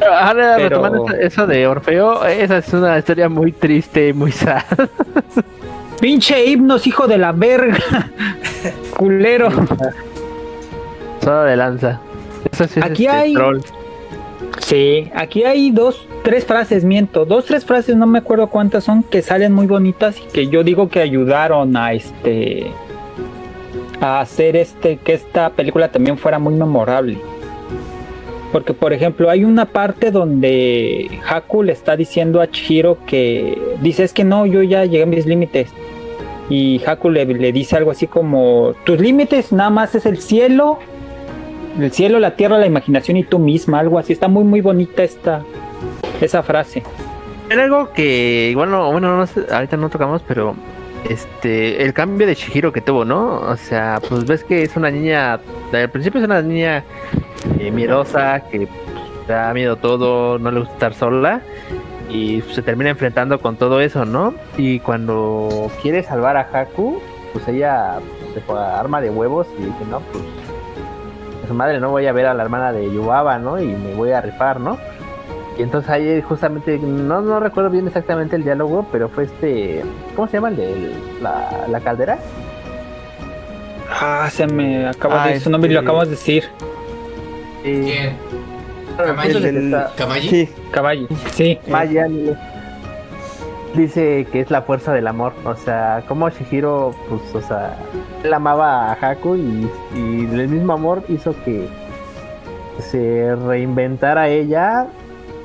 Ahora, 0.00 0.54
Pero- 0.56 0.68
retomando 0.82 1.06
eso- 1.08 1.16
eso 1.20 1.46
de 1.48 1.66
Orfeo, 1.66 2.24
esa 2.24 2.58
es 2.58 2.72
una 2.72 2.96
historia 2.98 3.28
muy 3.28 3.50
triste, 3.52 4.12
muy 4.12 4.30
sad. 4.32 4.62
Pinche 6.00 6.44
himnos, 6.46 6.86
hijo 6.86 7.06
de 7.06 7.18
la 7.18 7.32
verga. 7.32 7.78
Culero. 8.96 9.48
Solo 11.22 11.42
de 11.42 11.56
lanza. 11.56 12.00
Eso 12.52 12.64
sí 12.66 12.78
es 12.80 12.84
Aquí 12.84 13.06
este, 13.06 13.16
hay- 13.16 13.34
troll. 13.34 13.60
Sí, 14.60 15.10
aquí 15.14 15.44
hay 15.44 15.70
dos, 15.70 16.06
tres 16.24 16.44
frases, 16.44 16.84
miento, 16.84 17.24
dos, 17.24 17.46
tres 17.46 17.64
frases, 17.64 17.96
no 17.96 18.06
me 18.06 18.18
acuerdo 18.18 18.48
cuántas 18.48 18.84
son, 18.84 19.02
que 19.02 19.22
salen 19.22 19.52
muy 19.52 19.66
bonitas 19.66 20.18
y 20.18 20.30
que 20.32 20.48
yo 20.48 20.62
digo 20.62 20.88
que 20.90 21.00
ayudaron 21.00 21.74
a 21.76 21.92
este, 21.94 22.70
a 24.00 24.20
hacer 24.20 24.56
este, 24.56 24.98
que 24.98 25.14
esta 25.14 25.50
película 25.50 25.90
también 25.90 26.18
fuera 26.18 26.38
muy 26.38 26.54
memorable. 26.54 27.18
Porque, 28.52 28.74
por 28.74 28.92
ejemplo, 28.92 29.30
hay 29.30 29.44
una 29.44 29.64
parte 29.66 30.10
donde 30.10 31.08
Haku 31.28 31.62
le 31.62 31.72
está 31.72 31.96
diciendo 31.96 32.40
a 32.40 32.50
Chihiro 32.50 32.98
que 33.06 33.58
dice 33.80 34.04
es 34.04 34.12
que 34.12 34.24
no, 34.24 34.44
yo 34.44 34.62
ya 34.62 34.84
llegué 34.84 35.04
a 35.04 35.06
mis 35.06 35.24
límites. 35.26 35.70
Y 36.50 36.82
Haku 36.86 37.10
le, 37.10 37.24
le 37.26 37.52
dice 37.52 37.76
algo 37.76 37.90
así 37.90 38.06
como, 38.06 38.74
tus 38.84 38.98
límites 38.98 39.52
nada 39.52 39.70
más 39.70 39.94
es 39.94 40.06
el 40.06 40.18
cielo 40.18 40.78
el 41.78 41.92
cielo, 41.92 42.18
la 42.18 42.34
tierra, 42.34 42.58
la 42.58 42.66
imaginación 42.66 43.16
y 43.16 43.24
tú 43.24 43.38
misma, 43.38 43.78
algo 43.78 43.98
así. 43.98 44.12
Está 44.12 44.28
muy, 44.28 44.44
muy 44.44 44.60
bonita 44.60 45.02
esta, 45.02 45.42
esa 46.20 46.42
frase. 46.42 46.82
Era 47.50 47.64
algo 47.64 47.92
que, 47.92 48.52
bueno, 48.54 48.90
bueno, 48.92 49.24
ahorita 49.50 49.76
no 49.76 49.88
tocamos, 49.88 50.22
pero 50.26 50.54
este, 51.08 51.82
el 51.82 51.94
cambio 51.94 52.26
de 52.26 52.34
Shihiro 52.34 52.72
que 52.72 52.80
tuvo, 52.80 53.04
¿no? 53.04 53.40
O 53.40 53.56
sea, 53.56 54.00
pues 54.06 54.26
ves 54.26 54.44
que 54.44 54.62
es 54.62 54.76
una 54.76 54.90
niña, 54.90 55.40
al 55.72 55.90
principio 55.90 56.20
es 56.20 56.26
una 56.26 56.42
niña 56.42 56.84
eh, 57.58 57.70
miedosa, 57.70 58.40
que 58.50 58.66
pues, 58.66 59.28
da 59.28 59.54
miedo 59.54 59.76
todo, 59.76 60.38
no 60.38 60.50
le 60.50 60.60
gusta 60.60 60.74
estar 60.74 60.94
sola, 60.94 61.40
y 62.08 62.42
se 62.52 62.62
termina 62.62 62.90
enfrentando 62.90 63.38
con 63.40 63.56
todo 63.56 63.80
eso, 63.80 64.04
¿no? 64.04 64.34
Y 64.56 64.80
cuando 64.80 65.70
quiere 65.82 66.02
salvar 66.02 66.36
a 66.36 66.48
Haku, 66.52 67.00
pues 67.32 67.46
ella 67.48 67.98
pues, 68.34 68.44
se 68.44 68.52
arma 68.52 69.00
de 69.00 69.10
huevos 69.10 69.46
y 69.58 69.62
dice, 69.64 69.84
no, 69.90 70.00
pues, 70.12 70.24
su 71.46 71.54
madre, 71.54 71.80
no 71.80 71.90
voy 71.90 72.06
a 72.06 72.12
ver 72.12 72.26
a 72.26 72.34
la 72.34 72.42
hermana 72.42 72.72
de 72.72 72.92
Yubaba, 72.92 73.38
¿no? 73.38 73.60
Y 73.60 73.66
me 73.66 73.94
voy 73.94 74.12
a 74.12 74.20
rifar, 74.20 74.60
¿no? 74.60 74.78
Y 75.58 75.62
entonces 75.62 75.90
ahí 75.90 76.22
justamente, 76.22 76.78
no, 76.78 77.20
no 77.20 77.40
recuerdo 77.40 77.70
bien 77.70 77.86
exactamente 77.88 78.36
el 78.36 78.44
diálogo, 78.44 78.86
pero 78.92 79.08
fue 79.08 79.24
este, 79.24 79.82
¿cómo 80.14 80.28
se 80.28 80.34
llama 80.34 80.50
el 80.50 80.56
de 80.56 80.92
la, 81.20 81.66
la 81.68 81.80
caldera? 81.80 82.18
Ah, 83.90 84.28
se 84.30 84.46
me 84.46 84.86
acaba 84.86 85.24
Ah, 85.24 85.28
de 85.28 85.40
su 85.40 85.50
nombre 85.50 85.70
y 85.70 85.74
lo 85.74 85.80
este- 85.80 85.88
acabas 85.90 86.04
de 86.08 86.10
decir. 86.12 86.44
Eh, 87.64 87.82
¿Quién? 88.30 88.37
¿Kamayi? 89.96 90.28
Sí, 90.28 90.48
Caballo. 90.72 91.08
Sí. 91.32 91.58
Maya 91.68 92.06
dice 93.74 94.26
que 94.32 94.40
es 94.40 94.50
la 94.50 94.62
fuerza 94.62 94.92
del 94.92 95.06
amor. 95.06 95.32
O 95.44 95.54
sea, 95.54 96.02
como 96.08 96.28
Shihiro, 96.28 96.94
pues, 97.08 97.44
o 97.44 97.46
sea, 97.46 97.76
él 98.24 98.32
amaba 98.32 98.92
a 98.92 98.92
Haku 98.92 99.36
y, 99.36 99.70
y 99.94 100.28
el 100.32 100.48
mismo 100.48 100.72
amor 100.72 101.04
hizo 101.08 101.34
que 101.44 101.68
se 102.80 103.34
reinventara 103.36 104.28
ella 104.28 104.86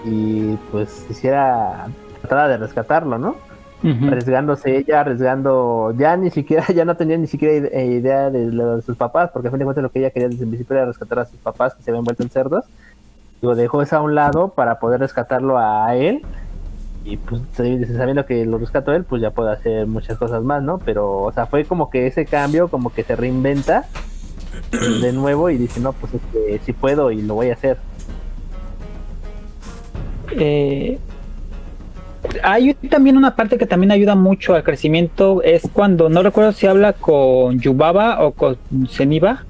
y 0.06 0.56
pues 0.72 1.06
hiciera 1.10 1.88
tratara 2.22 2.47
de 2.47 2.58
rescatarlo, 2.58 3.18
¿no? 3.18 3.36
Arriesgándose 3.84 4.78
ella, 4.78 5.01
arriesgando, 5.01 5.93
ya 5.97 6.16
ni 6.16 6.30
siquiera, 6.30 6.66
ya 6.74 6.86
no 6.86 6.95
tenía 6.95 7.18
ni 7.18 7.28
siquiera 7.28 7.68
eh, 7.68 7.86
idea 7.86 8.30
de 8.30 8.45
lo 8.45 8.78
de 8.78 8.82
sus 8.82 8.95
papás, 8.95 9.30
porque 9.34 9.49
a 9.49 9.51
fin 9.51 9.60
de 9.60 9.66
cuentas 9.66 9.84
lo 9.84 9.91
que 9.91 9.99
ella 9.99 10.10
quería 10.10 10.30
desde 10.30 10.43
el 10.43 10.49
principio 10.49 10.78
era 10.78 10.86
rescatar 10.86 11.20
a 11.20 11.26
sus 11.26 11.38
papás 11.39 11.76
que 11.76 11.84
se 11.84 11.91
habían 11.91 12.06
vuelto 12.06 12.24
en 12.24 12.30
cerdos. 12.30 12.64
Digo, 13.44 13.56
dejó 13.56 13.82
eso 13.82 13.98
a 13.98 14.02
un 14.02 14.16
lado 14.16 14.54
para 14.56 14.80
poder 14.80 15.02
rescatarlo 15.02 15.58
a 15.60 15.94
él. 15.98 16.22
Y 17.04 17.18
pues 17.18 17.41
sabiendo 17.54 18.26
que 18.26 18.46
lo 18.46 18.58
rescató 18.58 18.94
él, 18.94 19.04
pues 19.04 19.22
ya 19.22 19.32
puede 19.32 19.52
hacer 19.52 19.86
muchas 19.86 20.18
cosas 20.18 20.41
más, 20.44 20.64
¿no? 20.64 20.78
Pero, 20.78 21.24
o 21.24 21.32
sea, 21.34 21.46
fue 21.46 21.66
como 21.66 21.89
que 21.89 22.08
ese 22.08 22.26
cambio, 22.26 22.70
como 22.70 22.94
que 22.94 23.04
se 23.04 23.18
reinventa 23.18 23.86
de 25.02 25.12
nuevo 25.12 25.50
y 25.50 25.58
dice, 25.58 25.82
no, 25.82 25.91
pues 25.91 26.14
es 26.14 26.22
que 26.32 26.62
sí 26.64 26.72
puedo 26.72 27.12
y 27.12 27.22
lo 27.22 27.34
voy 27.34 27.50
a 27.50 27.56
hacer. 27.56 27.80
Eh, 30.39 30.98
hay 32.44 32.74
también 32.76 33.18
una 33.18 33.36
parte 33.36 33.58
que 33.58 33.66
también 33.66 33.91
ayuda 33.91 34.16
mucho 34.16 34.56
al 34.56 34.64
crecimiento, 34.64 35.41
es 35.44 35.64
cuando, 35.74 36.08
no 36.08 36.24
recuerdo 36.24 36.54
si 36.54 36.66
habla 36.66 36.94
con 36.94 37.60
Yubaba 37.60 38.24
o 38.24 38.32
con 38.32 38.58
Zeniba, 38.88 39.44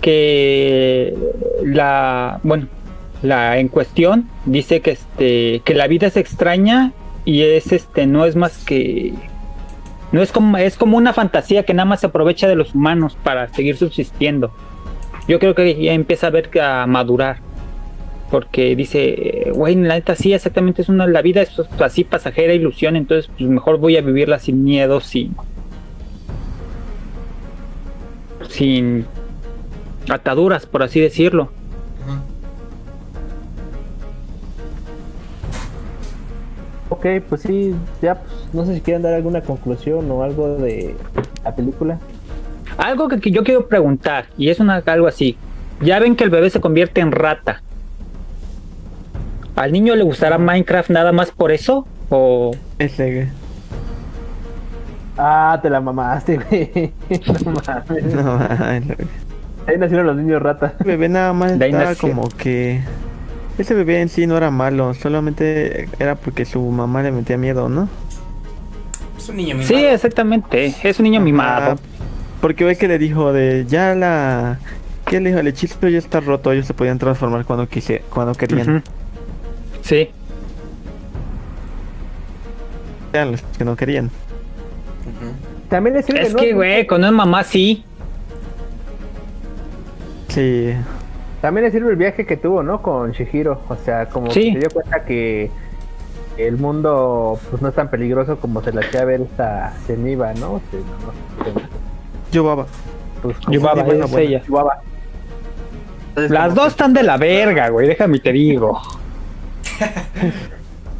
que 0.00 1.14
la, 1.62 2.40
bueno, 2.42 2.66
la 3.22 3.58
en 3.58 3.68
cuestión 3.68 4.28
dice 4.46 4.80
que 4.80 4.92
este, 4.92 5.60
que 5.64 5.74
la 5.74 5.86
vida 5.86 6.06
es 6.06 6.16
extraña 6.16 6.92
y 7.24 7.42
es 7.42 7.72
este, 7.72 8.06
no 8.06 8.24
es 8.24 8.36
más 8.36 8.64
que, 8.64 9.12
no 10.12 10.22
es 10.22 10.32
como, 10.32 10.56
es 10.56 10.76
como 10.76 10.96
una 10.96 11.12
fantasía 11.12 11.64
que 11.64 11.74
nada 11.74 11.84
más 11.84 12.00
se 12.00 12.06
aprovecha 12.06 12.48
de 12.48 12.56
los 12.56 12.74
humanos 12.74 13.16
para 13.22 13.52
seguir 13.52 13.76
subsistiendo. 13.76 14.52
Yo 15.28 15.38
creo 15.38 15.54
que 15.54 15.80
ya 15.80 15.92
empieza 15.92 16.28
a 16.28 16.30
ver 16.30 16.50
a 16.60 16.86
madurar 16.86 17.38
porque 18.30 18.76
dice, 18.76 19.50
güey, 19.54 19.74
la 19.74 19.94
neta 19.94 20.14
sí, 20.14 20.32
exactamente 20.32 20.82
es 20.82 20.88
una, 20.88 21.06
la 21.06 21.20
vida 21.20 21.42
es 21.42 21.60
así 21.80 22.04
pasajera 22.04 22.54
ilusión, 22.54 22.96
entonces 22.96 23.30
pues 23.36 23.50
mejor 23.50 23.78
voy 23.78 23.96
a 23.96 24.02
vivirla 24.02 24.38
sin 24.38 24.62
miedo, 24.62 25.00
sin 25.00 25.34
sin 28.48 29.06
ataduras, 30.08 30.66
por 30.66 30.82
así 30.82 31.00
decirlo. 31.00 31.50
Ok, 36.90 37.06
pues 37.28 37.42
sí, 37.42 37.74
ya, 38.02 38.16
pues 38.16 38.32
no 38.52 38.66
sé 38.66 38.74
si 38.74 38.80
quieren 38.80 39.02
dar 39.02 39.14
alguna 39.14 39.40
conclusión 39.40 40.10
o 40.10 40.22
algo 40.22 40.56
de 40.56 40.94
la 41.44 41.54
película. 41.54 41.98
Algo 42.76 43.08
que, 43.08 43.20
que 43.20 43.30
yo 43.30 43.42
quiero 43.44 43.66
preguntar, 43.68 44.26
y 44.36 44.50
es 44.50 44.60
una, 44.60 44.82
algo 44.84 45.06
así, 45.06 45.36
ya 45.80 45.98
ven 45.98 46.16
que 46.16 46.24
el 46.24 46.30
bebé 46.30 46.50
se 46.50 46.60
convierte 46.60 47.00
en 47.00 47.12
rata. 47.12 47.62
¿Al 49.56 49.72
niño 49.72 49.94
le 49.94 50.02
gustará 50.04 50.38
Minecraft 50.38 50.90
nada 50.90 51.12
más 51.12 51.30
por 51.30 51.50
eso? 51.52 51.86
¿O 52.08 52.52
ese, 52.78 53.28
Ah, 55.16 55.58
te 55.60 55.68
la 55.68 55.80
mamaste, 55.80 56.38
güey. 56.38 56.92
No 57.44 57.52
mames. 57.52 58.14
no, 58.14 58.40
el 58.70 58.96
Ahí 59.66 59.76
nacieron 59.78 60.06
los 60.06 60.16
niños 60.16 60.42
ratas. 60.42 60.72
bebé 60.84 61.08
nada 61.08 61.32
más 61.32 61.58
De 61.58 61.66
ahí 61.66 61.70
estaba 61.72 61.94
como 61.94 62.28
que 62.28 62.80
ese 63.60 63.74
bebé 63.74 64.00
en 64.00 64.08
sí 64.08 64.26
no 64.26 64.36
era 64.36 64.50
malo, 64.50 64.94
solamente 64.94 65.88
era 65.98 66.14
porque 66.16 66.44
su 66.44 66.60
mamá 66.62 67.02
le 67.02 67.12
metía 67.12 67.36
miedo, 67.36 67.68
¿no? 67.68 67.88
Es 69.16 69.28
un 69.28 69.36
niño 69.36 69.54
mimado. 69.56 69.68
Sí, 69.68 69.84
exactamente, 69.84 70.74
es 70.82 70.98
un 70.98 71.04
niño 71.04 71.20
mimado. 71.20 71.72
Ah, 71.72 71.76
porque 72.40 72.64
ve 72.64 72.76
que 72.76 72.88
le 72.88 72.98
dijo 72.98 73.32
de 73.32 73.66
ya 73.68 73.94
la 73.94 74.58
¿Qué 75.10 75.20
le 75.20 75.30
dijo? 75.30 75.40
El 75.40 75.48
hechizo 75.48 75.88
ya 75.88 75.98
está 75.98 76.20
roto, 76.20 76.52
ellos 76.52 76.66
se 76.66 76.74
podían 76.74 76.98
transformar 76.98 77.44
cuando 77.44 77.68
quise, 77.68 78.02
cuando 78.10 78.32
querían. 78.34 78.76
Ujú. 78.76 78.82
Sí. 79.82 80.08
Eran 83.12 83.32
los 83.32 83.42
que 83.42 83.64
no 83.64 83.74
querían. 83.74 84.04
Ujú. 84.06 85.32
También 85.68 85.96
le 85.96 86.02
sirve, 86.04 86.22
Es 86.22 86.32
¿no? 86.32 86.38
que, 86.38 86.52
güey, 86.52 86.86
con 86.86 87.00
una 87.00 87.10
mamá 87.10 87.42
sí. 87.42 87.84
Sí. 90.28 90.74
También 91.40 91.64
le 91.64 91.70
sirve 91.70 91.90
el 91.90 91.96
viaje 91.96 92.26
que 92.26 92.36
tuvo, 92.36 92.62
¿no? 92.62 92.82
Con 92.82 93.12
Shihiro. 93.12 93.62
O 93.68 93.76
sea, 93.76 94.06
como 94.08 94.30
Sí. 94.30 94.48
que 94.48 94.52
se 94.52 94.58
dio 94.60 94.70
cuenta 94.70 95.04
que 95.04 95.50
el 96.36 96.56
mundo 96.56 97.38
pues 97.50 97.60
no 97.62 97.68
es 97.68 97.74
tan 97.74 97.88
peligroso 97.90 98.38
como 98.38 98.62
se 98.62 98.72
le 98.72 98.80
hacía 98.80 99.04
ver 99.04 99.22
esta 99.22 99.72
Zeniba, 99.86 100.32
¿no? 100.34 100.60
Se- 100.70 100.76
no, 100.78 100.82
no 101.52 102.66
pues, 103.22 103.36
Yubaba, 103.48 103.82
es 103.82 104.10
buena. 104.10 104.20
ella. 104.20 104.42
Yubaba. 104.46 104.80
Entonces, 106.10 106.30
Las 106.30 106.54
dos 106.54 106.68
están 106.68 106.92
de 106.92 107.02
la 107.02 107.16
verga, 107.16 107.68
güey, 107.70 107.88
déjame 107.88 108.18
te 108.18 108.32
digo. 108.32 108.80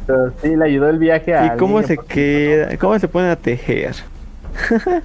pero 0.07 0.31
sí 0.41 0.55
le 0.55 0.65
ayudó 0.65 0.89
el 0.89 0.97
viaje 0.99 1.35
a. 1.35 1.53
¿Y 1.53 1.57
cómo 1.57 1.81
se 1.83 1.97
queda? 1.97 2.77
¿Cómo 2.77 2.97
se 2.99 3.07
ponen 3.07 3.29
a 3.31 3.35
tejer? 3.35 3.95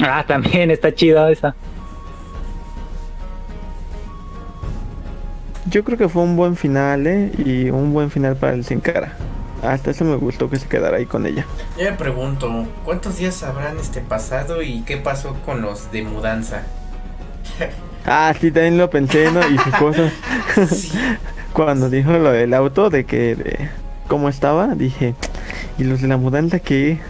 Ah, 0.00 0.24
también 0.26 0.70
está 0.72 0.92
chida 0.92 1.30
esa. 1.30 1.54
Yo 5.66 5.82
creo 5.84 5.96
que 5.96 6.08
fue 6.08 6.22
un 6.22 6.36
buen 6.36 6.56
final, 6.56 7.06
¿eh? 7.06 7.32
Y 7.38 7.70
un 7.70 7.92
buen 7.92 8.10
final 8.10 8.36
para 8.36 8.52
el 8.54 8.64
Sin 8.64 8.80
Cara. 8.80 9.12
Hasta 9.62 9.92
eso 9.92 10.04
me 10.04 10.16
gustó 10.16 10.50
que 10.50 10.58
se 10.58 10.68
quedara 10.68 10.98
ahí 10.98 11.06
con 11.06 11.26
ella. 11.26 11.46
Yo 11.78 11.84
me 11.84 11.96
pregunto, 11.96 12.66
¿cuántos 12.84 13.16
días 13.16 13.42
habrán 13.42 13.78
este 13.78 14.00
pasado 14.00 14.62
y 14.62 14.82
qué 14.82 14.98
pasó 14.98 15.34
con 15.46 15.62
los 15.62 15.90
de 15.90 16.02
mudanza? 16.02 16.62
Ah, 18.06 18.34
sí, 18.38 18.50
también 18.50 18.76
lo 18.76 18.90
pensé, 18.90 19.30
¿no? 19.32 19.40
Y 19.48 19.56
sus 19.56 19.74
cosas. 19.76 20.12
Sí. 20.70 20.92
Cuando 21.54 21.88
dijo 21.88 22.12
lo 22.12 22.32
del 22.32 22.52
auto, 22.52 22.90
de 22.90 23.04
que... 23.04 23.34
de 23.34 23.70
¿Cómo 24.08 24.28
estaba? 24.28 24.74
Dije, 24.74 25.14
¿y 25.78 25.84
los 25.84 26.02
de 26.02 26.08
la 26.08 26.18
mudanza 26.18 26.58
qué? 26.58 27.00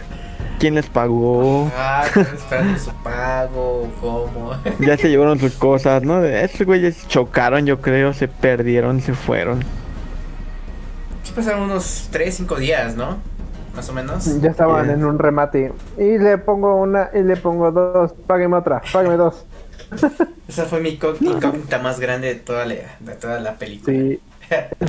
¿Quién 0.59 0.75
les 0.75 0.87
pagó? 0.87 1.69
Ah, 1.75 2.05
esperando 2.15 2.79
su 2.79 2.91
pago, 3.03 3.89
¿cómo? 3.99 4.51
Ya 4.79 4.97
se 4.97 5.09
llevaron 5.09 5.37
sus 5.39 5.53
cosas, 5.55 6.03
¿no? 6.03 6.23
Estos 6.23 6.65
güeyes 6.65 7.07
chocaron, 7.07 7.65
yo 7.65 7.81
creo, 7.81 8.13
se 8.13 8.27
perdieron, 8.27 9.01
se 9.01 9.13
fueron. 9.13 9.59
Sí 11.23 11.33
pasaron 11.35 11.63
unos 11.63 12.07
3, 12.11 12.33
5 12.35 12.55
días, 12.55 12.95
¿no? 12.95 13.17
Más 13.75 13.89
o 13.89 13.93
menos. 13.93 14.41
Ya 14.41 14.51
estaban 14.51 14.85
Yes. 14.85 14.93
en 14.95 15.05
un 15.05 15.19
remate. 15.19 15.73
Y 15.97 16.17
le 16.17 16.37
pongo 16.37 16.75
una, 16.77 17.09
y 17.13 17.21
le 17.21 17.35
pongo 17.35 17.71
dos. 17.71 18.13
Págueme 18.25 18.55
otra, 18.55 18.81
págueme 18.93 19.17
dos. 19.17 19.45
Esa 20.47 20.65
fue 20.65 20.79
mi 20.79 20.91
incógnita 20.91 21.79
más 21.79 21.99
grande 21.99 22.27
de 22.29 22.35
toda 22.35 22.65
la, 22.65 22.75
de 23.01 23.13
toda 23.19 23.39
la 23.41 23.55
película. 23.55 23.93
Sí. 23.97 24.19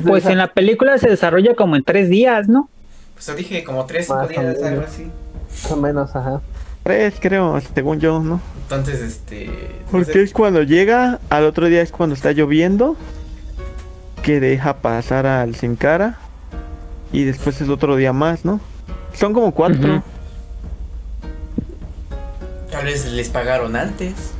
Pues 0.05 0.27
en 0.27 0.37
la 0.37 0.53
película 0.53 0.99
se 0.99 1.09
desarrolla 1.09 1.55
como 1.55 1.75
en 1.75 1.83
tres 1.83 2.09
días, 2.09 2.47
¿no? 2.47 2.69
Pues 3.15 3.25
yo 3.25 3.33
dije 3.33 3.63
como 3.63 3.87
3, 3.87 4.05
5 4.05 4.15
Más 4.19 4.25
o 4.25 4.29
días, 4.29 4.63
algo 4.63 4.83
así. 4.83 5.11
Más 5.67 5.71
o 5.71 5.81
menos, 5.81 6.15
ajá. 6.15 6.41
Tres, 6.83 7.15
creo, 7.19 7.59
según 7.75 7.99
yo, 7.99 8.19
¿no? 8.21 8.39
Entonces, 8.63 9.01
este. 9.01 9.47
no 9.47 9.91
Porque 9.91 10.13
sé, 10.13 10.23
es 10.23 10.33
cuando 10.33 10.63
llega, 10.63 11.19
al 11.29 11.45
otro 11.45 11.65
día 11.67 11.81
es 11.81 11.91
cuando 11.91 12.15
está 12.15 12.31
lloviendo, 12.31 12.95
que 14.23 14.39
deja 14.39 14.77
pasar 14.77 15.25
al 15.25 15.55
Sin 15.55 15.75
Cara, 15.75 16.17
y 17.11 17.23
después 17.25 17.59
es 17.61 17.67
otro 17.69 17.95
día 17.97 18.13
más, 18.13 18.45
¿no? 18.45 18.61
Son 19.13 19.33
como 19.33 19.51
cuatro. 19.53 20.01
Tal 22.71 22.85
vez 22.85 23.05
les 23.11 23.29
pagaron 23.29 23.75
antes. 23.75 24.33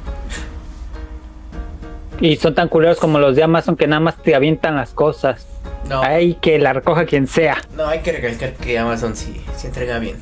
Y 2.19 2.36
son 2.38 2.55
tan 2.55 2.67
culeros 2.67 2.97
como 2.99 3.19
los 3.19 3.36
de 3.36 3.43
Amazon 3.43 3.75
que 3.75 3.88
nada 3.88 3.99
más 3.99 4.17
te 4.23 4.36
avientan 4.36 4.75
las 4.75 4.91
cosas. 4.91 5.45
No, 5.88 6.01
Hay 6.01 6.36
que 6.36 6.59
la 6.59 6.73
recoja 6.73 7.05
quien 7.05 7.28
sea. 7.28 7.57
no, 7.75 7.88
hay 7.88 7.99
que 7.99 8.11
recalcar 8.11 8.53
que 8.53 8.78
Amazon 8.78 9.15
sí, 9.15 9.41
se 9.55 9.67
entrega 9.67 9.99
bien. 9.99 10.17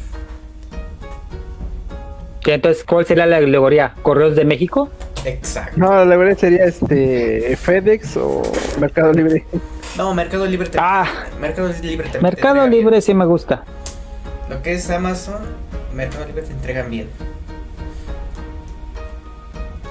Que 2.45 2.53
entonces, 2.53 2.83
¿cuál 2.83 3.07
sería 3.07 3.25
la 3.25 3.37
alegoría? 3.37 3.95
¿Correos 4.03 4.35
de 4.35 4.45
México? 4.45 4.89
Exacto. 5.25 5.73
No, 5.77 6.05
la 6.05 6.15
verdad 6.15 6.37
sería 6.37 6.65
este 6.65 7.57
FedEx 7.57 8.17
o 8.17 8.43
Mercado 8.79 9.11
Libre. 9.13 9.43
No, 9.97 10.13
Mercado 10.13 10.45
Libre 10.45 10.69
te- 10.69 10.77
Ah, 10.79 11.07
Mercado 11.41 11.69
Libre 11.81 12.07
te 12.09 12.21
Mercado 12.21 12.59
bien. 12.67 12.69
Libre 12.69 13.01
sí 13.01 13.15
me 13.15 13.25
gusta. 13.25 13.63
Lo 14.47 14.61
que 14.61 14.73
es 14.75 14.87
Amazon, 14.91 15.39
Mercado 15.95 16.27
Libre 16.27 16.43
te 16.43 16.51
entregan 16.51 16.91
bien. 16.91 17.09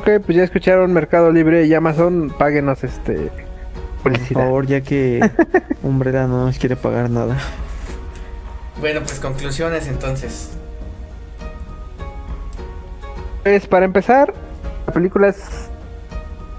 Ok, 0.01 0.23
pues 0.25 0.37
ya 0.39 0.45
escucharon 0.45 0.93
Mercado 0.93 1.33
Libre 1.33 1.65
y 1.65 1.75
Amazon, 1.75 2.33
páguenos 2.39 2.85
este 2.85 3.33
Por 4.05 4.17
favor, 4.19 4.65
ya 4.67 4.81
que 4.83 5.29
Umbrella 5.83 6.29
no 6.29 6.47
nos 6.47 6.59
quiere 6.59 6.77
pagar 6.77 7.11
nada. 7.11 7.37
Bueno, 8.81 9.01
pues 9.01 9.19
conclusiones 9.19 9.89
entonces. 9.89 10.51
Pues 13.45 13.67
para 13.67 13.85
empezar, 13.85 14.33
la 14.87 14.93
película 14.95 15.29
es 15.29 15.69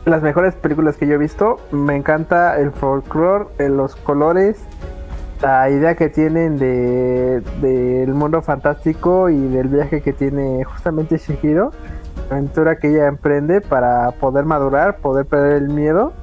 de 0.05 0.11
las 0.11 0.21
mejores 0.21 0.53
películas 0.53 0.97
que 0.97 1.07
yo 1.07 1.15
he 1.15 1.17
visto. 1.17 1.59
Me 1.71 1.95
encanta 1.95 2.59
el 2.59 2.71
folclore, 2.71 3.47
eh, 3.57 3.69
los 3.69 3.95
colores, 3.95 4.59
la 5.41 5.67
idea 5.71 5.95
que 5.95 6.09
tienen 6.09 6.59
de 6.59 7.41
del 7.59 8.13
mundo 8.13 8.43
fantástico 8.43 9.31
y 9.31 9.47
del 9.47 9.67
viaje 9.67 10.01
que 10.01 10.13
tiene 10.13 10.63
justamente 10.63 11.17
Shihiro. 11.17 11.71
La 12.29 12.35
aventura 12.35 12.77
que 12.77 12.89
ella 12.89 13.07
emprende 13.07 13.61
para 13.61 14.11
poder 14.11 14.45
madurar, 14.45 14.97
poder 14.97 15.25
perder 15.25 15.63
el 15.63 15.69
miedo. 15.69 16.13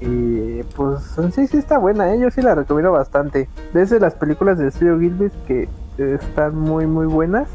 Y 0.00 0.64
pues 0.74 1.16
sí, 1.32 1.46
sí 1.46 1.58
está 1.58 1.78
buena, 1.78 2.12
¿eh? 2.12 2.18
yo 2.18 2.28
sí 2.32 2.42
la 2.42 2.56
recomiendo 2.56 2.90
bastante. 2.90 3.48
Desde 3.72 4.00
las 4.00 4.16
películas 4.16 4.58
de 4.58 4.68
Studio 4.72 4.98
Gilbert 4.98 5.34
que 5.46 5.68
están 5.96 6.58
muy 6.58 6.88
muy 6.88 7.06
buenas. 7.06 7.46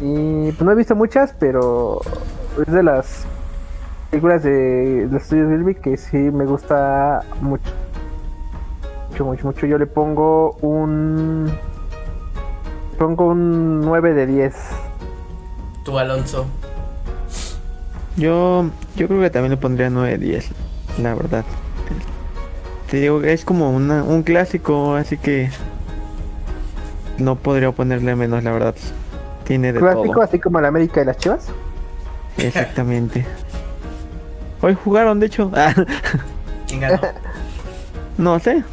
Y 0.00 0.52
pues 0.52 0.62
no 0.62 0.72
he 0.72 0.74
visto 0.74 0.94
muchas, 0.94 1.34
pero 1.38 2.00
es 2.66 2.72
de 2.72 2.82
las 2.82 3.24
películas 4.10 4.42
de, 4.42 5.08
de 5.08 5.20
Studio 5.20 5.48
Gilbert 5.48 5.80
que 5.80 5.96
sí 5.96 6.16
me 6.16 6.44
gusta 6.44 7.22
mucho. 7.40 7.70
Mucho, 9.10 9.24
mucho, 9.24 9.46
mucho. 9.46 9.66
Yo 9.66 9.78
le 9.78 9.86
pongo 9.86 10.52
un. 10.60 11.50
Pongo 12.98 13.28
un 13.28 13.80
9 13.80 14.14
de 14.14 14.26
10. 14.26 14.54
Tú, 15.84 15.98
Alonso. 15.98 16.46
Yo, 18.16 18.70
yo 18.96 19.08
creo 19.08 19.20
que 19.20 19.30
también 19.30 19.50
le 19.50 19.56
pondría 19.58 19.90
9-10, 19.90 20.46
la 21.02 21.14
verdad. 21.14 21.44
Te 22.90 22.98
digo 22.98 23.20
que 23.20 23.32
es 23.32 23.44
como 23.44 23.70
una, 23.70 24.02
un 24.02 24.22
clásico, 24.22 24.94
así 24.94 25.18
que 25.18 25.50
no 27.18 27.36
podría 27.36 27.72
ponerle 27.72 28.16
menos, 28.16 28.42
la 28.42 28.52
verdad. 28.52 28.74
Tiene 29.46 29.72
de 29.72 29.78
Clásico, 29.80 30.12
todo. 30.12 30.22
así 30.22 30.38
como 30.38 30.58
el 30.58 30.64
América 30.64 31.02
y 31.02 31.04
las 31.04 31.16
Chivas. 31.18 31.46
Exactamente. 32.36 33.24
Hoy 34.60 34.76
jugaron, 34.82 35.20
de 35.20 35.26
hecho. 35.26 35.50
Ah, 35.54 35.72
¿Quién 36.66 36.80
ganó? 36.80 37.00
no 38.18 38.38
sé. 38.40 38.64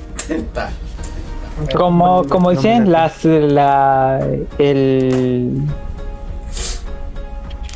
Como, 1.76 2.24
como 2.28 2.50
no 2.52 2.56
dicen, 2.58 2.92
las 2.92 3.24
la 3.26 4.20
el 4.58 5.62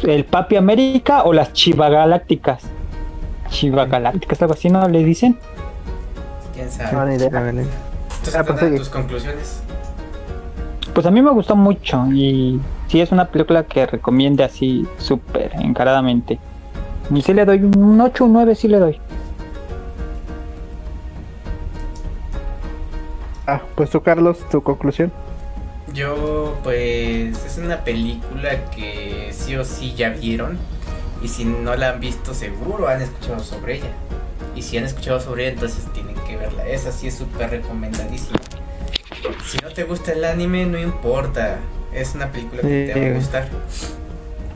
el 0.04 0.26
Papi 0.26 0.56
América 0.56 1.24
o 1.24 1.34
las 1.34 1.54
Chivagalácticas. 1.54 2.64
Chivagalácticas, 3.50 4.41
algo 4.41 4.54
así, 4.56 4.70
¿no 4.70 4.88
le 4.89 5.04
dicen? 5.04 5.38
¿Quién 6.54 6.66
No, 6.68 6.72
sabe? 6.72 7.10
ni 7.12 7.16
idea. 7.18 7.32
Ah, 8.36 8.43
pues 8.43 8.76
tus 8.78 8.89
conclusiones. 8.89 9.62
Pues 10.98 11.06
a 11.06 11.12
mí 11.12 11.22
me 11.22 11.30
gustó 11.30 11.56
mucho 11.56 12.08
y 12.12 12.60
sí 12.88 13.02
es 13.02 13.12
una 13.12 13.26
película 13.26 13.68
que 13.68 13.86
recomiende 13.86 14.43
así 14.43 14.88
súper 14.98 15.52
encaradamente. 15.60 16.39
Y 17.14 17.22
sí 17.22 17.36
le 17.36 17.45
doy 17.45 17.60
un 17.60 18.02
8 18.02 18.26
o 18.26 18.28
9, 18.28 18.56
sí 18.56 18.68
le 18.68 18.80
doy. 18.80 19.00
Ah, 23.45 23.62
pues 23.76 23.91
tú, 23.91 24.02
Carlos, 24.02 24.39
tu 24.50 24.64
conclusión. 24.64 25.12
Yo, 25.93 26.56
pues, 26.64 27.45
es 27.45 27.60
una 27.64 27.84
película 27.84 28.66
que 28.72 29.30
sí 29.34 29.56
o 29.56 29.64
sí 29.64 29.93
ya 29.93 30.10
vieron. 30.10 30.58
Y 31.22 31.28
si 31.28 31.45
no 31.45 31.76
la 31.76 31.91
han 31.91 32.00
visto, 32.00 32.34
seguro 32.34 32.88
han 32.88 33.04
escuchado 33.04 33.41
sobre 33.41 33.76
ella. 33.76 33.91
Y 34.56 34.64
si 34.64 34.80
han 34.80 34.86
escuchado 34.86 35.20
sobre 35.20 35.43
ella, 35.43 35.54
entonces 35.54 35.86
tienen 35.93 36.16
que 36.28 36.38
verla. 36.38 36.68
Esa 36.68 36.91
sí 36.91 37.06
es 37.06 37.14
súper 37.14 37.52
recomendadísima. 37.52 38.39
Si 39.48 39.58
no 39.60 39.70
te 39.70 39.84
gusta 39.84 40.12
el 40.12 40.26
anime, 40.26 40.66
no 40.66 40.78
importa. 40.78 41.60
Es 41.93 42.16
una 42.16 42.32
película 42.32 42.62
que 42.62 42.91
te 42.93 43.00
va 43.00 43.08
a 43.08 43.14
gustar. 43.14 43.50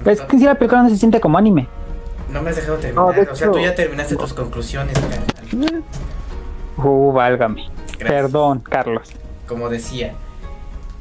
Pues 0.03 0.19
es 0.19 0.25
que 0.25 0.37
si 0.37 0.43
la 0.43 0.55
película 0.55 0.83
no 0.83 0.89
se 0.89 0.97
siente 0.97 1.21
como 1.21 1.37
anime. 1.37 1.67
No 2.29 2.41
me 2.41 2.49
has 2.49 2.57
dejado 2.57 2.77
terminar. 2.77 3.05
No, 3.05 3.13
de 3.13 3.21
o 3.21 3.35
sea, 3.35 3.51
tú 3.51 3.59
ya 3.59 3.73
terminaste 3.73 4.15
tus 4.15 4.33
conclusiones. 4.33 4.97
carnal. 4.99 5.83
Uh, 6.77 7.11
válgame. 7.13 7.69
Gracias. 7.99 8.09
Perdón, 8.09 8.59
Carlos. 8.59 9.09
como 9.47 9.69
decía. 9.69 10.13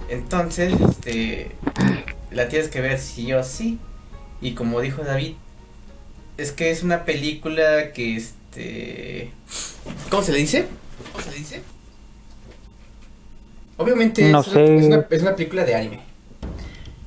Entonces, 0.08 0.74
este, 0.80 1.52
la 2.30 2.48
tienes 2.48 2.68
que 2.68 2.80
ver 2.80 2.98
sí 2.98 3.32
o 3.32 3.42
sí. 3.42 3.78
Y 4.40 4.54
como 4.54 4.80
dijo 4.80 5.02
David, 5.02 5.34
es 6.36 6.52
que 6.52 6.70
es 6.70 6.82
una 6.82 7.04
película 7.04 7.92
que, 7.92 8.16
este, 8.16 9.32
¿cómo 10.10 10.22
se 10.22 10.32
le 10.32 10.38
dice? 10.38 10.66
¿Cómo 11.12 11.24
se 11.24 11.30
le 11.30 11.36
dice? 11.36 11.62
Obviamente 13.80 14.30
No 14.30 14.40
es, 14.40 14.46
sé. 14.46 14.62
Una, 14.62 14.80
es, 14.80 14.86
una, 14.86 15.06
es 15.10 15.22
una 15.22 15.34
película 15.34 15.64
de 15.64 15.74
anime. 15.74 16.00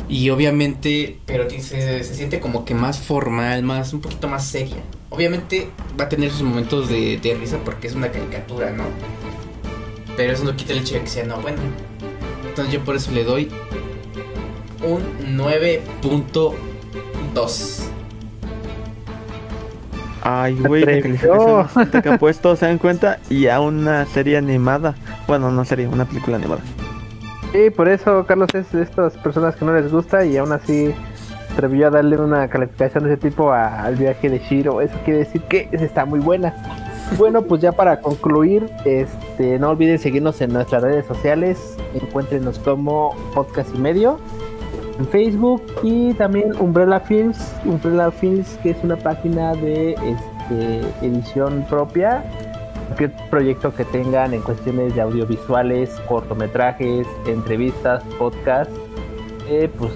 Y 0.10 0.30
obviamente, 0.32 1.20
pero 1.26 1.50
se, 1.50 2.04
se 2.04 2.16
siente 2.16 2.40
como 2.40 2.66
que 2.66 2.74
más 2.74 3.00
formal, 3.00 3.64
más 3.64 3.94
un 3.94 4.02
poquito 4.02 4.28
más 4.28 4.46
seria. 4.46 4.78
Obviamente 5.10 5.70
va 6.00 6.06
a 6.06 6.10
tener 6.10 6.32
sus 6.32 6.42
momentos 6.42 6.90
de, 6.90 7.20
de 7.20 7.36
risa 7.36 7.60
porque 7.64 7.88
es 7.88 7.94
una 7.94 8.12
caricatura, 8.12 8.72
¿no? 8.72 8.86
Pero 10.18 10.34
eso 10.34 10.44
no 10.44 10.56
quita 10.56 10.74
el 10.74 10.80
hecho 10.80 10.96
de 10.96 11.02
que 11.02 11.08
sea 11.08 11.26
no 11.26 11.40
bueno. 11.42 11.60
Entonces 12.48 12.74
yo 12.74 12.84
por 12.84 12.96
eso 12.96 13.12
le 13.12 13.24
doy 13.24 13.50
un 14.84 15.04
9.2. 15.38 17.93
Ay, 20.26 20.58
güey, 20.58 20.86
la 20.86 22.02
que 22.02 22.10
ha 22.10 22.18
puesto, 22.18 22.56
¿se 22.56 22.66
dan 22.66 22.78
cuenta? 22.78 23.20
Y 23.30 23.48
a 23.48 23.60
una 23.60 24.06
serie 24.06 24.38
animada. 24.38 24.96
Bueno, 25.28 25.52
no 25.52 25.66
serie, 25.66 25.88
una 25.88 26.06
película 26.06 26.38
animada. 26.38 26.62
Sí, 27.52 27.70
por 27.70 27.90
eso 27.90 28.26
Carlos 28.26 28.50
es 28.56 28.72
de 28.72 28.82
estas 28.84 29.18
personas 29.18 29.56
que 29.56 29.66
no 29.66 29.74
les 29.74 29.92
gusta 29.92 30.26
y 30.26 30.38
aún 30.38 30.52
así 30.54 30.94
atrevió 31.52 31.88
a 31.88 31.90
darle 31.92 32.18
una 32.18 32.48
calificación 32.48 33.04
de 33.04 33.14
ese 33.14 33.30
tipo 33.30 33.52
a- 33.52 33.84
al 33.84 33.96
viaje 33.96 34.30
de 34.30 34.40
Shiro. 34.40 34.82
Eso 34.82 34.96
quiere 35.06 35.20
decir 35.20 35.42
que 35.44 35.68
está 35.74 36.06
muy 36.06 36.20
buena. 36.20 36.54
Bueno, 37.18 37.44
pues 37.44 37.62
ya 37.62 37.72
para 37.74 38.00
concluir, 38.00 38.68
este, 38.86 39.60
no 39.60 39.70
olviden 39.70 40.00
seguirnos 40.00 40.42
en 40.42 40.54
nuestras 40.54 40.82
redes 40.82 41.06
sociales. 41.06 41.78
Encuéntrenos 41.94 42.58
como 42.60 43.14
podcast 43.36 43.70
y 43.76 43.78
medio 43.78 44.20
en 45.04 45.10
Facebook 45.10 45.64
y 45.84 46.14
también 46.14 46.56
Umbrella 46.60 47.00
Films, 47.00 47.38
Umbrella 47.66 48.12
Films 48.12 48.58
que 48.64 48.72
es 48.72 48.78
una 48.84 48.96
página 48.96 49.54
de 49.54 49.92
este, 49.94 51.06
edición 51.06 51.66
propia 51.70 52.24
cualquier 52.88 53.30
proyecto 53.30 53.74
que 53.74 53.86
tengan 53.86 54.34
en 54.34 54.42
cuestiones 54.42 54.94
de 54.94 55.02
audiovisuales, 55.02 55.90
cortometrajes, 56.08 57.08
entrevistas, 57.26 58.04
podcast, 58.20 58.70
eh, 59.50 59.70
pues 59.78 59.92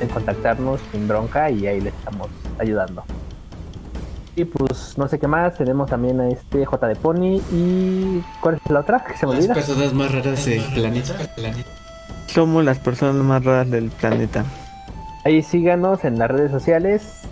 en 0.00 0.08
contactarnos 0.08 0.80
sin 0.90 1.06
bronca 1.06 1.50
y 1.50 1.66
ahí 1.66 1.80
les 1.80 1.94
estamos 1.94 2.28
ayudando. 2.58 3.04
Y 4.36 4.44
pues 4.44 4.98
no 4.98 5.06
sé 5.06 5.20
qué 5.20 5.28
más, 5.28 5.56
tenemos 5.56 5.88
también 5.88 6.20
a 6.20 6.28
este 6.28 6.64
J 6.64 6.88
de 6.88 6.96
Pony 6.96 7.40
y 7.52 8.20
¿cuál 8.40 8.56
es 8.56 8.70
la 8.70 8.80
otra? 8.80 9.04
Que 9.04 9.16
se 9.16 9.26
me 9.26 9.34
Las 9.34 9.42
olvida. 9.42 9.54
personas 9.54 9.92
más 9.94 10.12
raras 10.12 10.44
del 10.44 10.62
planeta. 10.74 11.14
Somos 12.34 12.64
las 12.64 12.80
personas 12.80 13.14
más 13.24 13.44
raras 13.44 13.70
del 13.70 13.90
planeta. 13.90 14.44
Ahí 15.24 15.40
síganos 15.40 16.04
en 16.04 16.18
las 16.18 16.28
redes 16.28 16.50
sociales, 16.50 17.22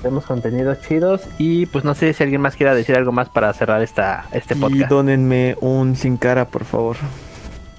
tenemos 0.00 0.24
contenidos 0.24 0.80
chidos 0.82 1.22
Y 1.36 1.66
pues 1.66 1.84
no 1.84 1.94
sé 1.94 2.12
si 2.12 2.22
alguien 2.22 2.40
más 2.40 2.54
quiera 2.54 2.72
decir 2.72 2.94
algo 2.94 3.10
más 3.10 3.28
para 3.28 3.52
cerrar 3.54 3.82
esta, 3.82 4.26
este 4.30 4.54
Y 4.54 4.58
podcast. 4.58 4.88
dónenme 4.88 5.56
un 5.60 5.96
sin 5.96 6.16
cara, 6.16 6.46
por 6.46 6.64
favor. 6.64 6.96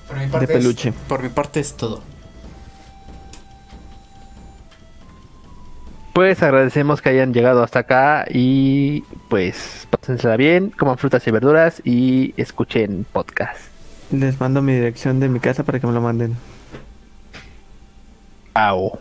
Por 0.09 0.17
mi 0.17 0.27
parte 0.27 0.45
De 0.47 0.53
peluche. 0.53 0.89
Es, 0.89 0.95
por 1.07 1.23
mi 1.23 1.29
parte 1.29 1.61
es 1.61 1.73
todo. 1.77 2.01
Pues 6.11 6.43
agradecemos 6.43 7.01
que 7.01 7.09
hayan 7.09 7.33
llegado 7.33 7.63
hasta 7.63 7.79
acá 7.79 8.25
y 8.29 9.05
pues 9.29 9.87
pásensela 9.89 10.35
bien, 10.35 10.69
coman 10.69 10.97
frutas 10.97 11.25
y 11.25 11.31
verduras 11.31 11.81
y 11.85 12.33
escuchen 12.35 13.05
podcast. 13.09 13.61
Les 14.11 14.37
mando 14.37 14.61
mi 14.61 14.73
dirección 14.73 15.21
de 15.21 15.29
mi 15.29 15.39
casa 15.39 15.63
para 15.63 15.79
que 15.79 15.87
me 15.87 15.93
lo 15.93 16.01
manden. 16.01 16.35
Ow. 18.55 18.99